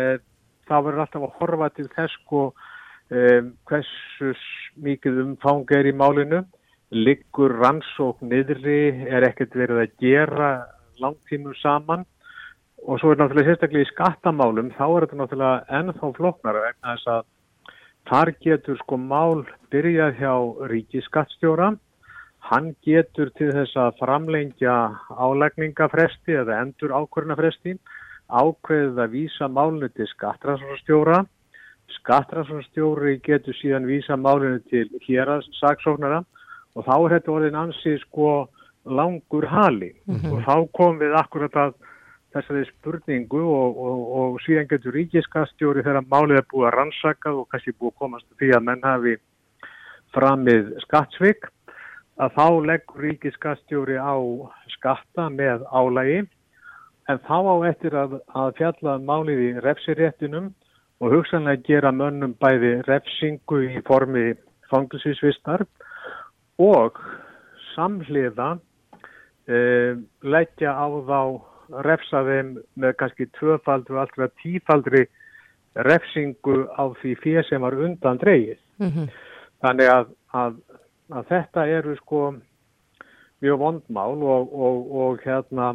það 0.68 0.86
verður 0.88 1.04
alltaf 1.04 1.26
að 1.26 1.36
horfa 1.40 1.68
til 1.74 1.88
þess 1.94 2.18
sko 2.22 2.42
um, 2.50 3.52
hversu 3.68 4.32
mikið 4.84 5.20
umfang 5.24 5.74
er 5.76 5.90
í 5.90 5.94
málinu. 5.96 6.44
Liggur 6.94 7.56
rannsók 7.58 8.20
niðri, 8.22 9.06
er 9.10 9.26
ekkert 9.26 9.56
verið 9.58 9.82
að 9.82 9.94
gera 10.02 10.50
langtímum 11.02 11.56
saman. 11.58 12.04
Og 12.84 13.00
svo 13.00 13.14
er 13.14 13.18
náttúrulega 13.18 13.54
sérstaklega 13.54 13.86
í 13.86 13.92
skattamálum, 13.92 14.74
þá 14.76 14.84
er 14.84 15.06
þetta 15.06 15.20
náttúrulega 15.20 15.78
ennþá 15.78 16.10
floknara 16.18 16.64
vegna 16.66 16.96
þess 16.96 17.12
að 17.14 17.22
þar 18.10 18.30
getur 18.44 18.80
sko 18.82 18.98
mál 19.00 19.44
byrjað 19.72 20.18
hjá 20.20 20.34
ríkiskattstjóra, 20.72 21.70
hann 22.50 22.74
getur 22.84 23.30
til 23.38 23.50
þess 23.56 23.76
að 23.80 24.00
framlengja 24.02 24.74
álegningafresti 25.16 26.36
eða 26.42 26.60
endur 26.60 26.92
ákvörnafresti, 26.92 27.78
ákveðið 28.28 29.00
að 29.04 29.14
vísa 29.14 29.48
málinu 29.48 29.88
til 29.92 30.06
skattræðsstjóra, 30.14 31.24
skattræðsstjóri 31.98 33.18
getur 33.24 33.56
síðan 33.60 33.88
vísa 33.88 34.16
málinu 34.16 34.60
til 34.70 34.88
hér 35.06 35.36
að 35.36 35.48
saksóknara 35.60 36.22
og 36.74 36.86
þá 36.86 36.94
er 36.96 37.16
þetta 37.16 37.34
orðin 37.34 37.58
ansið 37.60 37.98
sko 38.06 38.30
langur 38.84 39.46
hali. 39.46 39.92
Mm 40.06 40.16
-hmm. 40.16 40.32
og 40.32 40.38
þá 40.44 40.72
kom 40.72 40.98
við 40.98 41.14
akkurat 41.16 41.56
að 41.56 41.74
þessari 42.34 42.64
spurningu 42.66 43.40
og, 43.40 43.76
og, 43.78 44.00
og 44.18 44.40
síðan 44.42 44.68
getur 44.70 44.96
ríkiskastjóri 44.96 45.84
þegar 45.86 46.08
málið 46.10 46.40
er 46.40 46.48
búið 46.50 46.68
að 46.68 46.76
rannsaka 46.78 47.32
og 47.32 47.48
kannski 47.50 47.76
búið 47.78 47.92
að 47.92 47.98
komast 47.98 48.26
því 48.38 48.50
að 48.56 48.64
menn 48.68 48.82
hafi 48.82 49.14
framið 50.14 50.72
skattsvik 50.86 51.46
að 52.22 52.34
þá 52.38 52.46
leggur 52.70 53.06
ríkiskastjóri 53.06 53.98
á 53.98 54.14
skatta 54.74 55.28
með 55.30 55.62
álægi 55.70 56.24
en 57.08 57.20
þá 57.26 57.36
á 57.36 57.54
eftir 57.68 57.96
að, 57.98 58.18
að 58.32 58.52
fjalla 58.58 58.98
málið 59.02 59.42
í 59.44 59.50
refsiréttinum 59.64 60.52
og 61.02 61.12
hugsanlega 61.12 61.64
gera 61.66 61.92
mönnum 61.92 62.36
bæði 62.40 62.78
refsingu 62.88 63.60
í 63.66 63.82
formi 63.88 64.32
fangilsvísvistar 64.70 65.66
og 66.62 67.00
samhliða 67.74 68.54
e, 69.48 69.58
leggja 70.22 70.72
á 70.72 70.86
þá 71.08 71.20
refsa 71.84 72.22
þeim 72.24 72.56
með 72.80 72.96
kannski 73.00 73.28
tvöfaldri 73.38 73.96
og 73.96 74.04
alltaf 74.04 74.34
tífaldri 74.42 75.04
refsingu 75.88 76.64
á 76.72 76.88
því 77.00 77.14
fyrir 77.22 77.46
sem 77.48 77.62
var 77.64 77.74
undan 77.74 78.20
dreyið. 78.22 78.58
Mm 78.78 78.90
-hmm. 78.90 79.08
Þannig 79.64 79.88
að, 79.90 80.06
að, 80.32 80.54
að 81.10 81.24
þetta 81.28 81.66
eru 81.66 81.96
sko 81.96 82.20
mjög 83.42 83.58
vondmál 83.58 84.22
og, 84.22 84.54
og, 84.54 84.78
og 85.02 85.24
hérna 85.24 85.74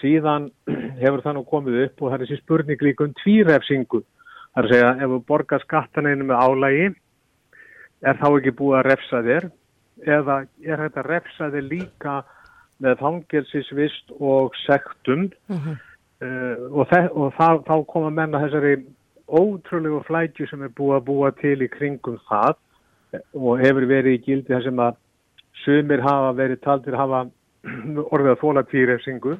síðan 0.00 0.50
hefur 1.02 1.24
það 1.24 1.38
nú 1.38 1.44
komið 1.48 1.82
upp 1.86 2.02
og 2.02 2.10
það 2.10 2.16
er 2.16 2.24
þessi 2.26 2.40
spurning 2.42 2.86
líka 2.86 3.06
um 3.06 3.14
tvírefsingu. 3.22 4.02
Það 4.54 4.62
er 4.62 4.68
að 4.68 4.74
segja 4.74 4.90
ef 4.96 5.12
þú 5.12 5.20
borgar 5.28 5.64
skattan 5.64 6.10
einu 6.10 6.28
með 6.28 6.42
álægi 6.42 6.88
er 8.08 8.18
þá 8.18 8.28
ekki 8.30 8.54
búið 8.58 8.78
að 8.78 8.88
refsa 8.88 9.22
þér 9.26 9.48
eða 10.18 10.36
er 10.62 10.82
þetta 10.84 11.06
refsaði 11.06 11.62
líka 11.66 12.14
með 12.78 13.00
fangelsisvist 13.02 14.12
og 14.20 14.54
sektum 14.62 15.26
uh 15.50 15.56
-huh. 15.56 15.74
uh, 16.22 16.56
og, 16.70 16.86
og 17.12 17.34
það, 17.34 17.64
þá 17.66 17.76
koma 17.86 18.10
menna 18.10 18.42
þessari 18.44 18.76
ótrúlegu 19.28 20.02
flætju 20.06 20.46
sem 20.46 20.62
er 20.62 20.72
búið 20.72 20.96
að 20.96 21.06
búa 21.10 21.30
til 21.40 21.58
í 21.62 21.68
kringum 21.68 22.18
það 22.30 22.54
og 23.34 23.60
hefur 23.60 23.86
verið 23.88 24.14
í 24.14 24.22
gildi 24.24 24.54
þar 24.54 24.62
sem 24.62 24.78
að 24.78 24.96
sumir 25.64 26.00
hafa 26.00 26.32
verið 26.32 26.60
taldir 26.64 26.96
hafa 26.96 27.26
orðið 28.12 28.32
að 28.32 28.40
þóla 28.42 28.62
kvíðrefsingu 28.70 29.38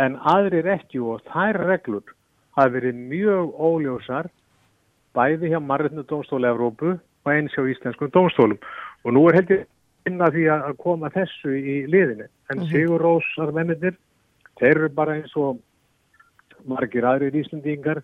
en 0.00 0.16
aðrir 0.32 0.68
ekki 0.76 1.00
og 1.02 1.24
þær 1.28 1.60
reglur 1.68 2.14
hafa 2.56 2.74
verið 2.76 3.02
mjög 3.10 3.52
óljósar 3.60 4.30
bæði 5.16 5.52
hjá 5.52 5.60
Marriðnu 5.60 6.06
Dómstóli 6.08 6.48
Evrópu 6.48 6.94
og 6.96 7.32
eins 7.32 7.54
hjá 7.56 7.66
Íslenskum 7.68 8.12
Dómstólum 8.14 8.58
og 9.04 9.14
nú 9.16 9.26
er 9.28 9.40
heldur 9.40 9.66
finna 10.04 10.30
því 10.32 10.46
að 10.54 10.76
koma 10.80 11.10
þessu 11.12 11.54
í 11.54 11.76
liðinu. 11.90 12.26
En 12.50 12.58
-hmm. 12.58 12.70
Sigur 12.70 13.00
Rósar 13.00 13.52
mennir, 13.52 13.96
þeir 14.58 14.76
eru 14.76 14.88
bara 14.88 15.16
eins 15.16 15.36
og 15.36 15.60
margir 16.64 17.04
aðrir 17.04 17.34
íslendingar 17.34 18.02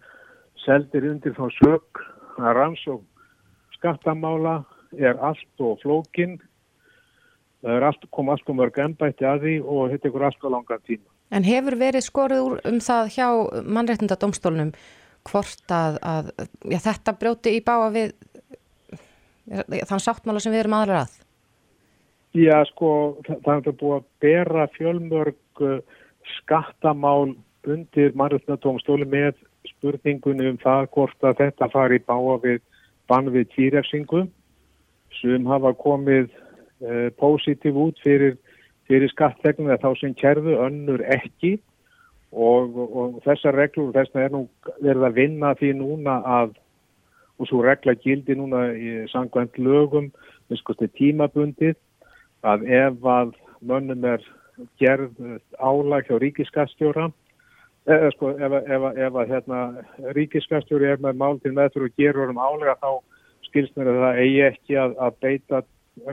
seldir 0.64 1.10
undir 1.10 1.32
þá 1.32 1.46
sög 1.60 1.84
að 2.38 2.54
ranns 2.54 2.86
og 2.86 3.02
skattamála 3.76 4.64
er 4.98 5.16
allt 5.20 5.60
og 5.60 5.80
flókin 5.80 6.40
það 7.62 7.76
er 7.76 7.82
allt, 7.82 8.10
kom 8.10 8.28
allt 8.28 8.48
og 8.48 8.56
mörg 8.56 8.78
ennbætti 8.78 9.24
að 9.24 9.40
því 9.40 9.54
og 9.64 9.90
þetta 9.90 10.08
er 10.08 10.24
allt 10.28 10.44
og 10.44 10.50
langa 10.50 10.78
tíma. 10.86 11.15
En 11.34 11.46
hefur 11.46 11.74
verið 11.80 12.06
skorið 12.06 12.44
úr 12.44 12.60
um 12.70 12.78
það 12.82 13.12
hjá 13.16 13.28
mannreitnda 13.66 14.18
domstólunum 14.20 14.72
hvort 15.26 15.72
að, 15.74 15.98
að 16.06 16.28
já, 16.70 16.78
þetta 16.84 17.16
brjóti 17.18 17.56
í 17.56 17.62
báa 17.66 17.88
við 17.94 18.12
þann 19.86 20.02
sáttmála 20.02 20.42
sem 20.42 20.54
við 20.54 20.64
erum 20.64 20.76
aðra 20.78 21.02
að? 21.04 21.16
Já, 22.36 22.56
sko, 22.68 22.90
það 23.26 23.52
hefur 23.52 23.76
búið 23.80 23.96
að 23.96 24.06
bera 24.22 24.68
fjölmörg 24.74 25.62
uh, 25.64 25.78
skattamál 26.36 27.34
undir 27.66 28.14
mannreitnatómstóli 28.18 29.06
með 29.08 29.38
spurningunum 29.70 30.54
um 30.54 30.58
það 30.62 30.90
hvort 30.94 31.26
að 31.26 31.40
þetta 31.42 31.70
fari 31.72 32.00
báa 32.06 32.36
við 32.42 32.60
bann 33.10 33.30
við 33.34 33.48
týrefsingu 33.54 34.26
sem 35.20 35.46
hafa 35.48 35.72
komið 35.80 36.28
uh, 36.28 37.08
positív 37.18 37.78
út 37.86 38.02
fyrir, 38.04 38.36
fyrir 38.86 39.10
skattegnum 39.12 39.70
eða 39.70 39.82
þá 39.84 40.00
sem 40.00 40.14
kærðu 40.18 40.58
önnur 40.66 41.02
ekki. 41.16 41.56
Og, 42.36 42.74
og 42.76 43.18
þessar 43.24 43.56
reglur 43.56 43.94
þess 43.94 44.12
að 44.12 44.24
er 44.26 44.32
nú 44.34 44.40
verið 44.82 45.04
að 45.06 45.18
vinna 45.20 45.52
því 45.56 45.72
núna 45.78 46.16
að 46.26 46.56
og 47.36 47.48
svo 47.50 47.60
regla 47.64 47.94
gildi 48.00 48.36
núna 48.36 48.70
í 48.72 49.04
sangvænt 49.12 49.58
lögum, 49.60 50.08
við 50.48 50.60
skoðum 50.62 50.92
tímabundið 50.96 51.76
að 52.46 52.64
ef 52.78 53.08
að 53.12 53.34
mönnum 53.60 54.04
er 54.08 54.24
gerð 54.80 55.12
álag 55.60 56.08
hjá 56.08 56.16
ríkiskastjóra 56.22 57.10
eða 57.86 58.10
sko 58.14 58.32
ef, 58.34 58.56
ef, 58.64 58.86
ef 58.96 59.18
að 59.20 59.32
hérna, 59.34 59.60
ríkiskastjóri 60.16 60.88
er 60.90 61.02
með 61.02 61.20
mál 61.20 61.36
til 61.42 61.52
meðtur 61.56 61.86
og 61.86 62.00
gerur 62.00 62.32
um 62.32 62.40
álega 62.40 62.76
þá 62.80 62.90
skilst 63.46 63.76
mér 63.76 63.92
að 63.92 64.00
það 64.04 64.20
eigi 64.24 64.40
ekki 64.48 64.78
að, 64.82 64.96
að 65.06 65.18
beita 65.26 65.62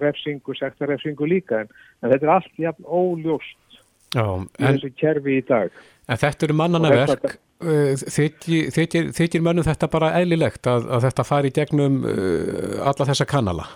refsingu, 0.02 0.56
sektarefsingu 0.58 1.28
líka 1.28 1.64
en, 1.64 1.74
en 2.02 2.12
þetta 2.14 2.28
er 2.28 2.36
allt 2.38 2.62
jafn 2.62 2.88
óljóst 2.88 3.80
Já, 4.14 4.24
en, 4.24 4.48
í 4.60 4.68
þessu 4.68 4.94
kerfi 5.00 5.40
í 5.40 5.46
dag 5.48 5.74
En 6.12 6.20
þetta 6.20 6.48
eru 6.48 6.58
mannanaverk 6.60 7.24
uh, 7.30 7.94
þykir, 7.96 8.70
þykir, 8.76 9.10
þykir 9.16 9.46
mönnum 9.46 9.66
þetta 9.68 9.90
bara 9.92 10.12
eðlilegt 10.20 10.68
að, 10.68 10.90
að 10.92 11.08
þetta 11.08 11.26
fari 11.28 11.52
í 11.52 11.56
gegnum 11.56 12.04
uh, 12.04 12.84
alla 12.84 13.08
þessa 13.10 13.28
kanala? 13.30 13.68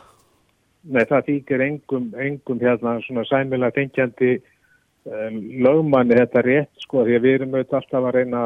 Nei, 0.87 1.03
það 1.07 1.25
þýkir 1.31 1.63
engum, 1.65 2.11
engum 2.19 2.61
hérna 2.63 2.97
svona 3.03 3.25
sæmilega 3.27 3.75
tengjandi 3.75 4.37
um, 5.07 5.41
lögmanni 5.65 6.19
þetta 6.19 6.43
rétt 6.45 6.85
sko 6.85 7.03
því 7.07 7.17
að 7.17 7.27
við 7.27 7.37
erum 7.39 7.55
auðvitað 7.57 7.79
alltaf 7.81 8.07
að 8.07 8.17
reyna 8.19 8.43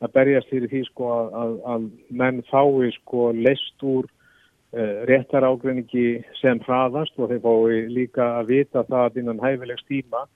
að 0.00 0.14
berjast 0.16 0.50
fyrir 0.52 0.70
því 0.72 0.82
sko 0.88 1.10
að, 1.16 1.56
að 1.74 1.88
menn 2.22 2.42
fái 2.50 2.90
sko 2.98 3.30
leist 3.36 3.86
úr 3.86 4.08
réttar 4.72 5.42
ágreiningi 5.42 6.20
sem 6.38 6.60
hraðast 6.62 7.16
og 7.18 7.32
þeir 7.32 7.40
fái 7.42 7.88
líka 7.90 8.26
að 8.38 8.52
vita 8.52 8.84
það 8.86 9.18
innan 9.18 9.42
hæfilegs 9.42 9.82
tíma 9.88 10.26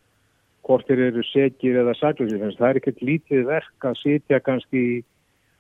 hvort 0.65 0.89
þeir 0.89 1.11
eru 1.11 1.23
segir 1.29 1.79
eða 1.83 1.95
saglösi. 1.99 2.41
Það 2.41 2.69
er 2.69 2.81
ekkert 2.81 3.05
lítið 3.05 3.47
verk 3.47 3.87
að 3.87 4.01
sitja 4.01 4.41
kannski 4.43 4.81
í, 4.81 4.97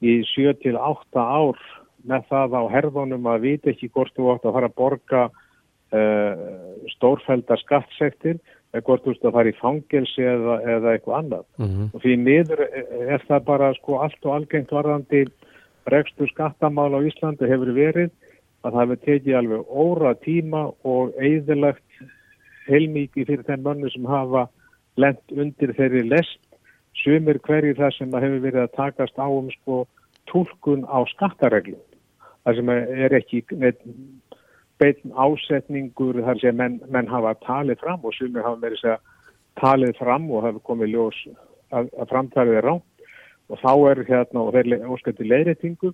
í 0.02 0.14
7-8 0.32 1.20
ár 1.20 1.60
með 2.08 2.26
það 2.32 2.58
á 2.58 2.62
herðunum 2.72 3.30
að 3.30 3.46
vita 3.46 3.70
ekki 3.72 3.92
hvort 3.92 4.14
þú 4.16 4.32
átt 4.32 4.48
að 4.48 4.56
fara 4.56 4.70
að 4.70 4.76
borga 4.80 5.22
uh, 5.28 6.44
stórfælda 6.96 7.60
skattsektir 7.62 8.40
eða 8.74 8.84
hvort 8.88 9.04
þú 9.04 9.14
átt 9.14 9.28
að 9.28 9.38
fara 9.38 9.52
í 9.52 9.58
fangelsi 9.60 10.26
eða, 10.34 10.58
eða 10.76 10.96
eitthvað 10.96 11.18
annað. 11.20 11.46
Mm 11.60 11.70
-hmm. 11.70 11.88
Og 11.94 12.02
því 12.02 12.16
niður 12.24 12.66
er 13.14 13.24
það 13.28 13.48
bara 13.52 13.72
sko 13.78 14.02
allt 14.02 14.26
og 14.26 14.34
algengt 14.34 14.72
varðandi 14.72 15.26
bregstu 15.84 16.26
skattamál 16.32 16.90
á 16.96 17.00
Íslandi 17.04 17.46
hefur 17.46 17.70
verið 17.76 18.10
að 18.64 18.72
það 18.72 18.80
hefur 18.80 19.00
tekið 19.04 19.38
alveg 19.38 19.72
óra 19.84 20.12
tíma 20.24 20.62
og 20.88 21.16
eigðilegt 21.20 22.04
heilmíki 22.68 23.26
fyrir 23.28 23.44
þenn 23.44 23.64
mönnu 23.64 23.90
sem 23.92 24.06
hafa 24.08 24.46
lent 24.96 25.34
undir 25.36 25.74
þeirri 25.76 26.04
lest. 26.08 26.40
Sumir 27.02 27.40
hverju 27.44 27.74
það 27.76 27.96
sem 27.98 28.14
hefur 28.14 28.44
verið 28.44 28.62
að 28.62 28.76
takast 28.78 29.18
á 29.20 29.26
um 29.28 29.50
sko 29.52 29.84
tólkun 30.30 30.86
á 30.88 31.04
skattareglum. 31.12 31.80
Það 32.44 32.60
sem 32.60 32.70
er 32.74 33.16
ekki 33.18 33.42
beitn 34.80 35.12
ásetningur 35.12 36.22
þar 36.24 36.40
sem 36.40 36.56
menn, 36.56 36.80
menn 36.88 37.10
hafa 37.10 37.34
talið 37.44 37.82
fram 37.82 38.04
og 38.04 38.16
sumir 38.16 38.46
hafa 38.46 38.62
verið 38.64 38.88
að 38.94 39.04
talið 39.60 40.00
fram 40.00 40.30
og 40.32 40.48
hafa 40.48 40.64
komið 40.66 40.94
ljós 40.94 41.20
að, 41.70 41.90
að 42.00 42.10
framtalið 42.10 42.58
er 42.60 42.68
rátt 42.70 43.08
og 43.52 43.60
þá 43.60 43.72
er 43.90 44.02
hérna 44.08 44.42
og 44.42 44.56
þeir 44.56 44.88
óskætti 44.88 45.28
leiðrætingu 45.28 45.92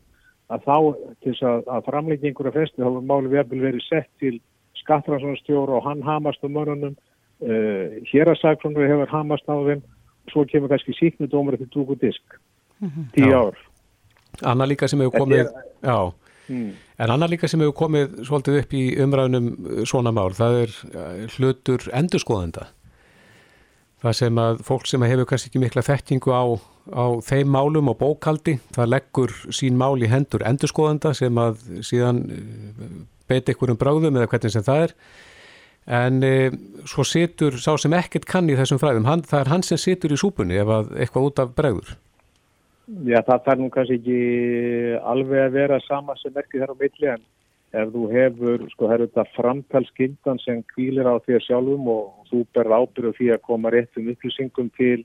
að 0.50 0.66
þá 0.66 0.76
til 1.24 1.34
að, 1.46 1.62
að 1.66 1.86
framleggingur 1.88 2.50
af 2.50 2.58
festu 2.58 2.82
þá 2.82 2.90
er 2.90 3.06
málið 3.10 3.36
verið 3.50 3.86
sett 3.86 4.10
til 4.22 4.40
skattrannsónastjóru 4.80 5.76
og 5.78 5.86
hann 5.86 6.02
hamast 6.02 6.44
um 6.44 6.54
mörunum 6.56 6.96
Uh, 7.40 8.02
hér 8.12 8.28
að 8.28 8.36
sagfröndu 8.42 8.84
hefur 8.84 9.08
hamast 9.08 9.46
á 9.48 9.56
þeim. 9.64 9.80
Og 10.28 10.32
svo 10.32 10.42
kemur 10.44 10.68
kannski 10.68 10.92
síknudómar 10.98 11.56
eftir 11.56 11.70
dúk 11.72 11.94
og 11.94 12.00
disk. 12.02 12.36
Mm 12.80 12.88
-hmm. 12.88 13.04
tíu 13.16 13.32
ár. 13.32 13.56
Anna 14.44 14.66
líka 14.66 14.88
sem 14.88 15.00
hefur 15.00 15.20
komið 15.20 15.38
er, 15.38 15.48
já, 15.82 16.12
mm. 16.48 16.72
en 16.98 17.10
Anna 17.10 17.26
líka 17.26 17.48
sem 17.48 17.60
hefur 17.60 17.72
komið 17.72 18.24
svolítið 18.24 18.58
upp 18.60 18.72
í 18.72 18.84
umræðunum 19.02 19.46
svona 19.84 20.10
mál, 20.10 20.32
það 20.32 20.52
er 20.62 20.70
uh, 20.94 21.26
hlutur 21.36 21.80
endurskoðenda 21.92 22.66
það 24.00 24.16
sem 24.16 24.42
að 24.42 24.60
fólk 24.66 24.88
sem 24.88 25.06
hefur 25.06 25.28
kannski 25.28 25.50
ekki 25.50 25.62
mikla 25.62 25.84
þekkingu 25.84 26.32
á, 26.32 26.44
á 26.96 27.04
þeim 27.24 27.50
málum 27.52 27.90
og 27.92 27.98
bókaldi, 28.00 28.58
það 28.74 28.92
leggur 28.94 29.34
sín 29.54 29.80
mál 29.80 29.96
í 30.00 30.10
hendur 30.10 30.44
endurskoðenda 30.48 31.12
sem 31.16 31.40
að 31.40 31.60
síðan 31.86 32.22
beiti 33.30 33.54
ykkur 33.54 33.74
um 33.74 33.80
bráðum 33.80 34.16
eða 34.16 34.30
hvernig 34.32 34.54
sem 34.54 34.64
það 34.66 34.86
er 34.88 34.96
en 35.90 36.22
e, 36.22 36.34
svo 36.88 37.04
situr 37.06 37.56
sá 37.58 37.72
sem 37.80 37.94
ekkert 37.96 38.28
kann 38.28 38.50
í 38.50 38.56
þessum 38.58 38.80
fræðum, 38.80 39.08
hann, 39.08 39.24
það 39.26 39.44
er 39.44 39.52
hann 39.54 39.66
sem 39.66 39.80
situr 39.80 40.14
í 40.14 40.20
súpunni 40.20 40.60
ef 40.60 40.70
eitthvað 40.70 41.26
út 41.30 41.42
af 41.42 41.52
bregður. 41.56 41.96
Já, 43.06 43.20
það 43.22 43.44
þarf 43.46 43.60
nú 43.60 43.68
kannski 43.74 43.98
ekki 44.00 44.20
alveg 45.12 45.44
að 45.44 45.56
vera 45.56 45.78
sama 45.86 46.16
sem 46.18 46.34
merkir 46.34 46.64
þar 46.64 46.74
á 46.74 46.80
milli 46.80 47.10
en 47.12 47.22
ef 47.70 47.90
þú 47.94 48.04
hefur, 48.10 48.64
sko, 48.72 48.88
það 48.88 48.94
eru 48.96 49.08
þetta 49.08 49.24
framtalskyndan 49.36 50.40
sem 50.42 50.62
kvílir 50.74 51.06
á 51.06 51.14
þér 51.22 51.44
sjálfum 51.46 51.90
og 51.92 52.30
þú 52.30 52.42
ber 52.56 52.72
ábyrðu 52.74 53.12
því 53.18 53.28
að 53.34 53.44
koma 53.46 53.70
réttum 53.70 54.10
upplýsingum 54.10 54.70
til 54.78 55.04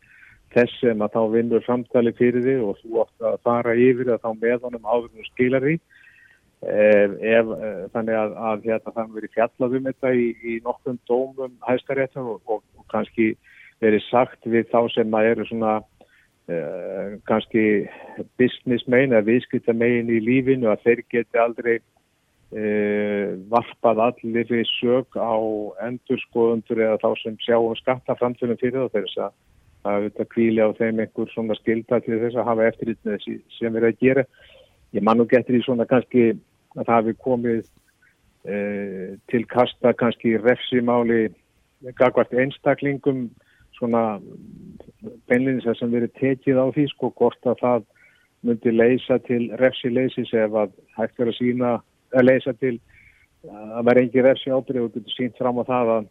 þess 0.56 0.80
sem 0.82 1.04
að 1.04 1.14
þá 1.18 1.22
vinnur 1.36 1.66
framtali 1.66 2.14
fyrir 2.18 2.46
þig 2.46 2.64
og 2.66 2.80
þú 2.82 3.04
átt 3.04 3.28
að 3.30 3.38
fara 3.46 3.76
yfir 3.76 4.14
að 4.16 4.24
þá 4.24 4.30
með 4.42 4.68
honum 4.68 4.90
áður 4.90 5.22
og 5.22 5.30
skilar 5.30 5.66
því. 5.66 5.78
Ef, 6.66 7.12
ef, 7.22 7.50
eh, 7.62 7.82
þannig 7.94 8.16
að, 8.18 8.38
að 8.50 8.64
hérna, 8.66 8.94
það 8.96 9.18
verið 9.18 9.34
fjallað 9.36 9.76
um 9.78 9.90
þetta 9.90 10.14
í, 10.16 10.30
í 10.42 10.54
nokkrum 10.66 11.02
dómum 11.06 11.58
hæstaréttum 11.68 12.30
og, 12.32 12.40
og, 12.50 12.64
og 12.80 12.88
kannski 12.90 13.36
verið 13.84 14.06
sagt 14.08 14.48
við 14.50 14.72
þá 14.72 14.80
sem 14.96 15.18
að 15.20 15.30
eru 15.34 15.46
svona 15.50 15.74
uh, 16.50 17.18
kannski 17.30 17.66
business 18.40 18.88
megin 18.90 19.14
eða 19.14 19.28
viðskipta 19.28 19.76
megin 19.78 20.10
í 20.10 20.22
lífinu 20.24 20.72
að 20.72 20.88
þeir 20.88 21.04
geti 21.12 21.44
aldrei 21.44 21.76
varpað 22.56 24.00
allir 24.00 24.48
við 24.48 24.68
sög 24.78 25.18
á 25.20 25.36
endurskoðundur 25.84 26.80
eða 26.86 27.00
þá 27.02 27.10
sem 27.20 27.38
sjá 27.44 27.58
um 27.60 27.76
skattaframtunum 27.76 28.60
fyrir 28.62 28.88
þess 28.94 29.18
að 29.20 29.34
það 29.86 29.98
auðvitað 29.98 30.30
kvíli 30.32 30.64
á 30.64 30.70
þeim 30.78 31.02
einhver 31.04 31.32
svona 31.34 31.58
skilda 31.60 32.00
til 32.06 32.20
þess 32.22 32.38
að 32.40 32.48
hafa 32.50 32.68
eftirlitnið 32.70 33.26
sem 33.58 33.76
er 33.76 33.88
að 33.90 34.00
gera. 34.02 34.24
Ég 34.96 35.04
man 35.04 35.20
nú 35.20 35.26
getur 35.30 35.58
í 35.58 35.64
svona 35.66 35.88
kannski 35.90 36.30
að 36.76 36.86
það 36.86 36.96
hefði 36.96 37.16
komið 37.26 37.60
e, 38.48 38.56
til 39.32 39.44
kasta 39.52 39.92
kannski 40.00 40.38
refsimáli 40.40 41.28
gagvart 42.00 42.34
einstaklingum 42.34 43.28
svona 43.76 44.22
beinleins 45.28 45.68
að 45.68 45.82
sem 45.82 45.92
verið 45.92 46.16
tekið 46.22 46.62
á 46.62 46.66
því 46.72 46.88
sko 46.94 47.12
hvort 47.20 47.52
að 47.52 47.60
það 47.62 47.86
myndi 48.46 48.72
leysa 48.72 49.20
til 49.28 49.50
refsileysis 49.60 50.32
ef 50.38 50.56
að 50.56 50.72
hægt 50.96 51.20
verið 51.20 51.34
að 51.34 51.40
sína 51.42 51.74
að 52.16 52.28
leysa 52.30 52.54
til 52.60 52.76
að 53.46 53.88
vera 53.90 54.04
engi 54.04 54.26
refsi 54.26 54.52
ábyrði 54.52 54.84
og 54.84 54.94
getur 54.96 55.16
sínt 55.16 55.40
fram 55.40 55.62
á 55.62 55.64
það 55.68 55.92
að, 55.96 56.06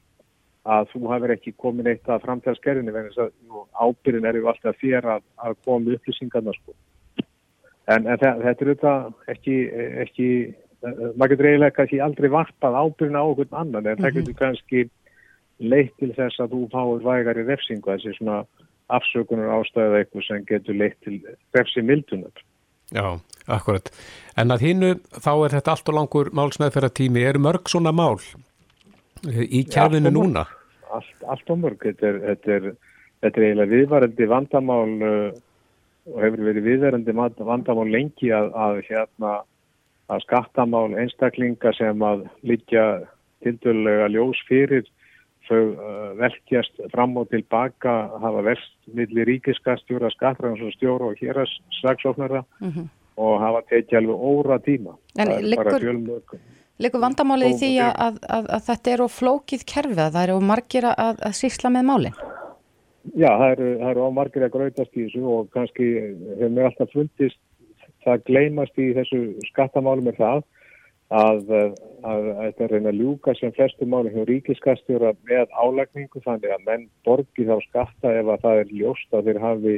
að 0.77 0.91
þú 0.93 1.05
hafið 1.13 1.35
ekki 1.37 1.55
komin 1.65 1.91
eitt 1.91 2.09
að 2.09 2.27
framtæðaskerðinni 2.27 2.95
vegna 2.95 3.29
ábyrðin 3.75 4.29
er 4.31 4.39
ju 4.39 4.51
alltaf 4.51 4.83
þér 4.83 5.09
að, 5.17 5.25
að 5.37 5.57
koma 5.67 5.97
upplýsingarna 5.97 6.55
sko. 6.59 6.77
En, 7.85 8.07
en 8.07 8.19
þetta 8.19 8.51
er 8.51 8.71
auðvitað 8.71 9.33
ekki, 9.35 9.57
ekki 10.05 10.29
maður 11.17 11.35
getur 11.35 11.49
eiginlega 11.51 11.77
kannski 11.79 12.01
aldrei 12.05 12.31
varpað 12.33 12.79
ábyrna 12.81 13.25
á 13.25 13.27
okkur 13.31 13.51
annan 13.61 13.89
en 13.91 14.01
það 14.01 14.19
getur 14.19 14.39
kannski 14.41 14.85
leitt 15.63 15.95
til 16.01 16.11
þess 16.17 16.41
að 16.43 16.57
þú 16.57 16.63
fáir 16.73 17.05
vægar 17.05 17.41
í 17.41 17.47
refsingu 17.49 17.93
þessi 17.93 18.17
svona 18.19 18.43
afsökunar 18.93 19.53
ástæða 19.59 20.03
eitthvað 20.03 20.27
sem 20.27 20.49
getur 20.49 20.77
leitt 20.77 20.99
til 21.05 21.21
refsi 21.57 21.85
mildunar. 21.85 22.45
Já, 22.93 23.17
akkurat. 23.47 23.91
En 24.37 24.51
að 24.51 24.67
hinnu 24.69 24.91
þá 25.13 25.33
er 25.35 25.57
þetta 25.59 25.75
allt 25.75 25.89
og 25.89 25.99
langur 25.99 26.31
málsmeðferðartími. 26.35 27.25
Er 27.25 27.39
mörg 27.43 27.71
svona 27.71 27.93
mál 27.93 28.19
í 29.25 29.65
kjærfinu 29.65 30.13
núna? 30.13 30.47
Allt, 30.95 31.17
allt 31.27 31.51
og 31.51 31.61
mörg. 31.63 31.81
Þetta 31.83 32.11
er, 32.11 32.21
þetta 32.29 32.55
er, 32.59 32.71
þetta 33.25 33.41
er 33.41 33.49
eiginlega 33.49 33.73
viðvarandi 33.75 34.31
vandamál 34.31 34.95
uh, 35.01 35.43
og 36.13 36.21
hefur 36.21 36.45
verið 36.51 36.69
viðverðandi 36.69 37.17
vandamál 37.17 37.89
lengi 37.89 38.33
að, 38.35 38.51
að, 38.67 38.81
hérna, 38.89 39.37
að 40.13 40.27
skattamál 40.27 40.91
einstaklinga 41.01 41.73
sem 41.79 42.05
að 42.05 42.27
líka 42.45 42.85
tildulega 43.45 44.11
ljós 44.13 44.41
fyrir 44.49 44.85
þau 45.49 45.61
uh, 45.61 46.11
velkjast 46.21 46.85
fram 46.93 47.17
og 47.21 47.29
tilbaka 47.33 47.95
hafa 48.21 48.45
verst 48.47 48.77
millir 48.97 49.29
ríkiskastjóra, 49.29 50.13
skattræðansstjóra 50.15 51.11
og 51.11 51.21
hérassvagsofnara 51.21 52.45
mm 52.61 52.71
-hmm. 52.71 52.87
Og 53.21 53.41
hafa 53.43 53.63
tekið 53.71 54.01
alveg 54.01 54.29
óra 54.31 54.59
tíma. 54.65 54.97
En 55.19 55.33
liggur, 55.45 57.01
vandamálið 57.01 57.53
í 57.53 57.59
því 57.61 57.73
að, 57.87 58.21
að 58.27 58.63
þetta 58.67 58.95
er 58.95 59.05
á 59.07 59.09
flókið 59.17 59.67
kerfið, 59.71 60.05
það 60.05 60.23
er 60.25 60.33
á 60.35 60.39
margir 60.43 60.89
að 60.91 61.27
sísla 61.39 61.71
með 61.71 61.87
málinn? 61.91 62.23
Já, 63.13 63.29
það 63.29 63.51
eru, 63.53 63.71
það 63.79 63.91
eru 63.91 64.05
ámargir 64.09 64.47
að 64.47 64.55
grautast 64.55 64.97
í 64.97 65.05
þessu 65.05 65.25
og 65.29 65.49
kannski 65.53 65.89
hefur 66.01 66.53
mér 66.57 66.71
alltaf 66.71 66.95
fundist 66.95 67.41
það 68.05 68.23
gleymast 68.29 68.81
í 68.81 68.91
þessu 68.97 69.21
skattamálum 69.51 70.09
er 70.11 70.17
það 70.19 70.43
að 71.15 71.43
þetta 72.05 72.65
er 72.65 72.73
reyna 72.73 72.91
að 72.91 73.01
ljúka 73.01 73.35
sem 73.39 73.53
flestu 73.57 73.87
málum 73.89 74.15
hjá 74.15 74.25
ríkiskastjóra 74.29 75.13
með 75.29 75.53
álækningu 75.53 76.23
þannig 76.25 76.55
að 76.55 76.65
menn 76.69 76.87
borgi 77.07 77.47
þá 77.49 77.59
skatta 77.67 78.15
ef 78.21 78.33
að 78.35 78.47
það 78.47 78.63
er 78.63 78.73
ljóst 78.81 79.17
að 79.17 79.29
þeir 79.29 79.41
hafi 79.45 79.77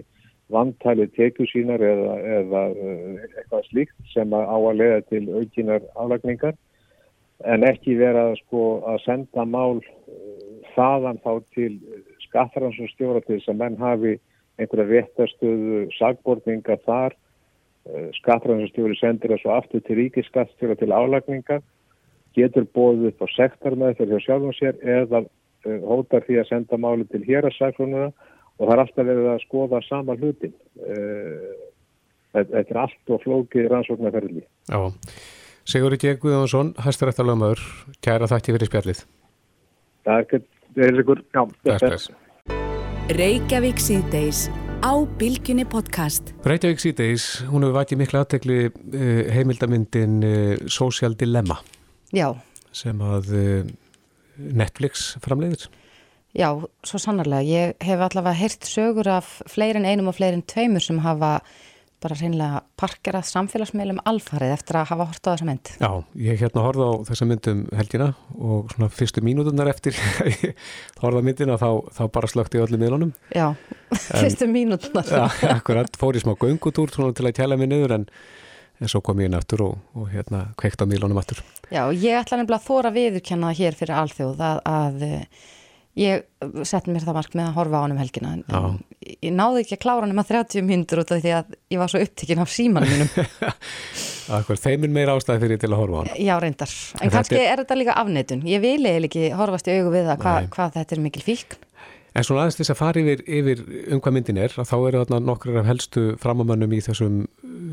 vantælið 0.52 1.10
teku 1.16 1.46
sínar 1.50 1.82
eða, 1.82 2.14
eða 2.38 2.62
eh, 2.70 3.26
eitthvað 3.34 3.66
slíkt 3.70 4.12
sem 4.12 4.34
að 4.36 4.46
á 4.46 4.56
að 4.56 4.78
leiða 4.80 5.00
til 5.10 5.22
aukinar 5.34 5.86
álækningar 5.98 6.54
en 7.44 7.66
ekki 7.68 7.96
vera 7.98 8.30
sko, 8.44 8.62
að 8.86 9.02
senda 9.04 9.44
mál 9.44 9.80
eh, 9.82 10.70
þaðan 10.76 11.18
þá 11.24 11.32
til 11.56 11.72
skattaransstjóra 12.28 13.24
til 13.24 13.38
þess 13.38 13.52
að 13.52 13.60
menn 13.62 13.78
hafi 13.80 14.16
einhverja 14.56 14.86
réttastöðu 14.88 15.80
sagbortninga 15.98 16.78
þar. 16.86 17.16
Eh, 17.90 18.06
skattaransstjóri 18.20 18.96
sendir 19.00 19.34
þessu 19.34 19.50
aftur 19.52 19.82
til 19.82 19.98
ríkiskattstjóra 20.00 20.78
til 20.78 20.92
álagninga 20.94 21.58
getur 22.38 22.68
bóðið 22.76 23.10
upp 23.10 23.26
á 23.26 23.28
sektarmæð 23.34 23.98
fyrir 23.98 24.22
sjálfum 24.22 24.54
sér 24.54 24.78
eða 24.84 25.24
hótar 25.66 26.22
því 26.26 26.40
að 26.40 26.50
senda 26.50 26.78
máli 26.78 27.06
til 27.10 27.24
hér 27.26 27.48
að 27.48 27.56
sagfrununa 27.56 28.10
og 28.56 28.64
það 28.64 28.74
er 28.74 28.82
alltaf 28.84 29.08
verið 29.10 29.30
að 29.32 29.44
skoða 29.44 29.82
sama 29.86 30.16
hlutin 30.18 30.54
eh, 30.86 31.54
þetta 32.36 32.62
er 32.64 32.82
allt 32.86 33.14
og 33.14 33.22
flókið 33.24 33.70
rannsóknarferðli 33.72 34.44
Já, 34.44 34.80
Sigur 35.66 35.94
Ríkjeg 35.94 36.20
Guðjónsson 36.22 36.74
Hæstarættalögumöður, 36.84 37.64
kæra 38.04 38.28
þætti 38.30 38.56
fyrir 38.56 38.72
spjallið 38.72 39.02
Það 40.06 40.14
er 40.14 40.26
ekkert 40.26 40.52
Eirikur, 40.76 41.22
já. 41.32 41.40
Reykjavík 43.16 43.78
síðdeis 43.80 44.42
á 44.84 44.92
Bilginni 45.16 45.64
podcast. 45.64 46.34
Reykjavík 46.44 46.82
síðdeis, 46.82 47.24
hún 47.48 47.64
hefur 47.64 47.78
vætið 47.78 48.00
miklu 48.02 48.20
aðtegli 48.20 48.58
uh, 48.68 49.22
heimildamindin 49.32 50.18
uh, 50.20 50.66
Social 50.68 51.16
Dilemma. 51.16 51.56
Já. 52.12 52.28
Sem 52.76 53.00
að 53.00 53.32
Netflix 54.36 55.14
framleiðir. 55.24 55.64
Já, 56.36 56.50
svo 56.84 57.00
sannarlega. 57.00 57.46
Ég 57.46 57.86
hef 57.86 58.02
allavega 58.04 58.36
heyrt 58.36 58.66
sögur 58.68 59.08
af 59.08 59.38
fleirin 59.48 59.88
einum 59.88 60.10
og 60.10 60.18
fleirin 60.18 60.44
tveimur 60.44 60.84
sem 60.84 60.98
hafa 61.04 61.38
bara 62.04 62.16
reynilega 62.18 62.60
parkerað 62.76 63.24
samfélagsmeilum 63.30 64.02
alfarið 64.06 64.52
eftir 64.52 64.76
að 64.76 64.90
hafa 64.90 65.06
hort 65.08 65.22
á 65.24 65.28
þessa 65.32 65.46
mynd. 65.48 65.70
Já, 65.80 65.90
ég 66.26 66.42
hérna 66.42 66.64
horfði 66.66 66.88
á 66.92 66.94
þessa 67.08 67.28
myndum 67.30 67.62
helgina 67.78 68.08
og 68.36 68.74
svona 68.74 68.90
fyrstu 68.92 69.24
mínútunar 69.24 69.70
eftir 69.72 69.96
horfði 71.02 71.24
á 71.24 71.26
myndina 71.30 71.56
þá, 71.60 71.70
þá 71.96 72.02
bara 72.18 72.30
slökti 72.30 72.60
öllum 72.60 72.84
miðlunum. 72.84 73.14
Já, 73.32 73.48
fyrstu 74.20 74.50
mínútunar. 74.52 75.08
Já, 75.08 75.54
akkurat, 75.56 75.96
fór 75.96 76.20
í 76.20 76.22
smá 76.22 76.36
göngutúr 76.36 76.92
til 76.92 77.30
að 77.30 77.38
tjæla 77.40 77.56
mig 77.56 77.72
niður 77.72 77.96
en 78.00 78.10
en 78.76 78.90
svo 78.92 79.00
kom 79.00 79.20
ég 79.22 79.30
inn 79.30 79.36
aftur 79.38 79.62
og, 79.64 79.76
og 79.96 80.10
hérna 80.12 80.50
kveikt 80.60 80.82
á 80.84 80.86
mílunum 80.88 81.16
aftur. 81.16 81.40
Já, 81.72 81.88
ég 81.96 82.18
ætla 82.18 82.36
nefnilega 82.36 82.60
að 82.60 82.66
þóra 82.66 82.90
viðurkenna 82.92 83.52
hér 83.56 83.76
fyrir 83.78 83.96
alþjóð 84.02 84.42
að, 84.44 84.58
að 84.68 85.06
ég 85.96 86.24
sett 86.68 86.88
mér 86.90 87.04
það 87.06 87.16
mark 87.16 87.36
með 87.36 87.46
að 87.48 87.56
horfa 87.56 87.80
á 87.80 87.82
hann 87.82 87.94
um 87.94 88.00
helgina 88.00 88.32
en, 88.36 88.42
en 88.52 88.78
ég 89.24 89.32
náði 89.32 89.62
ekki 89.62 89.76
að 89.78 89.82
klára 89.86 90.04
hann 90.04 90.12
um 90.12 90.20
að 90.20 90.32
30 90.34 90.66
myndur 90.66 91.02
út 91.02 91.12
af 91.14 91.22
því 91.24 91.32
að 91.38 91.54
ég 91.72 91.80
var 91.80 91.92
svo 91.92 92.02
upptikinn 92.04 92.42
af 92.42 92.52
símanum 92.52 92.92
mínum. 92.92 93.28
Akkur, 94.36 94.58
þeiminn 94.60 94.92
meira 94.92 95.14
ástæði 95.16 95.44
fyrir 95.44 95.62
til 95.62 95.70
að 95.70 95.80
horfa 95.80 95.96
á 95.96 96.00
hann. 96.02 96.10
Já, 96.26 96.34
reyndar. 96.42 96.74
En, 96.98 97.06
en 97.06 97.14
kannski 97.14 97.38
er... 97.38 97.46
er 97.52 97.62
þetta 97.62 97.78
líka 97.78 97.94
afneitun. 98.02 98.42
Ég 98.50 98.64
vil 98.64 98.80
eða 98.82 99.08
ekki 99.08 99.30
horfast 99.38 99.70
í 99.70 99.78
augu 99.78 99.94
við 99.94 100.10
það 100.10 100.20
hvað 100.24 100.50
hva 100.56 100.68
þetta 100.74 100.96
er 100.96 101.02
mikil 101.06 101.24
fíkn. 101.24 101.62
En 102.16 102.24
svona 102.24 102.46
aðeins 102.46 102.56
þess 102.56 102.72
að 102.72 102.78
fara 102.80 103.00
yfir, 103.02 103.22
yfir 103.28 103.62
um 103.92 104.00
hvað 104.00 104.14
myndin 104.16 104.38
er, 104.40 104.52
þá 104.56 104.76
eru 104.78 105.02
þarna 105.02 105.18
nokkrar 105.20 105.60
af 105.60 105.66
helstu 105.68 106.04
framamannum 106.22 106.72
í 106.72 106.80
þessum 106.84 107.18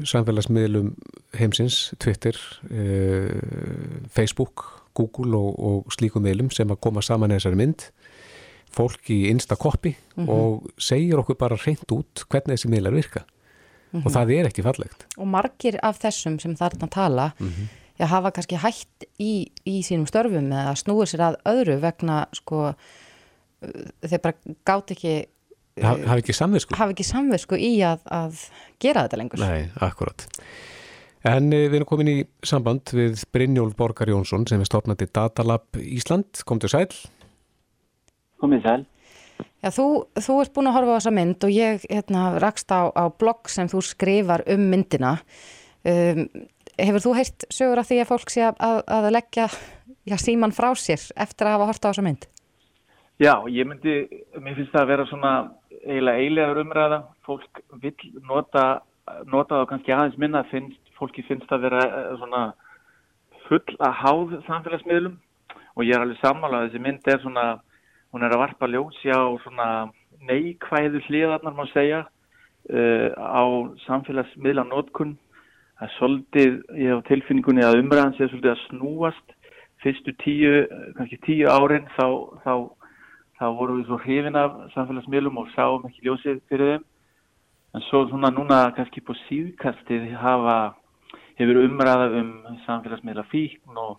samfélagsmiðlum 0.09 0.89
heimsins, 1.39 1.93
Twitter, 2.03 2.36
uh, 2.67 3.30
Facebook, 4.11 4.65
Google 4.99 5.39
og, 5.39 5.53
og 5.57 5.95
slíkum 5.95 6.26
miðlum 6.28 6.51
sem 6.53 6.69
að 6.69 6.82
koma 6.84 7.03
saman 7.05 7.32
í 7.32 7.39
þessari 7.39 7.61
mynd, 7.61 7.88
fólk 8.74 9.09
í 9.13 9.19
einsta 9.30 9.55
koppi 9.55 9.93
mm 9.93 10.26
-hmm. 10.26 10.30
og 10.30 10.71
segir 10.78 11.19
okkur 11.19 11.38
bara 11.38 11.59
reynd 11.59 11.91
út 11.91 12.26
hvernig 12.30 12.57
þessi 12.57 12.69
miðlar 12.69 12.93
virka 12.93 13.24
mm 13.24 13.99
-hmm. 13.99 14.05
og 14.05 14.11
það 14.11 14.34
er 14.34 14.45
ekki 14.49 14.63
fallegt. 14.63 15.05
Og 15.17 15.28
margir 15.28 15.80
af 15.84 15.99
þessum 15.99 16.39
sem 16.39 16.55
þarna 16.55 16.89
tala, 16.89 17.32
mm 17.39 17.47
-hmm. 17.47 17.67
já 17.99 18.05
hafa 18.05 18.32
kannski 18.32 18.55
hætt 18.55 19.05
í, 19.19 19.51
í 19.65 19.82
sínum 19.84 20.07
störfum 20.07 20.51
eða 20.51 20.76
snúið 20.76 21.05
sér 21.05 21.21
að 21.21 21.36
öðru 21.45 21.80
vegna 21.80 22.26
sko 22.34 22.74
þeir 24.03 24.21
bara 24.24 24.36
gátt 24.65 24.91
ekki 24.91 25.26
hafi 25.82 26.21
ekki 26.21 26.36
samvisku 26.38 26.78
hafi 26.78 26.95
ekki 26.95 27.07
samvisku 27.07 27.57
í 27.57 27.74
að, 27.86 28.03
að 28.11 28.45
gera 28.84 29.07
þetta 29.07 29.19
lengur 29.21 29.43
Nei, 29.43 29.69
akkurat 29.82 30.28
En 31.24 31.47
við 31.53 31.78
erum 31.78 31.88
komin 31.88 32.09
í 32.11 32.15
samband 32.43 32.91
við 32.91 33.21
Brynjólf 33.32 33.78
Borgar 33.80 34.09
Jónsson 34.11 34.43
sem 34.49 34.59
er 34.59 34.67
stofnandi 34.67 35.07
Datalab 35.07 35.80
Ísland, 35.80 36.41
kom 36.43 36.59
til 36.59 36.74
sæl 36.74 36.89
Komið 38.41 38.65
sæl. 38.65 38.79
Já, 39.63 39.69
þú, 39.71 39.86
þú 40.19 40.39
ert 40.43 40.53
búin 40.55 40.69
að 40.71 40.75
horfa 40.77 40.95
á 40.95 40.97
þessa 40.99 41.13
mynd 41.15 41.45
og 41.47 41.53
ég 41.53 41.86
hérna, 41.88 42.23
rakst 42.43 42.71
á, 42.73 42.91
á 42.91 43.03
blogg 43.11 43.51
sem 43.51 43.69
þú 43.71 43.84
skrifar 43.86 44.43
um 44.51 44.65
myndina. 44.71 45.17
Um, 45.84 46.27
Hefur 46.73 47.03
þú 47.03 47.11
heilt 47.13 47.43
sögur 47.53 47.77
af 47.77 47.86
því 47.86 47.97
að 48.01 48.09
fólk 48.09 48.31
sé 48.34 48.47
að, 48.49 48.79
að 48.89 49.07
leggja 49.13 49.43
já, 50.09 50.15
síman 50.17 50.55
frá 50.55 50.71
sér 50.73 51.03
eftir 51.21 51.45
að 51.45 51.53
hafa 51.53 51.67
horta 51.69 51.86
á 51.86 51.91
þessa 51.91 52.05
mynd? 52.07 52.25
Já, 53.21 53.34
ég 53.45 53.67
myndi, 53.69 53.93
mér 54.41 54.57
finnst 54.57 54.73
það 54.73 54.81
að 54.81 54.89
vera 54.89 55.05
svona 55.11 55.34
eiginlega 55.84 56.23
eilegar 56.23 56.61
umræða, 56.63 56.99
fólk 57.27 57.61
vil 57.84 57.93
nota, 58.25 58.63
nota 59.29 59.61
þá 59.61 59.69
kannski 59.69 59.93
aðeins 59.93 60.17
minna, 60.21 60.41
finnst, 60.49 60.79
fólki 60.97 61.25
finnst 61.27 61.51
að 61.53 61.67
vera 61.67 61.84
svona 62.17 62.41
full 63.45 63.77
að 63.77 63.99
háð 64.01 64.36
samfélagsmiðlum. 64.47 65.19
Og 65.73 65.86
ég 65.86 65.95
er 65.95 66.03
alveg 66.05 66.19
sammálað 66.21 66.59
að 66.59 66.67
þessi 66.67 66.84
mynd 66.88 67.07
er 67.09 67.21
svona, 67.21 67.45
hún 68.14 68.26
er 68.26 68.34
að 68.36 68.43
varpa 68.43 68.70
ljósi 68.70 69.11
á 69.11 69.22
svona 69.43 69.68
neikvæðu 70.30 71.01
hliðarnar 71.07 71.57
má 71.57 71.66
segja 71.74 72.03
uh, 72.05 73.09
á 73.18 73.43
samfélagsmiðla 73.88 74.68
nótkunn, 74.70 75.18
það 75.80 75.88
er 75.88 75.95
svolítið, 75.97 76.59
ég 76.80 76.93
hef 76.93 77.07
tilfinningunni 77.09 77.66
að 77.66 77.82
umræðan 77.82 78.16
sé 78.18 78.30
svolítið 78.30 78.53
að 78.53 78.64
snúast. 78.68 79.39
Fyrstu 79.84 80.14
tíu, 80.22 80.61
kannski 80.95 81.18
tíu 81.26 81.49
árin 81.51 81.89
þá, 81.97 82.05
þá 82.45 82.53
þá 83.43 83.49
vorum 83.57 83.82
við 83.82 83.89
svo 83.89 83.99
hrifin 84.03 84.39
af 84.39 84.55
samfélagsmiðlum 84.74 85.39
og 85.41 85.51
sáum 85.51 85.86
ekki 85.89 86.05
ljósið 86.07 86.39
fyrir 86.47 86.72
þeim. 86.72 86.86
En 87.74 87.84
svo 87.89 88.03
svona 88.07 88.30
núna 88.32 88.59
kannski 88.78 89.01
på 89.03 89.16
síðkastið 89.26 90.11
hafa 90.22 90.57
hefur 91.39 91.64
umræða 91.64 92.07
um 92.22 92.32
samfélagsmiðla 92.68 93.26
fíkn 93.32 93.80
og, 93.82 93.97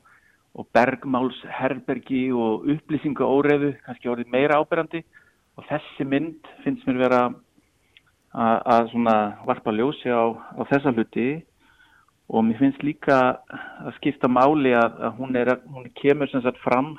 og 0.55 0.69
bergmálsherbergi 0.75 2.29
og 2.33 2.69
upplýsingu 2.71 3.27
óreðu 3.27 3.73
kannski 3.87 4.11
orðið 4.11 4.31
meira 4.31 4.61
áberandi. 4.61 5.03
Og 5.59 5.67
þessi 5.69 6.07
mynd 6.07 6.47
finnst 6.63 6.87
mér 6.87 7.01
vera 7.03 7.23
að, 8.35 8.91
svona 8.93 9.17
varpa 9.47 9.75
ljósi 9.75 10.11
á, 10.15 10.31
á 10.31 10.63
þessa 10.71 10.95
hluti. 10.95 11.43
Og 12.31 12.47
mér 12.47 12.61
finnst 12.63 12.87
líka 12.87 13.19
að 13.83 13.93
skipta 13.99 14.31
máli 14.31 14.73
að, 14.79 14.95
að 15.09 15.19
hún, 15.19 15.35
er, 15.37 15.57
hún 15.67 15.91
kemur 15.99 16.31
sem 16.31 16.43
sagt 16.43 16.63
fram 16.63 16.95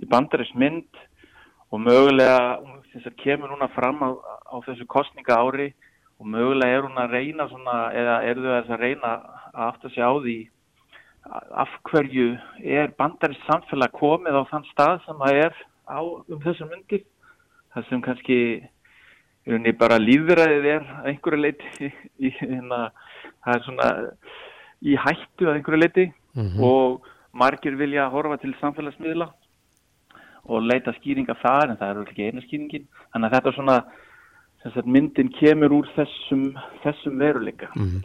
í 0.00 0.08
bandarismynd 0.08 1.04
og 1.68 1.82
mögulega 1.84 2.58
þess 2.92 3.10
að 3.10 3.18
kemur 3.20 3.52
núna 3.52 3.68
fram 3.74 4.00
á, 4.00 4.10
á 4.16 4.56
þessu 4.64 4.86
kostninga 4.88 5.36
ári 5.36 5.72
og 6.18 6.26
mögulega 6.26 6.78
er 6.78 6.86
hún 6.86 7.00
að 7.00 7.12
reyna 7.14 7.46
svona, 7.50 7.76
eða 7.92 8.20
er 8.24 8.40
þau 8.40 8.54
að 8.56 8.80
reyna 8.80 9.10
að 9.52 9.66
aftur 9.68 9.92
sig 9.92 10.02
á 10.02 10.12
því 10.16 10.38
af 11.30 11.68
hverju 11.90 12.36
er 12.64 12.92
bandarist 12.98 13.44
samfélag 13.46 13.92
komið 13.96 14.40
á 14.40 14.42
þann 14.50 14.66
stað 14.72 15.00
sem 15.04 15.22
það 15.22 15.40
er 15.44 15.54
á 15.88 16.00
um 16.00 16.40
þessum 16.44 16.70
myndir 16.72 17.04
það 17.74 17.88
sem 17.88 18.02
kannski 18.04 18.38
bara 19.80 19.98
líðræðið 20.00 20.66
er 20.74 20.88
einhverju 21.08 21.40
leiti 21.40 21.90
í, 22.20 22.32
hérna, 22.40 22.90
það 23.44 23.54
er 23.54 23.62
svona 23.66 23.90
í 24.84 24.96
hættu 24.96 25.48
að 25.48 25.58
einhverju 25.58 25.80
leiti 25.80 26.06
mm 26.08 26.48
-hmm. 26.48 26.64
og 26.64 27.06
margir 27.32 27.76
vilja 27.76 28.08
horfa 28.08 28.36
til 28.36 28.54
samfélagsmiðla 28.60 29.28
og 30.48 30.62
leita 30.64 30.92
skýringa 30.96 31.36
þar 31.42 31.70
en 31.70 31.76
það 31.80 31.90
eru 31.90 32.04
ekki 32.06 32.28
eina 32.28 32.44
skýringin. 32.44 32.86
Þannig 33.12 33.26
að 33.26 33.34
þetta 33.34 33.48
er 33.48 33.56
svona 33.56 33.78
sagt, 34.74 34.88
myndin 34.90 35.30
kemur 35.36 35.74
úr 35.78 35.88
þessum, 35.96 36.50
þessum 36.84 37.18
veruleika 37.20 37.70
mm. 37.74 38.02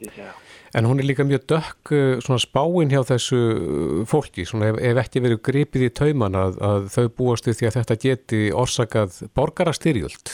En 0.73 0.87
hún 0.89 1.01
er 1.01 1.05
líka 1.05 1.25
mjög 1.27 1.43
dökk 1.51 1.91
uh, 1.93 2.15
svona 2.23 2.41
spáin 2.41 2.89
hjá 2.89 3.03
þessu 3.05 3.39
uh, 3.39 3.99
fólki. 4.09 4.45
Svona 4.49 4.71
ef, 4.71 4.79
ef 4.81 5.01
ekki 5.03 5.21
verið 5.21 5.43
gripið 5.45 5.85
í 5.85 5.91
tauman 5.93 6.37
að, 6.39 6.57
að 6.65 6.87
þau 6.95 7.05
búastu 7.19 7.53
því 7.53 7.69
að 7.69 7.77
þetta 7.77 7.99
geti 8.01 8.39
orsakað 8.63 9.19
borgarastyrjöld. 9.37 10.33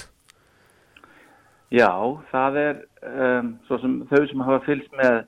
Já, 1.76 1.92
það 2.32 2.62
er 2.62 2.80
um, 3.04 3.52
sem, 3.68 4.00
þau 4.10 4.24
sem 4.32 4.48
hafa 4.48 4.64
fylgst 4.70 4.96
með 5.02 5.20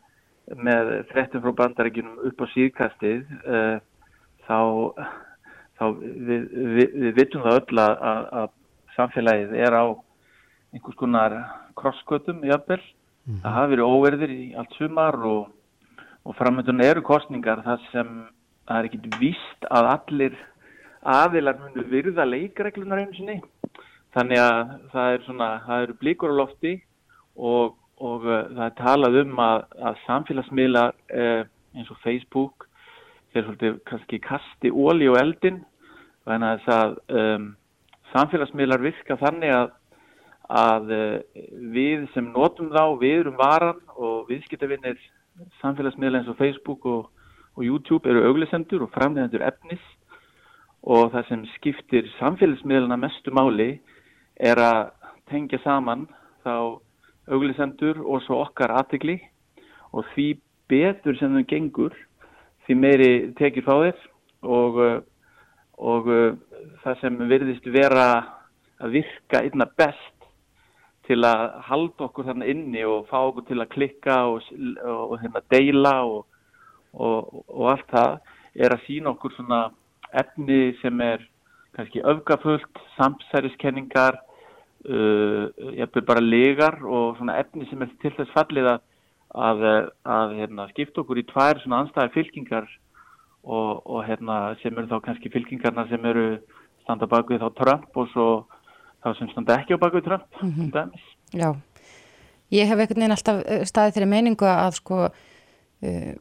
með 0.58 0.90
þrettum 1.12 1.44
frá 1.44 1.54
bandarækjunum 1.60 2.24
upp 2.28 2.42
á 2.44 2.46
síðkastið 2.52 3.22
uh, 3.46 3.78
þá 4.48 4.60
þá 5.80 5.86
við, 5.98 6.48
við, 6.78 6.96
við 7.04 7.14
vitum 7.18 7.46
það 7.46 7.60
öll 7.60 7.82
að, 7.84 7.94
að, 8.12 8.26
að 8.42 8.50
samfélagið 8.98 9.54
er 9.58 9.78
á 9.78 9.86
einhvers 10.74 10.98
konar 11.00 11.36
krosskötum 11.76 12.44
jafnvel. 12.44 12.82
Mm 12.82 13.34
-hmm. 13.34 13.42
Það 13.44 13.58
hafi 13.58 13.72
verið 13.76 13.92
óverðir 13.94 14.32
í 14.32 14.56
allt 14.58 14.74
sumar 14.78 15.16
og, 15.16 15.50
og 16.26 16.36
framöndun 16.36 16.84
eru 16.84 17.02
kostningar 17.02 17.64
þar 17.64 17.80
sem 17.92 18.08
það 18.68 18.80
er 18.80 18.86
ekkit 18.86 19.20
vist 19.20 19.62
að 19.70 19.86
allir 19.96 20.38
aðilar 21.02 21.60
munu 21.60 21.84
virða 21.90 22.26
leikreglunar 22.26 23.00
einu 23.00 23.14
sinni. 23.14 23.42
Þannig 24.14 24.38
að 24.38 24.80
það 24.92 25.14
er 25.14 25.22
svona, 25.26 25.62
það 25.68 25.84
eru 25.84 25.94
blíkur 25.94 26.34
á 26.34 26.40
lofti 26.42 26.74
og, 27.36 27.78
og 27.98 28.26
uh, 28.26 28.44
það 28.56 28.66
er 28.66 28.76
talað 28.78 29.22
um 29.22 29.40
að, 29.40 29.64
að 29.82 29.96
samfélagsmiðla 30.06 30.92
uh, 30.92 31.44
eins 31.76 31.92
og 31.92 31.98
Facebook 32.04 32.68
þeir 33.32 33.46
svolítið 33.46 33.78
kannski 33.88 34.20
kasti 34.20 34.72
óli 34.72 35.08
og 35.08 35.20
eldin 35.22 35.62
þannig 36.28 36.68
að 36.70 36.98
um, 37.18 37.46
samfélagsmiðlar 38.12 38.84
virka 38.84 39.18
þannig 39.22 39.54
að, 39.56 39.72
að 40.52 40.92
uh, 40.96 41.40
við 41.74 42.06
sem 42.16 42.28
notum 42.34 42.72
þá, 42.74 42.84
við 43.00 43.24
erum 43.24 43.40
varan 43.40 43.80
og 43.96 44.30
viðskiptavinnir 44.30 45.00
samfélagsmiðlar 45.62 46.22
eins 46.22 46.32
og 46.32 46.40
Facebook 46.40 46.86
og, 46.86 47.10
og 47.56 47.66
YouTube 47.66 48.10
eru 48.10 48.26
auglisendur 48.28 48.86
og 48.86 48.94
framlegendur 48.96 49.46
efnis. 49.48 49.82
Og 50.82 51.12
það 51.14 51.28
sem 51.30 51.44
skiptir 51.56 52.08
samfélagsmiðluna 52.18 52.98
mestu 53.00 53.34
máli 53.34 53.76
er 54.42 54.60
að 54.60 54.92
tengja 55.30 55.62
saman 55.64 56.08
þá 56.44 56.82
auglisendur 57.32 58.02
og 58.02 58.24
svo 58.26 58.42
okkar 58.42 58.74
aðtegli 58.80 59.20
og 59.94 60.08
því 60.16 60.34
betur 60.72 61.18
sem 61.20 61.36
þau 61.36 61.46
gengur 61.48 61.96
því 62.66 62.78
meiri 62.80 63.12
tekir 63.38 63.66
fá 63.66 63.76
þér 63.84 64.02
og 64.42 64.80
uh, 64.82 64.98
og 65.82 66.10
uh, 66.14 66.34
það 66.84 67.00
sem 67.02 67.22
verðist 67.30 67.70
vera 67.74 68.08
að 68.82 68.98
virka 69.00 69.42
einna 69.42 69.66
best 69.78 70.21
til 71.12 71.20
að 71.28 71.42
halda 71.68 72.08
okkur 72.08 72.30
þarna 72.30 72.48
inni 72.48 72.84
og 72.88 73.10
fá 73.12 73.18
okkur 73.20 73.46
til 73.50 73.60
að 73.60 73.72
klikka 73.76 74.18
og, 74.32 74.48
og, 74.80 75.02
og 75.12 75.18
hérna 75.20 75.44
deila 75.52 75.96
og, 76.08 76.22
og 76.96 77.68
allt 77.74 77.92
það 77.92 78.18
er 78.56 78.76
að 78.76 78.86
sína 78.88 79.12
okkur 79.12 79.36
svona 79.36 79.62
efni 80.22 80.74
sem 80.82 81.02
er 81.04 81.24
kannski 81.76 82.04
öfgafullt, 82.04 82.80
samsæriskenningar, 82.98 84.18
uh, 84.92 85.48
jafnveg 85.78 86.08
bara 86.08 86.24
legar 86.24 86.80
og 86.84 87.18
svona 87.20 87.38
efni 87.40 87.68
sem 87.70 87.84
er 87.84 87.92
til 88.02 88.12
þess 88.18 88.34
fallið 88.36 88.72
að, 88.74 88.82
að, 89.48 89.68
að 90.04 90.38
hérna, 90.40 90.68
skipta 90.74 91.04
okkur 91.04 91.22
í 91.22 91.28
tvær 91.30 91.62
svona 91.64 91.86
anstæðar 91.86 92.16
fylkingar 92.16 92.68
og 93.42 94.04
hérna, 94.06 94.54
sem 94.62 94.76
eru 94.78 94.86
þá 94.92 95.00
kannski 95.08 95.32
fylkingarna 95.34 95.88
sem 95.90 96.04
eru 96.06 96.26
standa 96.84 97.08
bak 97.10 97.32
við 97.32 97.42
þá 97.42 97.56
Trump 97.58 97.98
og 97.98 98.12
svo 98.12 98.28
þá 99.02 99.10
sem 99.18 99.32
standa 99.34 99.58
ekki 99.60 99.76
á 99.76 99.82
bak 99.82 99.98
við 99.98 100.08
Trump, 100.08 100.24
mm 100.42 100.54
-hmm. 100.54 100.92
Já, 101.34 101.56
ég 102.52 102.68
hef 102.68 102.80
einhvern 102.80 103.02
veginn 103.02 103.18
alltaf 103.18 103.44
eh, 103.46 103.66
staðið 103.66 103.94
þeirri 103.94 104.14
meiningu 104.16 104.46
að 104.46 104.80
sko 104.80 105.10
Uh, 105.82 106.14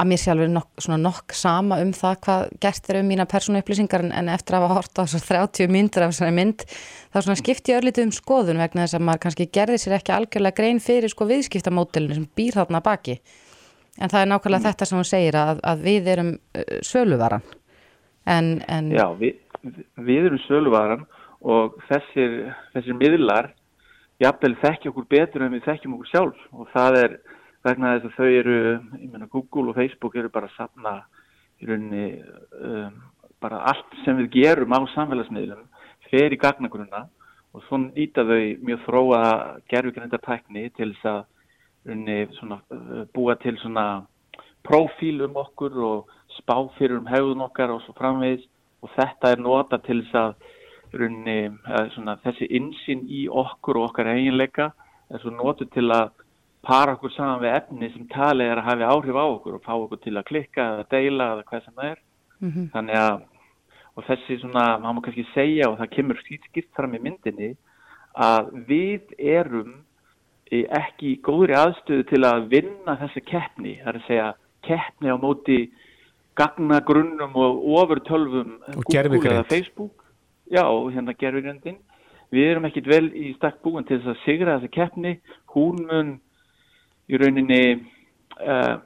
að 0.00 0.08
mér 0.08 0.20
sjálfur 0.22 0.46
er 0.46 0.52
nokk, 0.54 0.70
svona 0.80 0.96
nokk 0.96 1.34
sama 1.36 1.76
um 1.84 1.90
það 1.92 2.14
hvað 2.24 2.44
gert 2.64 2.86
er 2.88 2.98
um 3.02 3.10
mína 3.12 3.26
persónu 3.28 3.60
upplýsingar 3.60 4.06
en, 4.06 4.12
en 4.16 4.30
eftir 4.32 4.56
að 4.56 4.62
hafa 4.64 4.78
hort 4.78 4.94
á 4.96 5.04
þessar 5.04 5.26
30 5.52 5.68
myndir 5.68 6.04
af 6.06 6.14
þessari 6.14 6.32
mynd 6.32 6.64
þá 7.12 7.34
skipti 7.36 7.74
ég 7.74 7.82
örlítið 7.82 8.06
um 8.06 8.14
skoðun 8.16 8.62
vegna 8.62 8.86
þess 8.86 8.96
að 8.96 9.04
maður 9.04 9.22
kannski 9.26 9.46
gerði 9.52 9.76
sér 9.82 9.98
ekki 9.98 10.14
algjörlega 10.16 10.56
grein 10.56 10.80
fyrir 10.80 11.12
sko 11.12 11.28
viðskiptamótilinu 11.28 12.16
sem 12.16 12.24
býr 12.40 12.56
þarna 12.56 12.80
baki 12.86 13.18
en 13.98 14.08
það 14.14 14.18
er 14.22 14.30
nákvæmlega 14.32 14.62
mm. 14.62 14.68
þetta 14.70 14.88
sem 14.88 15.00
hún 15.02 15.10
segir 15.10 15.38
að, 15.42 15.60
að 15.60 15.84
við 15.90 16.08
erum 16.14 16.32
uh, 16.32 16.64
söluvaran 16.80 17.44
en, 18.24 18.50
en... 18.64 18.92
Já, 18.96 19.06
við, 19.20 19.36
við 20.08 20.30
erum 20.30 20.44
söluvaran 20.46 21.04
og 21.42 21.78
þessir, 21.88 22.52
þessir 22.74 22.98
miðlar 22.98 23.50
jafnvel 24.22 24.54
þekkja 24.62 24.90
okkur 24.92 25.08
betur 25.10 25.44
en 25.44 25.54
við 25.56 25.64
þekkjum 25.66 25.96
okkur 25.96 26.10
sjálf. 26.10 26.44
Og 26.54 26.68
það 26.74 26.98
er 27.00 27.16
vegna 27.66 27.96
þess 27.96 28.10
að 28.10 28.14
þau 28.18 28.28
eru, 28.40 28.58
ég 29.00 29.08
menna 29.08 29.30
Google 29.30 29.72
og 29.72 29.78
Facebook 29.78 30.16
eru 30.18 30.30
bara 30.32 30.50
að 30.50 30.56
sapna 30.58 30.94
í 31.62 31.68
rauninni 31.68 32.06
um, 32.58 33.02
bara 33.42 33.64
allt 33.72 33.98
sem 34.04 34.18
við 34.18 34.30
gerum 34.36 34.74
á 34.74 34.78
samfélagsmiðlum 34.94 35.66
fer 36.10 36.34
í 36.34 36.40
gagnagrunna. 36.40 37.06
Og 37.52 37.66
svo 37.66 37.82
nýta 37.82 38.24
þau 38.24 38.40
mjög 38.64 38.86
þróa 38.86 39.20
gerðvigrændartækni 39.70 40.70
til 40.78 40.92
þess 40.94 41.10
að 41.10 41.20
rauninni 41.90 42.18
svona, 42.38 42.62
uh, 42.74 43.04
búa 43.14 43.36
til 43.42 43.58
svona 43.60 43.86
profíl 44.62 45.24
um 45.26 45.38
okkur 45.42 45.78
og 45.82 46.18
spá 46.38 46.54
fyrir 46.78 47.00
um 47.00 47.10
hegðun 47.10 47.46
okkar 47.48 47.74
og 47.74 47.82
svo 47.82 47.94
framvegis. 47.98 48.46
Og 48.82 48.90
þetta 48.96 49.30
er 49.30 49.42
nota 49.42 49.78
til 49.82 50.00
þess 50.02 50.18
að 50.18 50.51
rauninni, 50.92 51.52
svona, 51.94 52.16
þessi 52.24 52.48
insinn 52.58 53.06
í 53.08 53.26
okkur 53.28 53.80
og 53.80 53.90
okkar 53.90 54.12
eiginleika 54.14 54.72
er 55.12 55.22
svo 55.22 55.32
notu 55.34 55.66
til 55.72 55.88
að 55.92 56.10
para 56.62 56.94
okkur 56.94 57.12
saman 57.16 57.42
við 57.42 57.56
efni 57.56 57.90
sem 57.92 58.06
talið 58.12 58.52
er 58.52 58.60
að 58.60 58.68
hafi 58.70 58.88
áhrif 58.88 59.18
á 59.18 59.24
okkur 59.24 59.58
og 59.58 59.64
fá 59.66 59.74
okkur 59.74 60.00
til 60.04 60.16
að 60.16 60.28
klikka 60.30 60.66
eða 60.74 60.88
deila 60.94 61.28
eða 61.34 61.46
hvað 61.50 61.64
sem 61.64 61.78
það 61.78 61.90
er. 61.90 62.02
Mm 62.42 62.50
-hmm. 62.50 62.70
þannig 62.74 62.96
að 62.96 63.20
og 63.96 64.04
þessi 64.08 64.38
svona, 64.40 64.78
maður 64.80 64.94
má 64.96 65.02
kannski 65.04 65.26
segja 65.34 65.68
og 65.70 65.78
það 65.78 65.94
kemur 65.96 66.20
skipt 66.24 66.70
fram 66.76 66.94
í 66.94 67.00
myndinni 67.02 67.50
að 68.16 68.52
við 68.68 69.12
erum 69.18 69.74
ekki 70.52 71.14
í 71.14 71.20
góðri 71.24 71.56
aðstöðu 71.56 72.06
til 72.10 72.24
að 72.28 72.48
vinna 72.52 72.96
þessi 73.00 73.22
keppni, 73.24 73.78
það 73.80 73.88
er 73.88 73.98
að 74.00 74.06
segja 74.06 74.28
keppni 74.62 75.12
á 75.12 75.16
móti 75.16 75.58
gagnagrunnum 76.36 77.36
og 77.36 77.64
ofurtölvum 77.82 78.58
Google 78.88 79.32
eða 79.32 79.48
Facebook 79.48 80.01
já, 80.52 80.64
hérna 80.94 81.16
gerðvigrindin 81.18 81.80
við 82.32 82.50
erum 82.50 82.68
ekkit 82.68 82.88
vel 82.88 83.06
í 83.12 83.32
stakk 83.36 83.60
búin 83.64 83.86
til 83.88 83.98
þess 84.00 84.14
að 84.14 84.22
sigra 84.24 84.56
þessi 84.58 84.72
keppni, 84.72 85.16
hún 85.54 85.82
mun 85.88 86.14
í 87.12 87.20
rauninni 87.20 87.62
uh, 88.40 88.76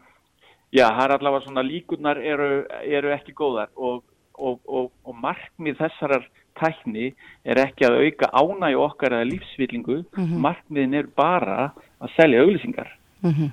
já, 0.75 0.87
það 0.89 1.05
er 1.05 1.15
allavega 1.17 1.45
svona 1.45 1.67
líkunar 1.67 2.21
eru, 2.23 2.51
eru 2.83 3.13
ekki 3.15 3.37
góðar 3.37 3.71
og, 3.77 4.03
og, 4.35 4.59
og, 4.67 4.91
og 5.07 5.21
markmið 5.23 5.79
þessarar 5.83 6.27
tækni 6.57 7.11
er 7.45 7.61
ekki 7.67 7.87
að 7.87 8.01
auka 8.01 8.31
ánægi 8.33 8.81
okkar 8.81 9.19
eða 9.19 9.29
lífsvillingu 9.31 9.99
mm 10.03 10.25
-hmm. 10.25 10.41
markmiðin 10.47 10.95
er 10.95 11.07
bara 11.17 11.73
að 12.01 12.11
selja 12.17 12.43
auglýsingar 12.43 12.91
mm 13.23 13.33
-hmm. 13.33 13.53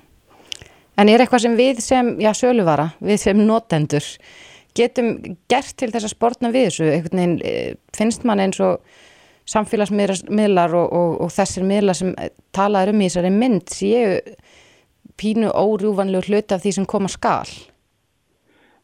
En 0.96 1.08
er 1.08 1.20
eitthvað 1.20 1.42
sem 1.42 1.56
við 1.56 1.78
sem, 1.82 2.20
já, 2.20 2.30
söluvara 2.34 2.90
við 3.00 3.16
sem 3.16 3.36
notendur 3.46 4.04
getum 4.74 5.36
gert 5.48 5.76
til 5.76 5.90
þess 5.90 6.08
að 6.08 6.14
spórna 6.14 6.50
við 6.54 6.68
þessu 6.68 6.90
veginn, 6.90 7.40
eh, 7.44 7.74
finnst 7.96 8.24
mann 8.24 8.40
eins 8.40 8.60
og 8.60 8.80
samfélagsmiðlar 9.46 10.72
og 10.74 11.28
þessir 11.28 11.66
miðlar 11.68 11.98
sem 11.98 12.14
talaður 12.56 12.94
um 12.94 13.02
í 13.02 13.08
þessari 13.10 13.30
mynd 13.34 13.68
séu 13.68 14.20
pínu 15.20 15.50
órjúvanlegu 15.52 16.30
hlut 16.30 16.54
af 16.54 16.62
því 16.64 16.72
sem 16.78 16.86
koma 16.88 17.10
skal? 17.12 17.44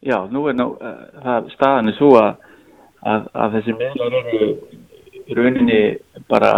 Já, 0.05 0.17
nú 0.33 0.47
er 0.49 0.57
nú, 0.57 0.73
uh, 0.81 1.41
staðan 1.55 1.91
er 1.91 1.97
svo 1.99 2.15
að, 2.21 2.31
að, 3.05 3.27
að 3.35 3.57
þessi 3.59 3.77
meðlar 3.81 4.19
eru 4.21 4.51
rauninni 5.37 5.81
bara 6.31 6.53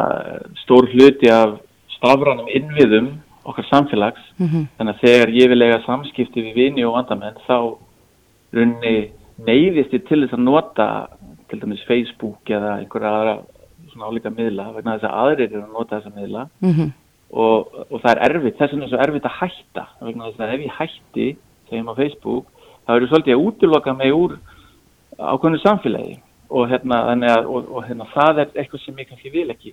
stór 0.62 0.88
hluti 0.92 1.30
af 1.30 1.56
stafranum 1.96 2.50
innviðum 2.50 3.10
okkar 3.44 3.66
samfélags 3.70 4.22
mm 4.38 4.46
-hmm. 4.46 4.66
þannig 4.78 4.94
að 4.94 5.00
þegar 5.00 5.28
ég 5.28 5.48
vil 5.48 5.62
eiga 5.62 5.82
samskipti 5.86 6.42
við 6.42 6.54
vini 6.54 6.84
og 6.84 6.94
vandamenn 6.94 7.42
þá 7.48 7.58
rauninni 8.52 9.10
neyðist 9.46 9.92
ég 9.96 10.06
til 10.08 10.22
þess 10.22 10.36
að 10.36 10.46
nota 10.46 10.88
til 11.50 11.60
dæmis 11.60 11.84
Facebook 11.88 12.50
eða 12.50 12.78
einhverja 12.80 13.12
aðra 13.12 13.36
svona 13.92 14.08
álíka 14.08 14.32
miðla 14.32 14.72
vegna 14.76 14.96
þess 14.96 15.08
að 15.08 15.18
aðrir 15.22 15.48
eru 15.50 15.62
að 15.62 15.72
nota 15.76 15.98
þessa 15.98 16.16
miðla. 16.16 16.48
Mm 16.60 16.74
-hmm 16.74 16.90
og, 17.32 17.78
og 17.88 18.00
það 18.02 18.10
er 18.12 18.22
erfitt, 18.28 18.58
þess 18.58 18.74
vegna 18.74 18.86
er 18.86 18.92
svo 18.92 19.00
erfitt 19.06 19.28
að 19.28 19.38
hætta 19.38 19.84
vegna 20.02 20.28
þess 20.28 20.42
að 20.42 20.54
ef 20.54 20.64
ég 20.64 20.74
hætti 20.78 21.28
segjum 21.70 21.88
á 21.88 21.94
Facebook, 21.96 22.66
þá 22.84 22.92
eru 22.96 23.08
svolítið 23.08 23.36
að 23.36 23.44
útiloka 23.46 23.94
mig 23.96 24.16
úr 24.16 24.34
ákveðinu 25.16 25.62
samfélagi. 25.62 26.18
Og 26.52 26.68
hérna, 26.68 26.98
að, 27.14 27.46
og, 27.48 27.70
og 27.72 27.86
hérna 27.86 28.08
það 28.12 28.42
er 28.42 28.50
eitthvað 28.60 28.82
sem 28.82 28.98
ég 29.00 29.08
kannski 29.08 29.32
vil 29.32 29.46
ekki. 29.54 29.72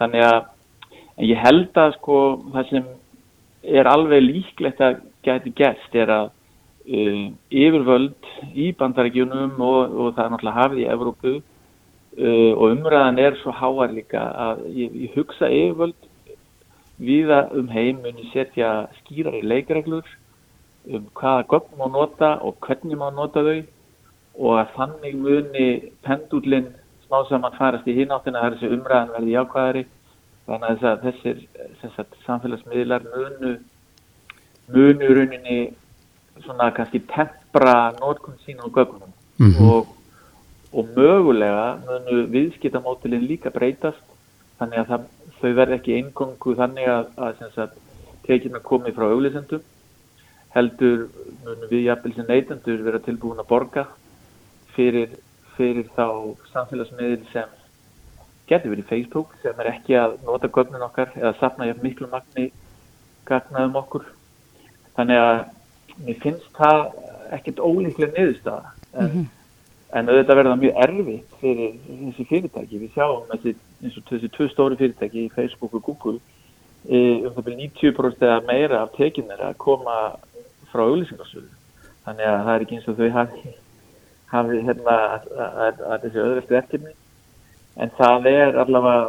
Þannig 0.00 0.24
að 0.24 1.26
ég 1.28 1.42
held 1.42 1.80
að 1.82 1.94
sko 1.98 2.20
það 2.54 2.70
sem 2.70 2.88
er 3.78 3.90
alveg 3.90 4.24
líklegt 4.24 4.80
að 4.80 5.02
geti 5.26 5.52
gæst 5.58 5.98
er 5.98 6.12
að 6.14 6.30
uh, 6.88 7.22
yfirvöld 7.50 8.30
í 8.54 8.72
bandarækjunum 8.80 9.60
og, 9.60 9.94
og 9.94 10.12
það 10.16 10.24
er 10.24 10.34
náttúrulega 10.34 10.60
hafið 10.60 10.82
í 10.82 10.88
Evrópu 10.94 11.34
uh, 11.38 12.52
og 12.56 12.66
umræðan 12.72 13.20
er 13.22 13.38
svo 13.42 13.54
háar 13.54 13.94
líka 13.94 14.24
að 14.48 14.64
ég, 14.74 14.94
ég 15.06 15.16
hugsa 15.16 15.50
yfirvöld 15.50 16.08
viða 16.98 17.44
um 17.54 17.68
heim 17.70 18.00
muni 18.02 18.26
setja 18.32 18.88
skýrari 19.00 19.44
leikreglur 19.46 20.06
um 20.88 21.06
hvaða 21.14 21.46
gögn 21.52 21.78
má 21.78 21.86
nota 21.92 22.36
og 22.42 22.58
hvernig 22.64 22.98
má 22.98 23.10
nota 23.14 23.44
þau 23.46 23.60
og 24.38 24.60
að 24.62 24.74
þannig 24.76 25.16
muni 25.22 25.68
pendullin 26.06 26.68
smá 27.08 27.24
saman 27.28 27.56
farast 27.58 27.88
í 27.88 27.96
hináttina 27.96 28.42
þar 28.42 28.56
þessi 28.56 28.74
umræðan 28.76 29.14
verði 29.16 29.34
jákvæðari. 29.34 29.84
Þannig 30.48 30.84
að 30.88 31.02
þessir, 31.04 31.40
þessar 31.82 32.06
samfélagsmiðlar 32.26 33.04
munu 33.12 33.52
munu 34.68 35.08
rauninni 35.16 35.58
svona 36.44 36.70
kannski 36.76 37.00
tempra 37.00 37.92
nótkunn 38.00 38.38
sín 38.44 38.60
á 38.64 38.66
gögnum 38.68 39.12
mm 39.38 39.52
-hmm. 39.52 39.70
og, 39.72 39.86
og 40.72 40.84
mögulega 40.96 41.78
munu 41.86 42.26
viðskiptamótilinn 42.34 43.28
líka 43.30 43.50
breytast 43.50 44.04
þannig 44.58 44.78
að 44.78 44.88
það 44.90 45.02
þau 45.40 45.52
verð 45.54 45.72
ekki 45.72 45.96
eingongu 45.96 46.54
þannig 46.58 46.86
að, 46.88 47.06
að, 47.16 47.42
að 47.56 47.70
tekina 48.26 48.60
komi 48.60 48.92
frá 48.92 49.06
auglýsendum 49.08 49.62
heldur 50.54 51.08
munum 51.44 51.70
við 51.70 51.86
jafnvel 51.88 52.14
sem 52.14 52.28
neytendur 52.28 52.82
vera 52.82 53.00
tilbúin 53.04 53.42
að 53.42 53.50
borga 53.52 53.86
fyrir, 54.74 55.10
fyrir 55.56 55.88
þá 55.96 56.34
samfélagsmiðil 56.52 57.24
sem 57.32 57.48
getur 58.48 58.72
verið 58.72 58.88
Facebook 58.88 59.34
sem 59.42 59.60
er 59.60 59.72
ekki 59.74 59.96
að 60.00 60.16
nota 60.26 60.48
gögnin 60.48 60.86
okkar 60.86 61.12
eða 61.16 61.34
sapna 61.40 61.68
jafn 61.68 61.84
miklu 61.84 62.08
magni 62.12 62.48
gagnaðum 63.28 63.76
okkur 63.82 64.06
þannig 64.96 65.22
að 65.22 65.40
mér 66.04 66.20
finnst 66.22 66.48
það 66.56 66.84
ekkert 67.36 67.64
ólíklega 67.64 68.14
niðurstaða 68.14 68.72
en 68.92 69.04
mm 69.04 69.10
-hmm 69.10 69.26
en 69.96 70.08
auðvitað 70.10 70.38
verða 70.42 70.56
mjög 70.60 70.80
erfitt 70.84 71.36
fyrir 71.40 71.76
þessi 71.88 72.26
fyrirtæki. 72.28 72.80
Við 72.82 72.96
sjáum 72.96 73.28
þessi, 73.30 73.54
eins 73.82 73.96
og 73.96 74.10
þessi 74.10 74.30
tvö 74.34 74.48
stóri 74.52 74.78
fyrirtæki 74.80 75.28
Facebook 75.36 75.76
og 75.78 75.84
Google 75.86 76.18
e, 76.84 76.98
um 77.24 77.32
það 77.36 77.46
byrja 77.46 77.70
90% 77.78 78.26
eða 78.28 78.42
meira 78.48 78.82
af 78.84 78.92
tekinnir 78.98 79.40
að 79.44 79.56
koma 79.64 79.96
frá 80.72 80.84
auðlýsingarsölu. 80.84 81.48
Þannig 82.04 82.28
að 82.28 82.42
það 82.42 82.52
er 82.54 82.66
ekki 82.66 82.78
eins 82.78 82.90
og 82.90 82.98
þau 82.98 83.08
hafi, 83.16 83.54
hafi 84.34 84.60
hérna 84.68 84.98
að, 85.06 85.30
að, 85.46 85.80
að 85.88 86.04
þessi 86.04 86.22
öðrustu 86.26 86.58
verkefni. 86.58 86.94
En 87.78 87.94
það 87.96 88.30
er 88.34 88.60
allavega, 88.60 89.08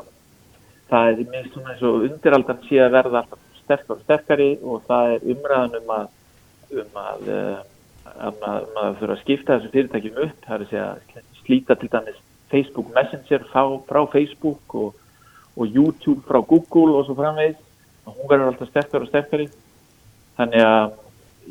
það 0.93 1.11
er 1.11 1.21
minnst 1.33 1.57
svona 1.57 1.73
eins 1.73 1.85
og 1.89 2.07
undiraldan 2.07 2.63
sé 2.69 2.79
að 2.85 2.95
verða 2.95 3.23
alltaf 3.25 3.45
sterkar 3.59 3.97
og 3.97 4.05
sterkari 4.05 4.49
og 4.63 4.87
það 4.87 5.17
er 5.17 5.27
umræðan 5.35 5.77
um 5.81 5.91
að, 5.97 6.07
um 6.75 7.01
að 7.03 7.29
að 8.17 8.39
maður 8.41 8.97
fyrir 8.99 9.13
að 9.13 9.21
skipta 9.23 9.57
þessu 9.57 9.71
fyrirtækjum 9.73 10.19
upp, 10.25 10.37
það 10.45 10.55
er 10.55 10.63
að 10.63 10.71
segja 10.71 11.23
slíta 11.43 11.77
til 11.77 11.89
dæmis 11.93 12.21
Facebook 12.49 12.91
Messenger 12.95 13.45
frá, 13.51 13.63
frá 13.89 14.01
Facebook 14.11 14.75
og, 14.75 14.95
og 15.55 15.75
YouTube 15.75 16.23
frá 16.27 16.41
Google 16.41 16.97
og 16.97 17.05
svo 17.07 17.17
framvegis 17.17 17.59
og 18.05 18.15
hún 18.17 18.31
verður 18.31 18.51
alltaf 18.51 18.71
sterkar 18.71 19.05
og 19.05 19.11
sterkari 19.11 19.47
þannig 20.39 20.65
að 20.65 20.93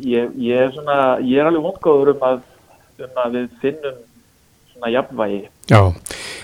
ég, 0.08 0.36
ég 0.48 0.64
er 0.66 0.74
svona, 0.74 0.98
ég 1.22 1.38
er 1.38 1.50
alveg 1.50 1.66
vongóður 1.68 2.14
um 2.16 2.26
að, 2.32 2.44
um 3.04 3.22
að 3.24 3.38
við 3.38 3.48
finnum 3.62 4.00
svona 4.72 4.92
jafnvægi 4.94 5.42
Já. 5.70 5.80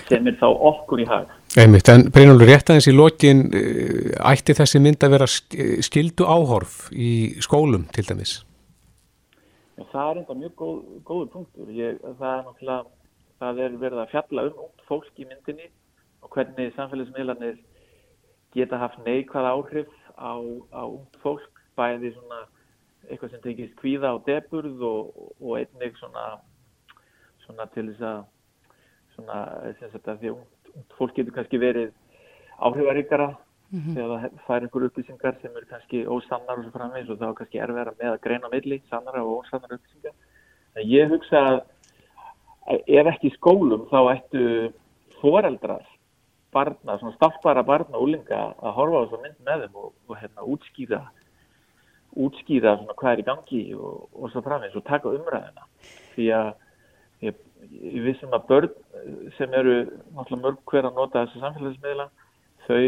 sem 0.09 0.31
er 0.31 0.39
þá 0.39 0.47
okkur 0.71 1.03
í 1.03 1.09
hag. 1.09 1.31
Einmitt, 1.55 1.87
en 1.87 2.09
Brynjólfur, 2.11 2.49
rétt 2.51 2.69
aðeins 2.69 2.89
í 2.91 2.95
lokin 2.95 3.45
uh, 3.47 4.31
ætti 4.31 4.55
þessi 4.57 4.81
mynd 4.83 5.03
að 5.07 5.15
vera 5.15 5.27
skildu 5.87 6.27
áhorf 6.27 6.89
í 6.91 7.39
skólum 7.43 7.87
til 7.95 8.03
dæmis? 8.09 8.41
Já, 9.75 9.83
það 9.91 10.09
er 10.09 10.19
enda 10.21 10.35
mjög 10.39 10.53
góð, 10.59 10.77
góður 11.07 11.31
punktur. 11.33 11.71
Ég, 11.75 11.97
það 12.19 12.31
er 12.31 12.43
náttúrulega, 12.47 13.07
það 13.41 13.61
er 13.65 13.77
verið 13.81 14.01
að 14.01 14.11
fjalla 14.13 14.45
um 14.49 14.61
út 14.65 14.83
fólk 14.87 15.19
í 15.19 15.27
myndinni 15.27 15.67
og 16.23 16.31
hvernig 16.35 16.75
samfélagsmiðlanir 16.77 17.57
geta 18.55 18.79
haft 18.79 19.01
neikvæð 19.03 19.49
áhrif 19.51 19.91
á, 20.15 20.39
á 20.71 20.83
út 20.87 21.19
fólk, 21.23 21.59
bæði 21.75 22.13
svona 22.15 22.45
eitthvað 23.09 23.33
sem 23.33 23.43
tekist 23.43 23.75
kvíða 23.81 24.15
á 24.15 24.23
deburð 24.25 24.81
og, 24.87 25.11
og 25.43 25.57
einnig 25.59 25.97
svona, 25.99 26.23
svona 27.43 27.67
til 27.75 27.89
þess 27.91 28.05
að 28.09 28.21
svona, 29.15 29.41
að 29.67 30.21
því 30.23 30.31
að 30.31 30.39
fólk 30.95 31.15
getur 31.17 31.35
kannski 31.35 31.59
verið 31.61 31.91
áhrifaríkara 32.63 33.33
mm 33.71 33.79
-hmm. 33.79 33.95
þegar 33.95 34.09
það 34.13 34.39
fær 34.47 34.61
einhver 34.61 34.87
upplýsingar 34.87 35.35
sem 35.41 35.57
eru 35.57 35.65
kannski 35.69 36.05
ósannar 36.05 36.57
og 36.59 36.63
svo 36.63 36.71
framvegs 36.71 37.09
og 37.09 37.19
þá 37.19 37.27
er 37.29 37.37
kannski 37.39 37.59
erfæra 37.59 37.93
með 37.99 38.11
að 38.11 38.21
greina 38.25 38.49
milli, 38.51 38.81
sannara 38.89 39.23
og 39.23 39.43
ósannar 39.43 39.75
upplýsingar. 39.77 40.15
En 40.75 40.83
ég 40.87 41.09
hugsa 41.09 41.37
að 41.39 41.61
ef 42.87 43.07
ekki 43.13 43.35
skólum 43.35 43.87
þá 43.91 43.99
ættu 44.15 44.73
foreldrar 45.21 45.85
barna, 46.55 46.97
svona 46.97 47.15
stafnbara 47.15 47.63
barna 47.63 47.97
og 47.97 48.07
úlinga 48.07 48.41
að 48.63 48.75
horfa 48.77 48.97
á 48.97 49.03
þessu 49.03 49.21
mynd 49.23 49.39
með 49.47 49.63
þeim 49.63 49.79
og, 49.81 49.93
og 50.07 50.17
hérna 50.21 50.49
útskýra 50.53 51.01
útskýra 52.15 52.77
svona 52.79 52.95
hvað 52.95 53.11
er 53.11 53.21
í 53.21 53.27
gangi 53.29 53.63
og, 53.75 54.05
og 54.15 54.31
svo 54.31 54.43
framins 54.45 54.77
og 54.79 54.85
taka 54.87 55.11
umræðina 55.11 55.67
því 56.15 56.29
að 56.37 56.51
ég, 57.27 57.41
ég 57.81 58.05
vissum 58.07 58.35
að 58.35 58.47
börn 58.51 58.77
sem 59.37 59.57
eru 59.59 59.75
náttúrulega 60.15 60.43
mörg 60.45 60.61
hver 60.71 60.87
að 60.87 61.01
nota 61.01 61.25
þessu 61.25 61.43
samfélagsmiðla 61.43 62.07
þau, 62.67 62.79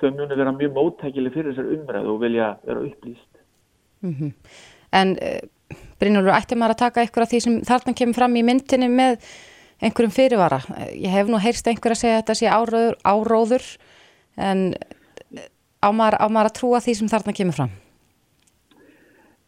þau 0.00 0.10
muni 0.12 0.38
vera 0.38 0.52
mjög 0.52 0.72
móttækili 0.76 1.32
fyrir 1.34 1.52
þessar 1.52 1.74
umræðu 1.76 2.14
og 2.14 2.22
vilja 2.22 2.54
vera 2.64 2.86
upplýst 2.86 3.42
mm 4.02 4.14
-hmm. 4.14 4.32
En 4.92 5.16
uh, 5.18 5.74
Brynjólfur, 6.00 6.36
ætti 6.36 6.56
maður 6.56 6.76
að 6.76 6.82
taka 6.84 7.00
eitthvað 7.00 7.22
af 7.22 7.30
því 7.30 7.40
sem 7.40 7.60
þarna 7.64 7.94
kemur 7.94 8.14
fram 8.14 8.36
í 8.36 8.42
myndinni 8.46 8.88
með 8.92 9.16
einhverjum 9.82 10.12
fyrirvara? 10.12 10.60
Ég 10.92 11.10
hef 11.12 11.28
nú 11.28 11.40
heyrst 11.42 11.66
einhver 11.66 11.94
að 11.94 12.00
segja 12.02 12.18
að 12.18 12.22
þetta 12.22 12.34
sé 12.34 12.46
áróður, 12.52 12.94
áróður 13.04 13.64
en 14.36 14.74
á 15.82 15.88
maður, 15.92 16.18
á 16.20 16.26
maður 16.28 16.50
að 16.50 16.56
trúa 16.60 16.82
því 16.84 16.94
sem 16.98 17.10
þarna 17.12 17.36
kemur 17.38 17.56
fram? 17.56 17.72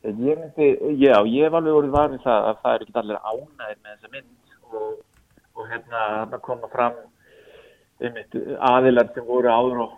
Ég 0.08 0.40
myndi, 0.40 0.68
já, 1.02 1.14
ég 1.26 1.44
hef 1.44 1.56
alveg 1.58 1.78
orðið 1.78 1.94
varðið 1.96 2.24
það 2.24 2.48
að 2.48 2.58
það 2.62 2.74
er 2.74 2.84
ekki 2.84 2.98
allir 3.02 3.22
ánæðir 3.28 3.78
með 3.78 3.94
þessa 3.94 4.12
mynd 4.14 4.74
og, 4.80 4.90
og 5.58 5.72
hérna 5.72 6.02
að 6.22 6.36
koma 6.46 6.70
fram 6.72 7.00
einmitt 7.98 8.36
aðilar 8.70 9.10
sem 9.14 9.26
voru 9.26 9.50
áður 9.50 9.82
og 9.84 9.96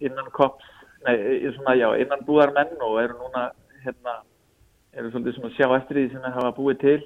innan 0.00 0.30
kops, 0.36 0.66
nei, 1.06 1.16
svona, 1.56 1.76
já, 1.78 1.88
innan 2.02 2.24
búðarmenn 2.28 2.84
og 2.86 3.00
eru 3.02 3.18
núna, 3.18 3.50
hérna, 3.84 4.20
eru 4.92 5.10
svolítið 5.10 5.38
svona 5.38 5.52
sjá 5.56 5.68
eftir 5.76 6.00
því 6.00 6.06
sem 6.12 6.24
það 6.24 6.38
hafa 6.38 6.54
búið 6.56 6.80
til. 6.84 7.00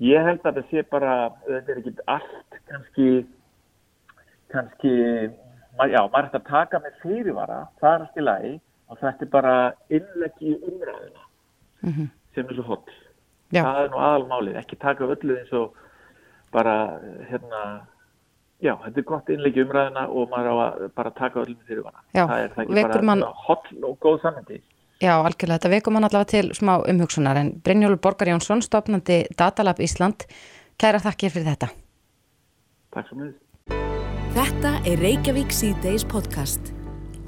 Ég 0.00 0.24
held 0.24 0.46
að 0.48 0.60
það 0.60 0.70
sé 0.70 0.86
bara, 0.88 1.14
þetta 1.46 1.72
er 1.72 1.82
ekki 1.82 1.94
allt, 2.16 2.58
kannski, 2.70 3.10
kannski, 4.54 4.96
já, 5.92 6.00
maður 6.00 6.30
ætti 6.30 6.40
að 6.40 6.48
taka 6.48 6.80
með 6.84 6.98
fyrirvara, 7.04 7.60
það 7.82 7.94
er 7.94 8.06
allt 8.06 8.20
í 8.20 8.26
lagi 8.26 8.56
og 8.90 8.98
þetta 8.98 9.26
er 9.26 9.30
bara 9.30 9.54
innlegg 9.92 10.42
í 10.42 10.56
umræðina 10.56 11.22
mm 11.82 11.92
-hmm. 11.92 12.10
sem 12.34 12.48
er 12.48 12.58
svo 12.58 12.66
hopp 12.66 12.90
það 13.50 13.84
er 13.84 13.90
nú 13.90 13.98
aðalmálið, 13.98 14.58
ekki 14.60 14.76
taka 14.78 15.04
öllu 15.04 15.36
eins 15.38 15.52
og 15.52 15.74
bara 16.52 17.00
hérna 17.30 17.86
já, 18.60 18.74
þetta 18.84 19.02
er 19.02 19.06
gott 19.08 19.30
innlegg 19.32 19.58
í 19.58 19.64
umræðina 19.64 20.06
og 20.08 20.30
maður 20.32 20.50
á 20.50 20.56
að 20.64 20.88
bara 21.00 21.14
taka 21.16 21.42
öllu 21.44 21.56
fyrir 21.68 21.86
hana 21.86 22.04
það 22.14 22.36
er 22.44 22.54
það 22.54 22.64
ekki 22.64 22.86
bara 22.94 23.08
man... 23.10 23.24
hopp 23.46 23.70
og 23.82 23.96
góð 24.02 24.20
sammyndi 24.26 24.62
Já, 25.00 25.14
algjörlega, 25.16 25.56
þetta 25.56 25.68
veikum 25.72 25.94
mann 25.96 26.04
allavega 26.04 26.28
til 26.28 26.50
smá 26.52 26.74
umhugsunar 26.84 27.38
en 27.40 27.54
Brynjólfur 27.64 28.02
Borgar 28.04 28.28
Jónsson, 28.28 28.60
stofnandi 28.60 29.22
Datalab 29.32 29.80
Ísland, 29.80 30.26
kæra 30.76 31.00
þakkir 31.00 31.32
fyrir 31.32 31.54
þetta 31.54 31.70
Takk 32.92 33.08
svo 33.08 33.22
mjög 33.22 33.38
Þetta 34.36 34.74
er 34.86 35.00
Reykjavík 35.00 35.56
C-Days 35.56 36.04
podcast 36.04 36.74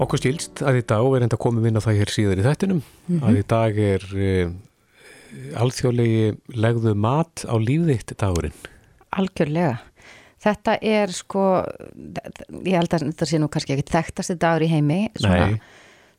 Okkur 0.01 0.21
stílst 0.21 0.61
að 0.65 0.79
í 0.79 0.85
dag, 0.89 1.01
og 1.01 1.13
við 1.13 1.19
erum 1.19 1.27
enda 1.27 1.39
komið 1.41 1.67
inn 1.69 1.77
á 1.77 1.85
það 1.85 1.97
hér 2.01 2.11
síðan 2.13 2.39
í 2.41 2.45
þettinum, 2.47 2.79
mm 2.81 3.17
-hmm. 3.17 3.25
að 3.29 3.35
í 3.37 3.43
dag 3.53 3.81
er 3.87 4.05
uh, 4.17 4.53
alþjóðlegi 5.61 6.23
legðu 6.57 6.93
mat 6.97 7.45
á 7.45 7.55
lífðitt 7.61 8.15
dagurinn. 8.17 8.55
Algjörlega. 9.13 9.77
Þetta 10.43 10.75
er 10.83 11.13
sko, 11.15 11.45
ég 12.65 12.75
held 12.75 12.93
að 12.93 13.07
þetta 13.07 13.29
sé 13.29 13.39
nú 13.39 13.47
kannski 13.51 13.77
ekki 13.77 13.93
þekktasti 13.93 14.35
dagur 14.41 14.65
í 14.65 14.69
heimi, 14.73 14.99
svona, 15.15 15.47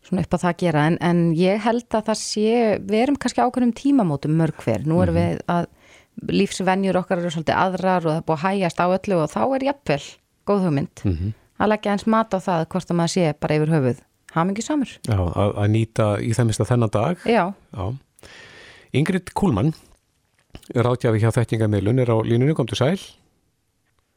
svona 0.07 0.25
upp 0.25 0.37
á 0.37 0.39
það 0.39 0.51
að 0.51 0.61
gera, 0.64 0.87
en, 0.89 0.99
en 1.05 1.22
ég 1.37 1.61
held 1.61 1.87
að 1.91 2.09
það 2.09 2.20
sé, 2.22 2.51
við 2.81 3.03
erum 3.03 3.20
kannski 3.20 3.45
ákveðnum 3.45 3.77
tímamótum 3.77 4.37
mörg 4.41 4.64
hver. 4.64 4.87
Nú 4.89 5.03
erum 5.05 5.18
-hmm. 5.18 5.37
við 5.37 5.43
að 5.47 5.66
lífsvenjur 6.41 6.97
okkar 6.97 7.20
eru 7.20 7.31
svolítið 7.31 7.59
aðrar 7.59 8.07
og 8.07 8.12
það 8.12 8.20
er 8.20 8.27
búið 8.29 8.39
að 8.39 8.45
hægast 8.47 8.81
á 8.81 8.87
öllu 8.87 9.16
og 9.20 9.31
þá 9.31 9.43
er 9.55 9.64
jafnvel 9.68 10.05
góð 10.47 10.64
hugmynd. 10.64 11.01
Mm 11.05 11.16
-hmm 11.16 11.33
að 11.59 11.72
leggja 11.72 11.95
eins 11.95 12.07
mat 12.11 12.35
á 12.35 12.39
það 12.43 12.66
hvort 12.72 12.91
að 12.91 12.99
maður 12.99 13.14
sé 13.14 13.33
bara 13.41 13.59
yfir 13.59 13.72
höfuð 13.75 14.05
hamingi 14.35 14.64
samur. 14.66 14.95
Já, 15.07 15.18
að, 15.18 15.51
að 15.62 15.68
nýta 15.70 16.07
í 16.18 16.31
þemmista 16.35 16.66
þennan 16.66 16.95
dag. 16.95 17.27
Já. 17.31 17.45
Já. 17.55 17.85
Ingrid 18.95 19.31
Kúlmann 19.37 19.75
átjafi 20.75 21.20
hjá 21.22 21.31
þettingamilun, 21.35 22.01
er 22.03 22.11
á 22.11 22.16
línunni, 22.27 22.57
kom 22.57 22.66
til 22.70 22.79
sæl. 22.81 22.99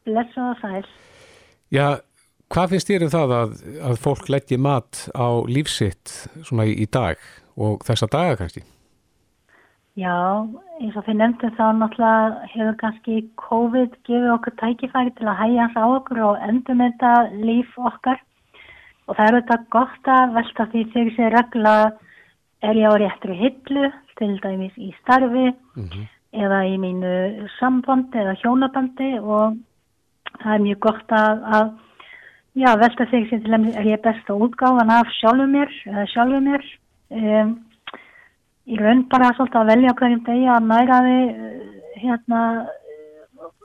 Bless 0.08 0.38
og 0.40 0.56
sæl. 0.62 0.88
Já, 1.74 2.00
hvað 2.54 2.74
finnst 2.74 2.90
þér 2.92 3.06
um 3.08 3.12
það 3.12 3.36
að, 3.42 3.60
að 3.90 4.02
fólk 4.06 4.30
leggji 4.32 4.58
mat 4.62 5.04
á 5.12 5.28
lífsitt 5.52 6.14
svona 6.48 6.68
í, 6.70 6.78
í 6.80 6.88
dag 6.88 7.20
og 7.60 7.84
þessa 7.88 8.08
daga 8.14 8.38
kannski? 8.40 8.64
Já, 9.98 10.46
eins 10.78 10.96
og 10.96 11.08
þið 11.08 11.20
nefndu 11.20 11.50
þá 11.58 11.66
náttúrulega 11.74 12.48
hefur 12.54 12.76
kannski 12.84 13.22
COVID 13.42 13.96
gefið 14.06 14.34
okkur 14.36 14.56
tækifæri 14.62 15.14
til 15.18 15.28
að 15.28 15.40
hægja 15.42 15.64
hans 15.66 15.80
á 15.82 15.86
okkur 15.90 16.20
og 16.28 16.44
endur 16.46 16.78
með 16.78 16.94
þetta 16.94 17.14
líf 17.48 17.72
okkar 17.92 18.22
og 19.08 19.16
það 19.18 19.24
er 19.26 19.38
auðvitað 19.38 19.66
gott 19.74 20.12
að 20.14 20.36
velta 20.36 20.68
því 20.74 20.84
þegar 20.94 21.16
sér 21.16 21.36
regla 21.36 21.74
er 22.68 22.80
ég 22.80 22.94
á 22.94 22.94
réttri 23.02 23.40
hillu 23.42 23.90
til 24.20 24.30
dæmis 24.44 24.78
í 24.78 24.92
starfi 25.02 25.48
mm 25.50 25.88
-hmm. 25.90 26.06
eða 26.46 26.60
í 26.70 26.78
mínu 26.78 27.50
sambandi 27.58 28.22
eða 28.22 28.38
hjónabandi 28.44 29.12
og 29.20 29.58
það 30.42 30.54
er 30.54 30.66
mjög 30.66 30.80
gott 30.88 31.14
að, 31.18 31.44
að 31.58 31.68
já, 32.58 32.72
velta 32.82 33.08
þegar 33.12 33.30
sér 33.30 33.44
til 33.44 33.54
dæmis 33.54 33.78
er 33.78 33.90
ég 33.92 34.04
besta 34.04 34.38
útgáðan 34.46 34.94
af 34.98 35.14
sjálfu 35.20 35.48
mér 35.52 35.74
eða 35.92 36.06
sjálfu 36.14 36.42
mér 36.48 36.66
um, 37.10 37.54
í 38.68 38.80
raun 38.82 39.06
bara 39.12 39.34
svolítið 39.36 39.62
að 39.62 39.72
velja 39.72 39.96
hverjum 40.00 40.24
degi 40.28 40.50
að 40.52 40.72
næra 40.72 41.02
þið 41.06 41.28
eh, 41.28 41.78
hérna 42.04 42.42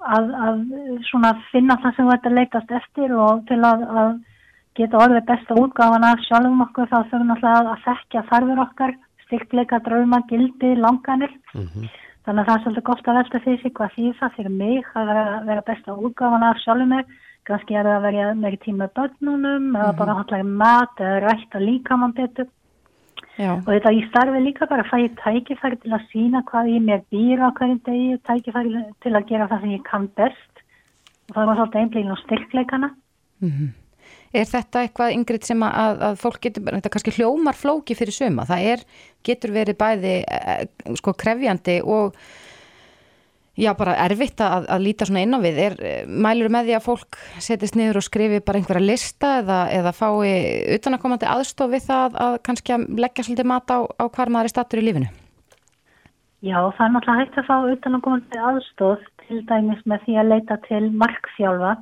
að, 0.03 0.29
að 0.47 0.61
svona 1.09 1.33
finna 1.51 1.79
það 1.83 1.97
sem 1.97 2.13
þetta 2.13 2.35
leitast 2.37 2.77
eftir 2.81 3.17
og 3.17 3.43
til 3.49 3.61
að, 3.67 3.87
að 4.03 4.13
geta 4.79 5.01
orðið 5.05 5.27
besta 5.31 5.57
útgáfan 5.59 6.07
af 6.09 6.23
sjálfum 6.27 6.63
okkur 6.67 6.91
þá 6.91 6.99
þurfum 7.11 7.33
náttúrulega 7.33 7.75
að 7.75 7.83
þekkja 7.87 8.23
þarfur 8.31 8.63
okkar, 8.67 8.95
styrkleika, 9.27 9.81
drauma, 9.85 10.23
gildi, 10.31 10.75
langanir 10.81 11.35
mm 11.53 11.67
-hmm. 11.67 11.91
Þannig 12.27 12.43
að 12.43 12.49
það 12.49 12.57
er 12.57 12.63
svolítið 12.63 12.89
gott 12.89 13.09
að 13.09 13.19
velta 13.19 13.43
því 13.45 13.55
sig 13.61 13.75
hvað 13.77 13.95
því 13.97 14.07
það 14.21 14.35
fyrir 14.37 14.57
mig 14.63 14.91
að 14.95 15.07
vera, 15.11 15.37
vera 15.49 15.67
besta 15.67 15.97
útgáfan 16.07 16.49
af 16.49 16.63
sjálfum 16.63 16.93
mig 16.95 17.05
kannski 17.49 17.75
er 17.75 17.89
það 17.89 17.97
að 17.99 18.07
verja 18.07 18.27
meiri 18.39 18.59
tíma 18.63 18.89
börnunum 18.97 19.63
mm 19.63 19.71
-hmm. 19.75 19.79
eða 19.83 19.99
bara 19.99 20.17
haldlega 20.19 20.45
mat 20.45 21.01
eða 21.01 21.23
rætt 21.27 21.55
að 21.55 21.67
líka 21.71 21.97
mann 21.97 22.13
betur 22.13 22.47
Já. 23.39 23.53
og 23.57 23.69
þetta 23.73 23.97
ég 23.99 24.09
starfi 24.09 24.41
líka 24.45 24.67
bara 24.67 24.83
að 24.83 24.91
fæ 24.93 24.99
tækifæri 25.25 25.77
til 25.83 25.93
að 25.93 26.07
sína 26.13 26.43
hvað 26.45 26.73
ég 26.77 26.83
mér 26.89 27.01
býra 27.11 27.49
á 27.49 27.57
hverjum 27.57 27.81
degi, 27.85 28.19
tækifæri 28.29 28.71
til 29.03 29.13
að 29.17 29.29
gera 29.31 29.49
það 29.49 29.61
sem 29.61 29.71
ég 29.71 29.83
kann 29.83 30.09
best 30.17 30.55
og 31.31 31.35
það 31.35 31.47
var 31.47 31.57
svolítið 31.57 31.81
einblíðin 31.81 32.15
á 32.15 32.23
styrkleikana 32.25 32.89
mm 33.41 33.51
-hmm. 33.51 33.82
Er 34.33 34.47
þetta 34.49 34.87
eitthvað 34.87 35.17
yngriðt 35.17 35.51
sem 35.51 35.65
að, 35.67 36.07
að 36.09 36.15
fólk 36.23 36.39
getur, 36.47 36.65
þetta 36.71 36.93
kannski 36.95 37.17
hljómar 37.19 37.59
flóki 37.59 37.97
fyrir 37.99 38.17
suma, 38.17 38.47
það 38.49 38.69
er, 38.71 38.87
getur 39.29 39.53
verið 39.53 39.77
bæði 39.83 40.15
eh, 40.25 40.65
sko 40.97 41.13
krefjandi 41.21 41.83
og 41.85 42.17
Já, 43.53 43.75
bara 43.77 43.93
erfitt 44.01 44.41
að, 44.41 44.65
að 44.73 44.85
líta 44.87 45.05
svona 45.05 45.23
inn 45.27 45.37
á 45.37 45.45
við. 45.45 45.59
Er, 45.61 45.75
mælur 46.09 46.49
með 46.53 46.71
því 46.71 46.77
að 46.79 46.85
fólk 46.87 47.19
setjast 47.37 47.77
niður 47.77 47.99
og 48.01 48.07
skrifi 48.07 48.39
bara 48.41 48.63
einhverja 48.63 48.87
lista 48.89 49.33
eða, 49.43 49.59
eða 49.77 49.93
fái 49.93 50.31
utanakomandi 50.79 51.29
aðstof 51.29 51.75
við 51.75 51.85
það 51.91 52.17
að 52.25 52.37
kannski 52.49 52.73
að 52.73 52.87
leggja 53.05 53.27
svolítið 53.27 53.51
mat 53.53 53.75
á, 53.77 53.79
á 53.85 54.05
hvar 54.09 54.33
maður 54.33 54.49
er 54.49 54.55
stattur 54.55 54.81
í 54.81 54.87
lífinu? 54.87 55.11
Já, 56.43 56.57
það 56.79 56.85
er 56.87 56.95
náttúrulega 56.95 57.21
hægt 57.21 57.37
að 57.43 57.49
fá 57.51 57.57
utanakomandi 57.75 58.41
aðstof 58.49 59.05
til 59.27 59.43
dæmis 59.53 59.85
með 59.85 60.07
því 60.07 60.17
að 60.23 60.31
leita 60.33 60.59
til 60.65 60.83
markþjálfa. 61.05 61.75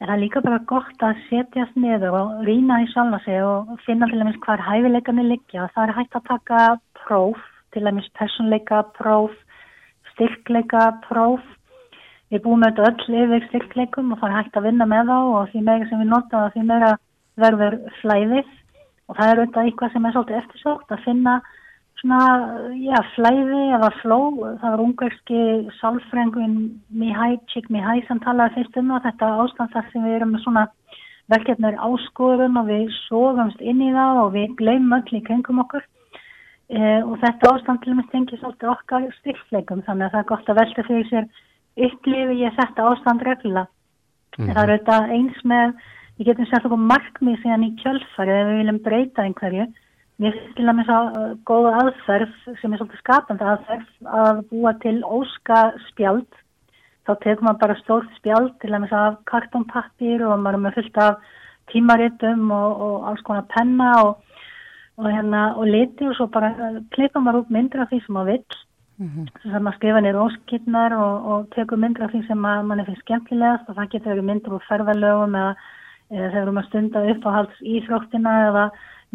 En 0.00 0.08
það 0.08 0.14
er 0.14 0.22
líka 0.22 0.40
bara 0.40 0.62
gott 0.64 1.02
að 1.04 1.18
setjast 1.28 1.76
niður 1.76 2.14
og 2.16 2.28
rýna 2.48 2.78
í 2.80 2.88
sjálfa 2.88 3.20
sig 3.26 3.42
og 3.44 3.74
finna 3.84 4.08
til 4.08 4.22
dæmis 4.22 4.38
hvar 4.46 4.62
hæfileikarnir 4.64 5.28
liggja. 5.28 5.68
Það 5.74 5.82
er 5.84 5.96
hægt 5.98 6.16
að 6.16 6.28
taka 6.30 6.60
próf, 7.02 7.42
til 7.74 7.84
dæmis 7.84 8.08
personleika 8.16 8.80
próf 8.96 9.34
styrkleika 10.14 10.86
próf 11.04 11.44
við 12.30 12.42
búum 12.44 12.64
auðvitað 12.64 12.88
öll 13.10 13.20
yfir 13.24 13.46
styrkleikum 13.48 14.12
og 14.14 14.20
það 14.20 14.30
er 14.30 14.36
hægt 14.38 14.58
að 14.58 14.66
vinna 14.68 14.86
með 14.88 15.08
þá 15.10 15.18
og 15.20 15.52
því 15.52 15.62
meira 15.68 15.88
sem 15.88 16.02
við 16.02 16.10
nota 16.12 16.42
og 16.44 16.52
því 16.54 16.64
meira 16.68 16.90
verður 17.40 17.76
flæðið 18.00 18.50
og 19.10 19.16
það 19.18 19.30
er 19.30 19.40
auðvitað 19.40 19.64
eitthvað 19.64 19.94
sem 19.94 20.06
er 20.06 20.14
svolítið 20.16 20.40
eftirsókt 20.40 20.94
að 20.94 21.04
finna 21.06 21.34
svona, 22.00 22.20
já, 22.80 22.96
flæði 23.14 23.62
eða 23.76 23.90
fló, 24.00 24.18
það 24.60 24.72
var 24.72 24.82
ungarski 24.84 25.40
sálfrængun 25.80 26.56
Mihai, 26.90 27.38
Chik 27.52 27.70
Mihai 27.70 28.00
sem 28.08 28.20
talaði 28.24 28.58
fyrst 28.58 28.78
um 28.80 28.92
þetta 29.04 29.30
ástand 29.44 29.72
þar 29.74 29.90
sem 29.92 30.04
við 30.04 30.16
erum 30.18 30.32
með 30.34 30.44
svona 30.44 30.66
verkefnir 31.30 31.78
áskorun 31.78 32.58
og 32.58 32.70
við 32.70 32.88
sógumst 33.06 33.60
inn 33.60 33.82
í 33.84 33.92
það 33.94 34.22
og 34.24 34.32
við 34.34 34.56
gleymum 34.58 34.96
öll 34.98 35.18
í 35.18 35.22
kringum 35.26 35.62
okkur 35.62 35.84
e, 35.84 36.80
og 37.04 37.14
þetta 37.22 37.52
ástand 37.54 37.82
til 37.84 37.92
og 37.92 38.00
með 38.00 38.08
stengið 38.08 38.42
svolítið 38.42 38.72
okkar 38.72 39.06
styrkleikum 39.20 39.84
þannig 39.86 40.08
að 40.08 40.16
það 40.16 40.22
er 40.22 40.30
gott 40.32 40.50
að 40.50 40.60
velta 40.60 40.86
fyrir 40.88 41.08
sér 41.10 41.30
upplifi 41.86 42.40
ég 42.40 42.56
þetta 42.56 42.88
ástand 42.90 43.22
reglulega. 43.26 43.68
Mm 44.38 44.44
-hmm. 44.44 44.54
Það 44.54 44.62
er 44.62 44.72
auðvitað 44.72 45.12
eins 45.16 45.38
með, 45.44 45.72
við 46.16 46.26
getum 46.26 46.46
okkur 46.58 46.82
markmið 46.92 47.38
síðan 47.42 47.68
í 47.68 47.76
kjölfari 47.82 48.30
þegar 48.30 48.48
við 48.48 48.58
viljum 48.58 48.82
breyta 48.86 49.22
einhverju. 49.22 49.66
Mér 50.20 50.36
finnst 50.36 50.56
til 50.58 50.68
að 50.68 50.76
með 50.76 50.88
svo 50.90 51.00
uh, 51.00 51.34
góða 51.48 51.74
aðferð 51.80 52.32
sem 52.60 52.72
er 52.72 52.80
svolítið 52.80 53.00
skapandi 53.00 53.46
aðferð 53.48 54.08
að 54.20 54.40
búa 54.50 54.72
til 54.82 54.96
óska 55.08 55.60
spjald. 55.88 56.28
Þá 57.08 57.12
tekum 57.22 57.48
maður 57.48 57.60
bara 57.62 57.78
stórt 57.80 58.10
spjald 58.18 58.50
til 58.60 58.74
að 58.76 58.88
svo 58.90 59.04
af 59.06 59.20
kartonpappir 59.30 60.26
og 60.26 60.34
maður 60.42 60.58
er 60.58 60.64
með 60.66 60.76
fullt 60.76 61.00
af 61.06 61.30
tímaritum 61.72 62.50
og, 62.52 62.82
og 62.86 63.06
alls 63.08 63.24
konar 63.24 63.46
penna 63.54 63.92
og, 64.02 64.42
og, 65.00 65.08
hérna, 65.08 65.46
og 65.56 65.70
liti 65.72 66.10
og 66.10 66.18
svo 66.18 66.28
bara 66.34 66.52
uh, 66.52 66.82
klippa 66.92 67.24
maður 67.24 67.46
upp 67.46 67.54
myndir 67.56 67.86
af 67.86 67.88
því 67.88 68.02
sem 68.04 68.18
maður 68.18 68.36
vill 68.36 68.60
Mm 69.00 69.08
-hmm. 69.08 69.26
Þess 69.42 69.54
að 69.56 69.62
maður 69.64 69.76
skrifa 69.76 70.00
nýra 70.00 70.24
óskilnar 70.26 70.92
og, 70.92 71.76
myndir 71.76 72.02
af 72.04 72.10
því 72.12 72.26
sem 72.26 72.42
að 72.44 72.64
mann 72.64 72.80
er 72.80 72.84
fyrir 72.84 73.00
skemmtilegast 73.00 73.68
og 73.68 73.76
það 73.76 73.90
getur 73.92 74.10
verið 74.12 74.28
myndir 74.28 74.52
úr 74.52 74.66
ferðalögum 74.68 75.34
eða, 75.40 75.54
eða 76.10 76.28
þegar 76.28 76.34
við 76.34 76.42
erum 76.42 76.58
að 76.58 76.66
stunda 76.68 77.00
upp 77.12 77.22
á 77.26 77.30
hals 77.36 77.56
íþróttina 77.74 78.34
eða 78.48 78.64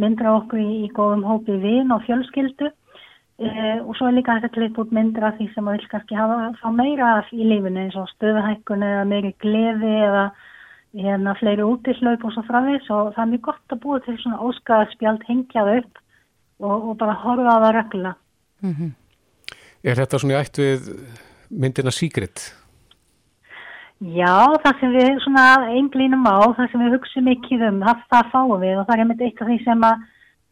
myndir 0.02 0.28
af 0.30 0.42
okkur 0.44 0.60
í, 0.60 0.72
í 0.86 0.90
góðum 0.96 1.24
hópi 1.28 1.60
vinn 1.64 1.94
og 1.96 2.04
fjölskyldu 2.08 2.68
e, 2.70 3.50
og 3.82 3.94
svo 3.98 4.10
er 4.10 4.18
líka 4.18 4.36
hægt 4.36 4.50
að 4.50 4.56
klippa 4.58 4.84
út 4.84 4.96
myndir 4.96 5.28
af 5.28 5.38
því 5.38 5.48
sem 5.54 5.66
maður 5.66 5.86
vil 5.86 5.92
kannski 5.94 6.20
hafa 6.20 6.52
þá 6.62 6.68
meira 6.76 7.12
í 7.32 7.48
lífinu 7.52 7.86
eins 7.86 7.98
og 8.00 8.10
stöðuhækkun 8.16 8.86
eða 8.90 9.06
meiri 9.12 9.32
gleði 9.44 9.94
eða 10.08 10.26
hérna 10.96 11.36
fleiri 11.40 11.64
útislaup 11.68 12.24
og 12.24 12.36
svo 12.36 12.44
frá 12.48 12.62
því 12.64 12.78
og 12.96 13.14
það 13.16 13.24
er 13.24 13.32
mjög 13.32 13.48
gott 13.48 13.76
að 13.76 13.82
búa 13.84 14.02
til 14.04 14.18
svona 14.22 14.44
óskaðspjald 14.48 15.26
hengjað 15.28 15.72
upp 15.80 16.04
og, 16.64 16.76
og 16.76 16.94
bara 17.02 17.18
horfa 17.24 17.56
á 17.56 17.64
það 17.66 17.76
regla. 17.80 18.14
Mm 18.62 18.74
-hmm. 18.74 18.92
Er 19.84 19.96
þetta 19.96 20.20
svona 20.20 20.40
ætt 20.42 20.58
við 20.58 20.80
myndina 21.50 21.92
Secret? 21.92 22.56
Já, 24.04 24.52
það 24.60 24.80
sem 24.80 24.92
við 24.92 25.20
svona 25.24 25.46
einblínum 25.72 26.26
á, 26.28 26.52
það 26.58 26.72
sem 26.72 26.82
við 26.84 26.96
hugsaum 26.98 27.28
ekki 27.32 27.60
um, 27.64 27.78
það, 27.86 28.02
það 28.12 28.32
fáum 28.34 28.56
við. 28.60 28.78
Og 28.80 28.88
það 28.90 29.00
er 29.00 29.08
með 29.10 29.22
eitt 29.24 29.42
af 29.42 29.48
því 29.48 29.60
sem 29.64 29.86
að 29.88 30.02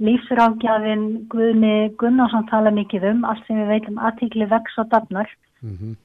lífsrákjafinn 0.08 1.08
Guðni 1.32 1.74
Gunnarsson 2.00 2.48
tala 2.48 2.72
mikið 2.72 3.10
um, 3.12 3.26
allt 3.28 3.44
sem 3.48 3.60
við 3.60 3.74
veitum 3.74 4.00
aðtíkli 4.00 4.48
vex 4.52 4.78
og 4.80 4.88
dafnar. 4.94 5.30
Mm 5.64 5.76
-hmm. 5.76 5.98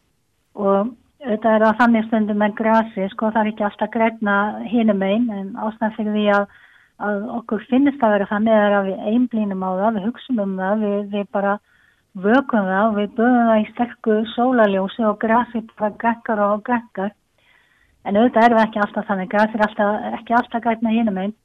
og 0.54 0.90
þetta 1.22 1.54
er 1.54 1.62
að 1.66 1.78
þannig 1.78 2.06
stundum 2.06 2.38
með 2.42 2.54
grasi, 2.58 3.08
sko 3.12 3.30
það 3.30 3.40
er 3.40 3.50
ekki 3.52 3.64
alltaf 3.66 3.90
græna 3.94 4.36
hinum 4.70 5.02
einn 5.02 5.30
en 5.30 5.48
ástæðan 5.56 5.94
fyrir 5.96 6.12
því 6.14 6.26
að, 6.34 6.44
að 7.08 7.16
okkur 7.38 7.64
finnist 7.70 8.02
að 8.02 8.14
vera 8.14 8.30
þannig 8.32 8.54
að 8.54 8.86
við 8.90 8.98
einblínum 9.12 9.66
á 9.66 9.70
það, 9.80 9.94
við 9.96 10.06
hugsaum 10.06 10.42
um 10.44 10.54
það, 10.58 10.84
við, 10.84 11.00
við 11.14 11.26
bara 11.32 11.58
vökum 12.14 12.70
það 12.70 12.84
og 12.88 12.94
við 12.98 13.08
böðum 13.18 13.48
það 13.50 13.62
í 13.62 13.70
sterku 13.72 14.18
sólaljósi 14.34 15.04
og 15.10 15.18
grasi 15.22 15.64
bara 15.78 15.94
grekkar 16.02 16.44
og 16.46 16.62
grekkar 16.66 17.14
en 18.08 18.16
auðvitað 18.16 18.48
erum 18.48 18.58
við 18.58 18.64
ekki 18.66 18.82
alltaf 18.84 19.06
þannig. 19.10 19.30
Grasi 19.32 19.58
er 19.58 19.66
alltaf, 19.68 20.08
ekki 20.18 20.38
alltaf 20.38 20.64
gæt 20.64 20.82
með 20.86 20.98
hinum 20.98 21.22
einn 21.22 21.36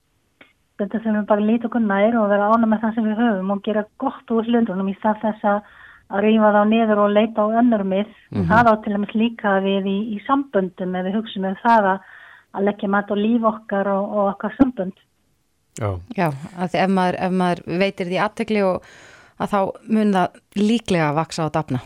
þetta 0.79 0.99
þurfum 0.99 1.19
við 1.19 1.29
bara 1.29 1.43
að 1.43 1.49
líta 1.49 1.69
okkur 1.69 1.85
nær 1.85 2.17
og 2.17 2.29
vera 2.31 2.49
ána 2.49 2.69
með 2.69 2.83
það 2.83 2.97
sem 2.97 3.07
við 3.07 3.21
höfum 3.21 3.53
og 3.53 3.63
gera 3.67 3.85
gott 4.01 4.33
úr 4.33 4.49
hlundunum 4.49 4.89
í 4.89 4.95
stað 4.97 5.21
þess 5.21 5.47
að 5.49 6.19
rýfa 6.23 6.51
þá 6.55 6.59
niður 6.69 7.01
og 7.03 7.13
leita 7.13 7.45
á 7.45 7.47
önnur 7.61 7.85
mið. 7.85 8.09
Mm 8.09 8.41
-hmm. 8.41 8.49
það 8.49 8.69
á 8.69 8.73
til 8.81 8.93
dæmis 8.93 9.15
líka 9.15 9.53
við 9.61 9.85
í, 9.85 9.97
í 10.15 10.17
samböndum 10.27 10.95
ef 10.95 11.05
við 11.05 11.17
hugsaum 11.17 11.49
um 11.49 11.57
það 11.63 11.89
að, 11.93 11.99
að 12.53 12.65
leggja 12.67 12.89
mat 12.89 13.11
og 13.11 13.17
líf 13.17 13.49
okkar 13.53 13.87
og, 13.87 14.03
og 14.17 14.29
okkar 14.33 14.55
sambönd. 14.57 14.97
Já, 15.79 15.89
Já 16.17 16.29
ef 16.73 16.89
maður, 16.89 17.17
ef 17.19 17.31
maður 17.31 17.63
veitir 17.65 18.07
því 18.07 18.19
aðtekli 18.21 18.61
og 18.63 18.83
að 19.37 19.53
þá 19.53 19.59
mun 19.89 20.13
það 20.13 20.29
líklega 20.55 21.09
að 21.09 21.17
vaksa 21.21 21.45
á 21.45 21.49
dafna. 21.53 21.79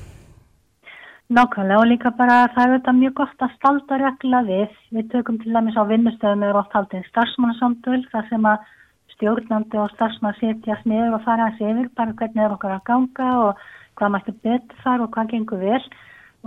Nákvæmlega 1.28 1.80
og 1.84 1.90
líka 1.92 2.10
bara 2.16 2.36
það 2.56 2.62
er 2.64 2.70
þetta 2.74 2.92
mjög 2.96 3.14
gott 3.20 3.42
að 3.44 3.56
stalda 3.58 3.96
regla 4.00 4.40
við. 4.48 4.76
Við 4.96 5.10
tökum 5.12 5.40
til 5.42 5.52
dæmis 5.58 5.76
á 5.76 5.84
vinnustöðum 5.90 6.46
eða 6.48 6.62
oft 6.62 6.78
haldið 6.78 7.04
starfsmannasamtöl 7.10 8.00
þar 8.14 8.30
sem 8.30 8.48
að 8.48 8.70
stjórnandi 9.12 9.82
og 9.82 9.92
starfsmann 9.92 10.38
setjast 10.40 10.88
niður 10.88 11.18
og 11.18 11.26
fara 11.28 11.50
að 11.50 11.60
séfir 11.60 11.92
bara 12.00 12.16
hvernig 12.22 12.46
er 12.46 12.56
okkar 12.56 12.78
að 12.78 12.88
ganga 12.88 13.30
og 13.42 13.68
hvað 14.00 14.14
mættu 14.16 14.38
betur 14.48 14.82
þar 14.86 15.04
og 15.04 15.12
hvað 15.18 15.30
gengur 15.36 15.64
vel. 15.66 15.84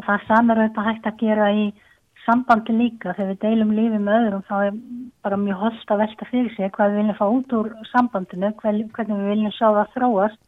Og 0.01 0.09
það 0.09 0.26
samar 0.31 0.62
auðvitað 0.62 0.89
hægt 0.89 1.12
að 1.12 1.22
gera 1.26 1.53
í 1.61 1.70
sambandi 2.24 2.81
líka. 2.81 3.12
Þegar 3.18 3.33
við 3.35 3.41
deilum 3.45 3.76
lífið 3.76 4.05
með 4.07 4.20
öðrum 4.22 4.47
þá 4.49 4.59
er 4.62 4.85
bara 5.20 5.45
mjög 5.45 5.64
holst 5.66 5.93
að 5.93 6.07
velta 6.07 6.33
fyrir 6.33 6.55
sig 6.57 6.72
hvað 6.72 6.95
við 6.95 7.03
viljum 7.03 7.20
fá 7.20 7.26
út 7.28 7.59
úr 7.61 7.74
sambandinu, 7.93 8.57
hvernig 8.64 8.97
við 8.97 9.35
viljum 9.35 9.59
sjá 9.61 9.66
það 9.68 9.99
þróast 9.99 10.47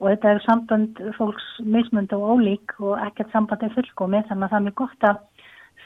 og 0.00 0.08
þetta 0.08 0.30
er 0.32 0.44
samband 0.46 1.00
fólks 1.18 1.46
mismund 1.60 2.12
og 2.16 2.22
ólík 2.34 2.76
og 2.80 2.96
ekkert 3.04 3.32
samband 3.34 3.66
er 3.66 3.74
fullkomi 3.74 4.22
þannig 4.28 4.46
að 4.46 4.52
það 4.52 4.60
er 4.60 4.66
mjög 4.68 4.78
gott 4.80 5.08
að 5.10 5.18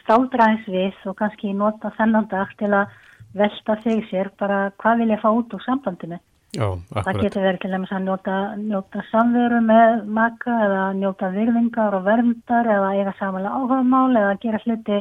stáldra 0.03 0.51
eins 0.53 0.69
við 0.71 1.09
og 1.11 1.17
kannski 1.19 1.51
nota 1.57 1.91
þennan 1.99 2.29
dag 2.31 2.53
til 2.61 2.71
að 2.71 2.95
velta 3.35 3.77
fyrir 3.83 4.07
sér 4.11 4.31
bara 4.39 4.69
hvað 4.79 5.03
vil 5.03 5.11
ég 5.15 5.23
fá 5.23 5.31
út 5.33 5.57
úr 5.57 5.65
sambandinu. 5.65 6.21
Já, 6.55 6.69
það 6.95 7.17
getur 7.19 7.43
verið 7.43 7.61
til 7.65 7.71
dæmis 7.73 7.91
að 7.91 8.05
njóta, 8.05 8.35
njóta 8.61 9.01
samveru 9.09 9.59
með 9.67 10.05
maka 10.07 10.59
eða 10.69 10.83
njóta 11.01 11.31
virðingar 11.35 11.97
og 11.99 12.05
verndar 12.07 12.69
eða 12.71 12.93
eiga 12.95 13.15
samanlega 13.19 13.59
áhugamál 13.59 14.21
eða 14.21 14.37
gera 14.45 14.61
hluti 14.63 15.01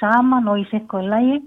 saman 0.00 0.50
og 0.50 0.58
í 0.58 0.66
sikku 0.72 1.04
lægi. 1.04 1.38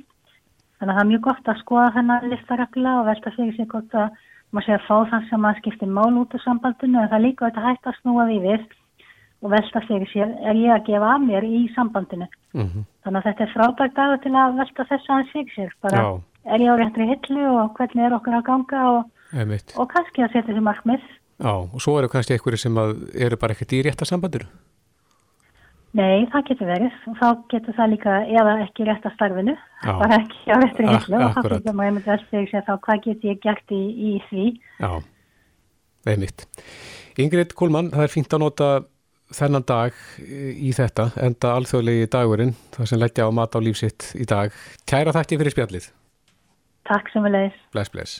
Þannig 0.80 0.94
að 0.94 0.96
það 0.96 1.04
er 1.04 1.10
mjög 1.12 1.24
gott 1.28 1.52
að 1.52 1.60
skoða 1.66 1.90
þennan 1.98 2.30
listaregla 2.32 2.94
og 3.02 3.10
velta 3.10 3.34
fyrir 3.36 3.58
sér 3.58 3.68
gott 3.76 3.98
að 4.00 4.22
maður 4.52 4.68
sé 4.68 4.74
að 4.78 4.86
fá 4.88 4.96
það 5.12 5.28
sem 5.30 5.48
að 5.48 5.60
skipti 5.62 5.88
mál 5.88 6.14
út 6.22 6.36
af 6.36 6.44
sambandinu 6.46 7.02
en 7.02 7.12
það 7.12 7.26
líka 7.26 7.48
þetta 7.48 7.66
hægt 7.68 7.88
að 7.88 7.98
snúa 8.02 8.28
því 8.30 8.40
við 8.46 8.66
og 9.42 9.54
velta 9.56 9.82
fyrir 9.88 10.10
sér 10.12 10.34
er 10.50 10.60
ég 10.60 10.74
að 10.76 10.86
gefa 10.90 11.14
af 11.16 11.24
mér 11.24 11.48
í 11.48 11.62
sambandinu? 11.76 12.28
Mm 12.54 12.68
-hmm. 12.68 12.84
þannig 13.04 13.20
að 13.20 13.28
þetta 13.28 13.44
er 13.44 13.54
frábært 13.56 13.96
dag 13.96 14.22
til 14.24 14.34
að 14.36 14.58
velta 14.60 14.84
þess 14.90 15.10
aðeins 15.10 15.32
fyrir 15.34 15.54
sér. 15.56 15.72
Bara 15.82 16.02
Já. 16.02 16.22
er 16.54 16.60
ég 16.62 16.72
á 16.74 16.76
réttri 16.78 17.08
hillu 17.12 17.46
og 17.62 17.74
hvernig 17.78 18.06
er 18.06 18.14
okkur 18.18 18.38
að 18.38 18.48
ganga 18.50 18.80
og, 18.92 19.04
og 19.78 19.88
kannski 19.94 20.24
að 20.24 20.32
setja 20.34 20.54
því 20.54 20.64
markmið. 20.68 21.02
Já 21.42 21.54
og 21.74 21.80
svo 21.82 21.98
eru 22.00 22.10
kannski 22.10 22.34
einhverju 22.34 22.58
sem 22.58 22.78
eru 23.16 23.38
bara 23.38 23.54
ekkert 23.54 23.74
í 23.74 23.82
rétta 23.82 24.06
sambandur 24.06 24.46
Nei, 25.98 26.24
það 26.32 26.46
getur 26.48 26.70
verið 26.70 26.94
og 27.12 27.18
þá 27.20 27.28
getur 27.52 27.76
það 27.76 27.90
líka 27.92 28.14
eða 28.32 28.54
ekki 28.64 28.86
rétt 28.88 29.08
að 29.10 29.16
starfinu, 29.18 29.56
Já. 29.84 29.92
bara 30.00 30.20
ekki 30.22 30.40
á 30.48 30.56
réttri 30.62 30.88
hillu 30.88 31.20
og 31.20 31.34
þá 31.36 31.42
getur 31.50 31.76
maður 31.76 31.92
einmitt 31.92 32.08
vel 32.08 32.22
segja 32.30 32.52
sér 32.54 32.66
þá 32.70 32.72
hvað 32.86 33.04
getur 33.08 33.32
ég 33.32 33.42
gert 33.44 33.76
í, 33.76 33.82
í 33.92 34.14
því. 34.30 34.46
Já, 34.80 34.92
einmitt. 36.14 36.48
Ingrid 37.20 37.56
Kólmann, 37.60 37.92
það 37.92 38.08
er 38.08 38.16
fínt 38.16 38.38
að 38.38 38.44
nota 38.46 38.72
þennan 39.36 39.68
dag 39.68 40.00
í 40.24 40.72
þetta, 40.76 41.10
enda 41.28 41.54
alþjóðlegi 41.60 42.10
dagurinn, 42.16 42.56
það 42.76 42.92
sem 42.92 43.04
leggja 43.04 43.28
á 43.28 43.32
mat 43.36 43.56
á 43.56 43.60
lífsitt 43.64 44.12
í 44.16 44.28
dag. 44.32 44.56
Kæra 44.88 45.16
þætti 45.16 45.40
fyrir 45.44 45.56
spjallið. 45.56 45.88
Takk 46.88 47.12
sem 47.12 47.28
við 47.28 47.36
leiðis. 47.36 47.64
Bless, 47.76 47.94
bless. 47.94 48.20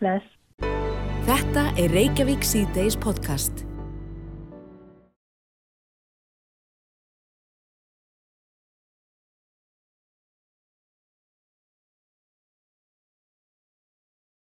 Bless. 0.00 0.36
Þetta 1.28 1.68
er 1.76 1.92
Reykjavík 1.92 2.46
C-Days 2.46 2.96
podcast. 3.00 3.69